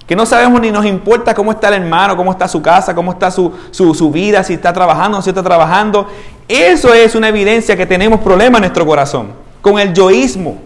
Que 0.05 0.15
no 0.15 0.23
sabemos 0.27 0.61
ni 0.61 0.69
nos 0.69 0.85
importa 0.85 1.33
cómo 1.33 1.51
está 1.51 1.69
el 1.69 1.81
hermano, 1.81 2.15
cómo 2.15 2.31
está 2.31 2.47
su 2.47 2.61
casa, 2.61 2.93
cómo 2.93 3.13
está 3.13 3.31
su, 3.31 3.51
su 3.71 4.11
vida, 4.11 4.43
si 4.43 4.53
está 4.53 4.71
trabajando 4.71 5.17
o 5.17 5.21
si 5.23 5.31
está 5.31 5.41
trabajando. 5.41 6.07
Eso 6.47 6.93
es 6.93 7.15
una 7.15 7.29
evidencia 7.29 7.75
que 7.75 7.87
tenemos 7.87 8.19
problemas 8.19 8.59
en 8.59 8.65
nuestro 8.65 8.85
corazón, 8.85 9.29
con 9.63 9.79
el 9.79 9.95
yoísmo. 9.95 10.59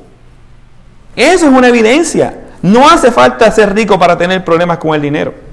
Eso 1.16 1.46
es 1.46 1.54
una 1.54 1.70
evidencia. 1.70 2.38
No 2.62 2.90
hace 2.90 3.14
falta 3.14 3.50
ser 3.50 3.74
rico 3.74 3.98
para 3.98 4.18
tener 4.18 4.44
problemas 4.44 4.78
con 4.80 4.94
el 4.94 5.02
dinero. 5.02 5.45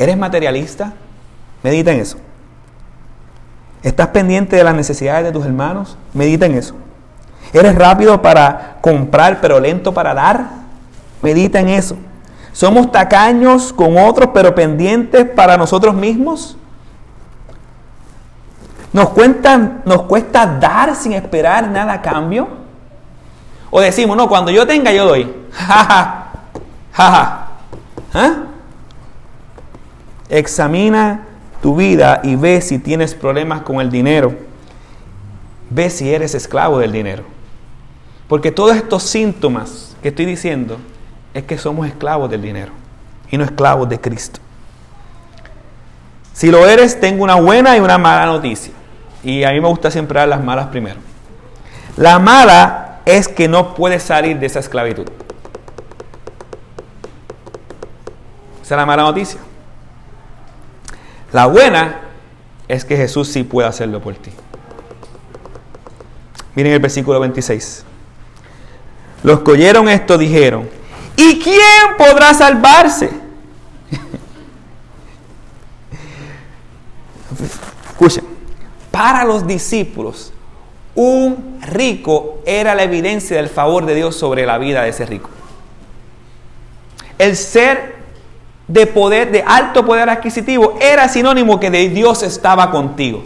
¿Eres 0.00 0.16
materialista? 0.16 0.94
Medita 1.62 1.92
en 1.92 2.00
eso. 2.00 2.16
¿Estás 3.82 4.08
pendiente 4.08 4.56
de 4.56 4.64
las 4.64 4.74
necesidades 4.74 5.26
de 5.26 5.30
tus 5.30 5.44
hermanos? 5.44 5.98
Medita 6.14 6.46
en 6.46 6.54
eso. 6.54 6.74
¿Eres 7.52 7.74
rápido 7.74 8.22
para 8.22 8.78
comprar 8.80 9.42
pero 9.42 9.60
lento 9.60 9.92
para 9.92 10.14
dar? 10.14 10.46
Medita 11.20 11.60
en 11.60 11.68
eso. 11.68 11.96
¿Somos 12.54 12.90
tacaños 12.90 13.74
con 13.74 13.98
otros 13.98 14.30
pero 14.32 14.54
pendientes 14.54 15.26
para 15.28 15.58
nosotros 15.58 15.94
mismos? 15.94 16.56
¿Nos, 18.94 19.10
¿Nos 19.84 20.02
cuesta 20.04 20.46
dar 20.46 20.96
sin 20.96 21.12
esperar 21.12 21.68
nada 21.68 21.92
a 21.92 22.00
cambio? 22.00 22.48
¿O 23.70 23.82
decimos, 23.82 24.16
no, 24.16 24.30
cuando 24.30 24.50
yo 24.50 24.66
tenga 24.66 24.92
yo 24.92 25.04
doy? 25.04 25.30
Jaja, 25.52 26.24
jaja. 26.90 27.48
¿Ah? 28.14 28.49
Examina 30.30 31.26
tu 31.60 31.76
vida 31.76 32.20
y 32.22 32.36
ve 32.36 32.60
si 32.60 32.78
tienes 32.78 33.14
problemas 33.14 33.62
con 33.62 33.80
el 33.80 33.90
dinero. 33.90 34.34
Ve 35.68 35.90
si 35.90 36.12
eres 36.12 36.34
esclavo 36.34 36.78
del 36.78 36.92
dinero. 36.92 37.24
Porque 38.28 38.52
todos 38.52 38.76
estos 38.76 39.02
síntomas 39.02 39.96
que 40.02 40.08
estoy 40.08 40.24
diciendo 40.24 40.78
es 41.34 41.44
que 41.44 41.58
somos 41.58 41.86
esclavos 41.86 42.30
del 42.30 42.42
dinero 42.42 42.72
y 43.30 43.36
no 43.36 43.44
esclavos 43.44 43.88
de 43.88 44.00
Cristo. 44.00 44.40
Si 46.32 46.50
lo 46.50 46.66
eres, 46.66 47.00
tengo 47.00 47.24
una 47.24 47.34
buena 47.34 47.76
y 47.76 47.80
una 47.80 47.98
mala 47.98 48.26
noticia. 48.26 48.72
Y 49.22 49.42
a 49.44 49.50
mí 49.50 49.60
me 49.60 49.68
gusta 49.68 49.90
siempre 49.90 50.18
dar 50.18 50.28
las 50.28 50.42
malas 50.42 50.68
primero. 50.68 51.00
La 51.96 52.18
mala 52.18 53.00
es 53.04 53.28
que 53.28 53.48
no 53.48 53.74
puedes 53.74 54.02
salir 54.02 54.38
de 54.38 54.46
esa 54.46 54.60
esclavitud. 54.60 55.06
Esa 58.62 58.74
es 58.74 58.78
la 58.78 58.86
mala 58.86 59.02
noticia. 59.02 59.40
La 61.32 61.46
buena 61.46 62.00
es 62.66 62.84
que 62.84 62.96
Jesús 62.96 63.28
sí 63.28 63.42
puede 63.42 63.68
hacerlo 63.68 64.00
por 64.00 64.14
ti. 64.14 64.30
Miren 66.54 66.72
el 66.72 66.80
versículo 66.80 67.20
26. 67.20 67.84
Los 69.22 69.40
que 69.40 69.50
oyeron 69.52 69.88
esto 69.88 70.18
dijeron, 70.18 70.68
¿y 71.16 71.38
quién 71.38 71.96
podrá 71.96 72.34
salvarse? 72.34 73.10
Escuchen, 77.90 78.24
para 78.90 79.24
los 79.24 79.46
discípulos, 79.46 80.32
un 80.94 81.60
rico 81.62 82.40
era 82.46 82.74
la 82.74 82.82
evidencia 82.82 83.36
del 83.36 83.48
favor 83.48 83.86
de 83.86 83.94
Dios 83.94 84.16
sobre 84.16 84.46
la 84.46 84.58
vida 84.58 84.82
de 84.82 84.88
ese 84.88 85.06
rico. 85.06 85.30
El 87.18 87.36
ser 87.36 87.99
de 88.72 88.86
poder, 88.86 89.32
de 89.32 89.42
alto 89.46 89.84
poder 89.84 90.08
adquisitivo, 90.08 90.78
era 90.80 91.08
sinónimo 91.08 91.58
que 91.58 91.70
de 91.70 91.88
Dios 91.88 92.22
estaba 92.22 92.70
contigo. 92.70 93.24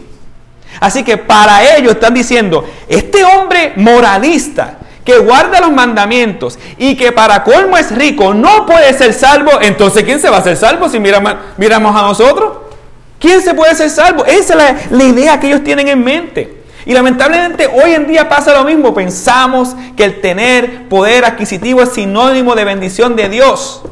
Así 0.79 1.03
que 1.03 1.17
para 1.17 1.75
ellos 1.75 1.93
están 1.93 2.13
diciendo, 2.13 2.65
este 2.87 3.23
hombre 3.23 3.73
moralista 3.75 4.79
que 5.05 5.19
guarda 5.19 5.61
los 5.61 5.71
mandamientos 5.71 6.57
y 6.79 6.95
que 6.95 7.11
para 7.11 7.43
colmo 7.43 7.77
es 7.77 7.95
rico, 7.95 8.33
no 8.33 8.65
puede 8.65 8.91
ser 8.93 9.13
salvo, 9.13 9.51
entonces 9.61 10.03
¿quién 10.03 10.19
se 10.19 10.29
va 10.29 10.37
a 10.37 10.43
ser 10.43 10.57
salvo 10.57 10.89
si 10.89 10.99
miramos, 10.99 11.35
miramos 11.57 11.95
a 11.95 12.01
nosotros? 12.01 12.53
¿Quién 13.19 13.41
se 13.41 13.53
puede 13.53 13.75
ser 13.75 13.91
salvo? 13.91 14.25
Esa 14.25 14.53
es 14.53 14.89
la, 14.89 14.97
la 14.97 15.03
idea 15.03 15.39
que 15.39 15.47
ellos 15.47 15.63
tienen 15.63 15.87
en 15.87 16.03
mente. 16.03 16.63
Y 16.87 16.93
lamentablemente 16.93 17.67
hoy 17.67 17.93
en 17.93 18.07
día 18.07 18.27
pasa 18.29 18.53
lo 18.53 18.63
mismo. 18.63 18.93
Pensamos 18.93 19.75
que 19.95 20.03
el 20.03 20.21
tener 20.21 20.87
poder 20.89 21.25
adquisitivo 21.25 21.81
es 21.81 21.93
sinónimo 21.93 22.53
de 22.55 22.65
bendición 22.65 23.15
de 23.15 23.29
Dios 23.29 23.83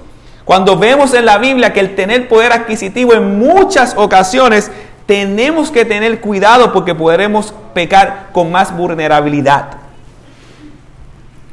Cuando 0.46 0.78
vemos 0.78 1.14
en 1.14 1.26
la 1.26 1.38
Biblia 1.38 1.72
que 1.72 1.80
el 1.80 1.96
tener 1.96 2.28
poder 2.28 2.52
adquisitivo 2.52 3.14
en 3.14 3.39
muchas 3.39 3.96
ocasiones 3.96 4.72
tenemos 5.06 5.72
que 5.72 5.86
tener 5.86 6.20
cuidado 6.22 6.74
porque 6.74 6.96
podremos 6.96 7.54
pecar 7.74 8.30
con 8.34 8.52
más 8.52 8.76
vulnerabilidad. 8.76 9.78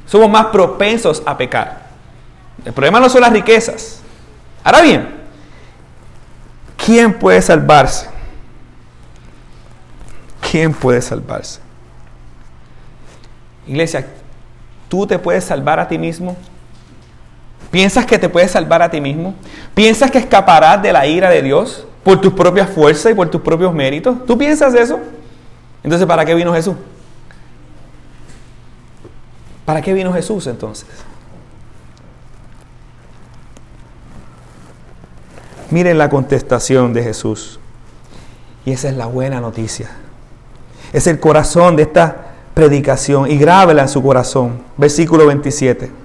Somos 0.07 0.29
más 0.29 0.47
propensos 0.47 1.23
a 1.25 1.37
pecar. 1.37 1.89
El 2.65 2.73
problema 2.73 2.99
no 3.01 3.09
son 3.09 3.21
las 3.21 3.33
riquezas. 3.33 4.01
Ahora 4.65 4.83
bien, 4.83 5.09
¿quién 6.77 7.19
puede 7.19 7.41
salvarse? 7.41 8.09
¿Quién 10.51 10.75
puede 10.75 11.01
salvarse? 11.01 11.61
Iglesia, 13.67 14.07
¿tú 14.89 15.07
te 15.07 15.19
puedes 15.19 15.45
salvar 15.45 15.79
a 15.79 15.87
ti 15.87 15.97
mismo? 15.97 16.37
¿Piensas 17.71 18.05
que 18.05 18.19
te 18.19 18.29
puedes 18.29 18.51
salvar 18.51 18.83
a 18.83 18.91
ti 18.91 19.01
mismo? 19.01 19.35
¿Piensas 19.75 20.11
que 20.11 20.19
escaparás 20.19 20.83
de 20.83 20.93
la 20.93 21.07
ira 21.07 21.31
de 21.31 21.43
Dios 21.43 21.87
por 22.03 22.21
tus 22.21 22.33
propias 22.33 22.69
fuerzas 22.69 23.13
y 23.13 23.15
por 23.15 23.31
tus 23.31 23.41
propios 23.41 23.73
méritos? 23.73 24.27
¿Tú 24.27 24.37
piensas 24.37 24.75
eso? 24.75 24.99
Entonces, 25.83 26.07
¿para 26.07 26.25
qué 26.25 26.35
vino 26.35 26.53
Jesús? 26.53 26.75
¿Para 29.65 29.81
qué 29.81 29.93
vino 29.93 30.13
Jesús 30.13 30.49
entonces? 30.49 30.89
Miren 35.71 35.97
la 35.97 36.11
contestación 36.11 36.93
de 36.93 37.05
Jesús. 37.05 37.61
Y 38.65 38.73
esa 38.73 38.89
es 38.89 38.97
la 38.97 39.07
buena 39.07 39.41
noticia. 39.41 39.91
Es 40.93 41.07
el 41.07 41.21
corazón 41.21 41.77
de 41.77 41.85
esta 41.85 42.17
predicación 42.55 43.31
y 43.31 43.39
grábela 43.39 43.83
en 43.83 43.89
su 43.89 44.03
corazón. 44.03 44.61
Versículo 44.77 45.27
27. 45.27 46.00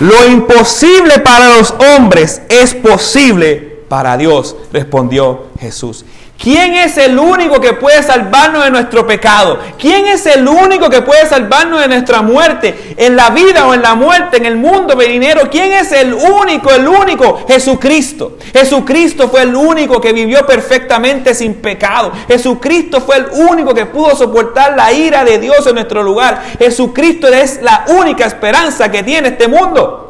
Lo 0.00 0.28
imposible 0.28 1.18
para 1.20 1.56
los 1.56 1.74
hombres 1.96 2.42
es 2.48 2.74
posible 2.74 3.84
para 3.88 4.16
Dios, 4.16 4.56
respondió 4.72 5.46
Jesús. 5.58 6.04
¿Quién 6.38 6.74
es 6.74 6.96
el 6.98 7.18
único 7.18 7.60
que 7.60 7.72
puede 7.72 8.02
salvarnos 8.02 8.64
de 8.64 8.70
nuestro 8.70 9.06
pecado? 9.06 9.58
¿Quién 9.78 10.06
es 10.06 10.26
el 10.26 10.46
único 10.46 10.90
que 10.90 11.02
puede 11.02 11.26
salvarnos 11.26 11.80
de 11.80 11.88
nuestra 11.88 12.22
muerte? 12.22 12.94
En 12.96 13.16
la 13.16 13.30
vida 13.30 13.66
o 13.66 13.74
en 13.74 13.82
la 13.82 13.94
muerte, 13.94 14.36
en 14.36 14.46
el 14.46 14.56
mundo 14.56 14.94
venidero. 14.94 15.48
¿Quién 15.50 15.72
es 15.72 15.90
el 15.92 16.12
único, 16.12 16.70
el 16.70 16.86
único? 16.86 17.44
Jesucristo. 17.48 18.36
Jesucristo 18.52 19.28
fue 19.28 19.42
el 19.42 19.56
único 19.56 20.00
que 20.00 20.12
vivió 20.12 20.46
perfectamente 20.46 21.34
sin 21.34 21.54
pecado. 21.54 22.12
Jesucristo 22.28 23.00
fue 23.00 23.16
el 23.16 23.26
único 23.32 23.74
que 23.74 23.86
pudo 23.86 24.14
soportar 24.14 24.76
la 24.76 24.92
ira 24.92 25.24
de 25.24 25.38
Dios 25.38 25.66
en 25.66 25.74
nuestro 25.74 26.02
lugar. 26.02 26.42
Jesucristo 26.58 27.28
es 27.28 27.60
la 27.62 27.86
única 27.88 28.26
esperanza 28.26 28.90
que 28.90 29.02
tiene 29.02 29.28
este 29.28 29.48
mundo. 29.48 30.05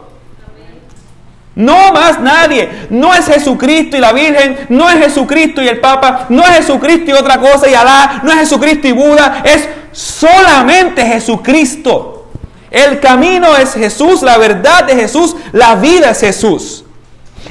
No 1.57 1.91
más 1.93 2.21
nadie. 2.21 2.87
No 2.91 3.15
es 3.15 3.27
Jesucristo 3.27 3.97
y 3.97 4.01
la 4.01 4.13
Virgen, 4.13 4.67
no 4.69 4.89
es 4.91 4.99
Jesucristo 4.99 5.63
y 5.63 5.69
el 5.69 5.81
Papa, 5.81 6.27
no 6.29 6.43
es 6.43 6.59
Jesucristo 6.59 7.11
y 7.11 7.15
otra 7.15 7.39
cosa 7.39 7.69
y 7.69 7.75
Alá, 7.75 8.21
no 8.23 8.31
es 8.31 8.41
Jesucristo 8.41 8.87
y 8.87 8.93
Buda, 8.93 9.43
es 9.43 9.67
solamente 9.91 11.05
Jesucristo. 11.05 12.29
El 12.71 13.01
camino 13.01 13.57
es 13.57 13.73
Jesús, 13.73 14.23
la 14.23 14.37
verdad 14.37 14.85
de 14.85 14.95
Jesús, 14.95 15.35
la 15.53 15.77
vida 15.77 16.11
es 16.11 16.21
Jesús. 16.21 16.85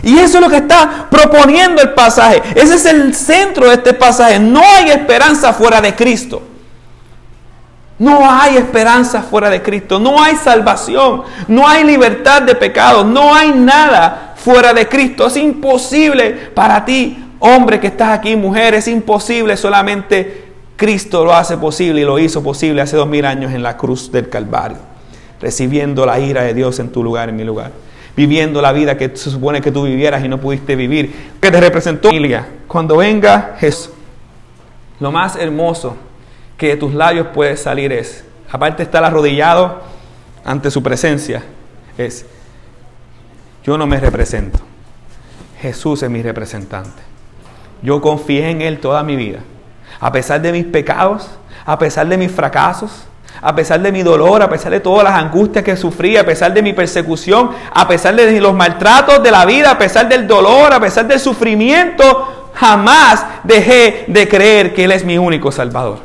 Y 0.04 0.20
eso 0.20 0.38
es 0.38 0.44
lo 0.44 0.50
que 0.50 0.58
está 0.58 1.08
proponiendo 1.10 1.82
el 1.82 1.94
pasaje. 1.94 2.44
Ese 2.54 2.76
es 2.76 2.86
el 2.86 3.16
centro 3.16 3.68
de 3.68 3.76
este 3.76 3.94
pasaje. 3.94 4.38
No 4.38 4.62
hay 4.62 4.92
esperanza 4.92 5.52
fuera 5.52 5.82
de 5.82 5.96
Cristo. 5.96 6.44
No 7.98 8.30
hay 8.30 8.58
esperanza 8.58 9.22
fuera 9.22 9.50
de 9.50 9.62
Cristo, 9.62 10.00
no 10.00 10.22
hay 10.22 10.36
salvación, 10.36 11.24
no 11.48 11.68
hay 11.68 11.86
libertad 11.86 12.42
de 12.42 12.56
pecado, 12.56 13.06
no 13.06 13.34
hay 13.34 13.54
nada 13.54 14.34
fuera 14.36 14.74
de 14.74 14.88
Cristo. 14.90 15.28
Es 15.28 15.38
imposible 15.38 16.32
para 16.54 16.84
ti, 16.84 17.18
hombre 17.40 17.80
que 17.80 17.88
estás 17.88 18.10
aquí, 18.10 18.36
mujer, 18.36 18.74
es 18.74 18.90
imposible, 18.90 19.56
solamente 19.56 20.44
Cristo 20.76 21.24
lo 21.24 21.34
hace 21.34 21.58
posible 21.58 22.02
y 22.02 22.04
lo 22.04 22.20
hizo 22.20 22.44
posible 22.44 22.82
hace 22.82 22.98
dos 22.98 23.08
mil 23.08 23.26
años 23.26 23.54
en 23.54 23.64
la 23.64 23.78
cruz 23.78 24.12
del 24.12 24.28
Calvario, 24.28 24.78
recibiendo 25.40 26.06
la 26.06 26.20
ira 26.20 26.42
de 26.44 26.54
Dios 26.54 26.80
en 26.80 26.92
tu 26.92 27.02
lugar, 27.02 27.30
en 27.30 27.38
mi 27.38 27.46
lugar, 27.46 27.72
viviendo 28.18 28.62
la 28.62 28.74
vida 28.74 28.98
que 28.98 29.16
se 29.16 29.32
supone 29.32 29.62
que 29.62 29.72
tú 29.72 29.84
vivieras 29.84 30.22
y 30.26 30.28
no 30.28 30.38
pudiste 30.38 30.76
vivir, 30.76 31.34
que 31.40 31.50
te 31.50 31.62
representó. 31.62 32.10
Cuando 32.68 32.98
venga 32.98 33.56
Jesús, 33.58 33.92
lo 35.00 35.14
más 35.14 35.38
hermoso 35.38 35.96
que 36.58 36.70
de 36.70 36.78
tus 36.78 36.94
labios 36.94 37.28
puede 37.34 37.58
salir 37.58 37.92
es, 37.92 38.24
aparte 38.50 38.84
estar 38.84 39.04
arrodillado 39.04 39.82
ante 40.44 40.72
su 40.72 40.82
presencia, 40.82 41.44
es, 41.98 42.26
yo 43.64 43.78
no 43.78 43.88
me 43.88 44.00
represento, 44.00 44.60
Jesús 45.62 46.04
es 46.04 46.10
mi 46.10 46.22
representante. 46.22 47.02
Yo 47.82 48.02
confié 48.02 48.50
en 48.50 48.62
Él 48.62 48.80
toda 48.80 49.04
mi 49.04 49.16
vida, 49.16 49.40
a 50.00 50.12
pesar 50.12 50.42
de 50.42 50.52
mis 50.52 50.66
pecados, 50.66 51.30
a 51.66 51.78
pesar 51.78 52.08
de 52.08 52.18
mis 52.18 52.32
fracasos, 52.32 53.06
a 53.42 53.54
pesar 53.56 53.82
de 53.82 53.92
mi 53.92 54.02
dolor, 54.02 54.42
a 54.42 54.50
pesar 54.50 54.72
de 54.72 54.80
todas 54.80 55.04
las 55.04 55.14
angustias 55.14 55.64
que 55.64 55.76
sufrí, 55.76 56.18
a 56.18 56.26
pesar 56.26 56.54
de 56.54 56.62
mi 56.62 56.74
persecución, 56.74 57.52
a 57.72 57.88
pesar 57.88 58.16
de 58.16 58.40
los 58.40 58.54
maltratos 58.54 59.22
de 59.22 59.32
la 59.32 59.46
vida, 59.46 59.72
a 59.72 59.78
pesar 59.78 60.08
del 60.08 60.28
dolor, 60.28 60.74
a 60.74 60.80
pesar 60.80 61.06
del 61.08 61.20
sufrimiento, 61.20 62.52
jamás 62.54 63.26
dejé 63.44 64.06
de 64.08 64.28
creer 64.28 64.74
que 64.74 64.86
Él 64.86 64.92
es 64.92 65.04
mi 65.04 65.18
único 65.18 65.52
Salvador. 65.52 66.00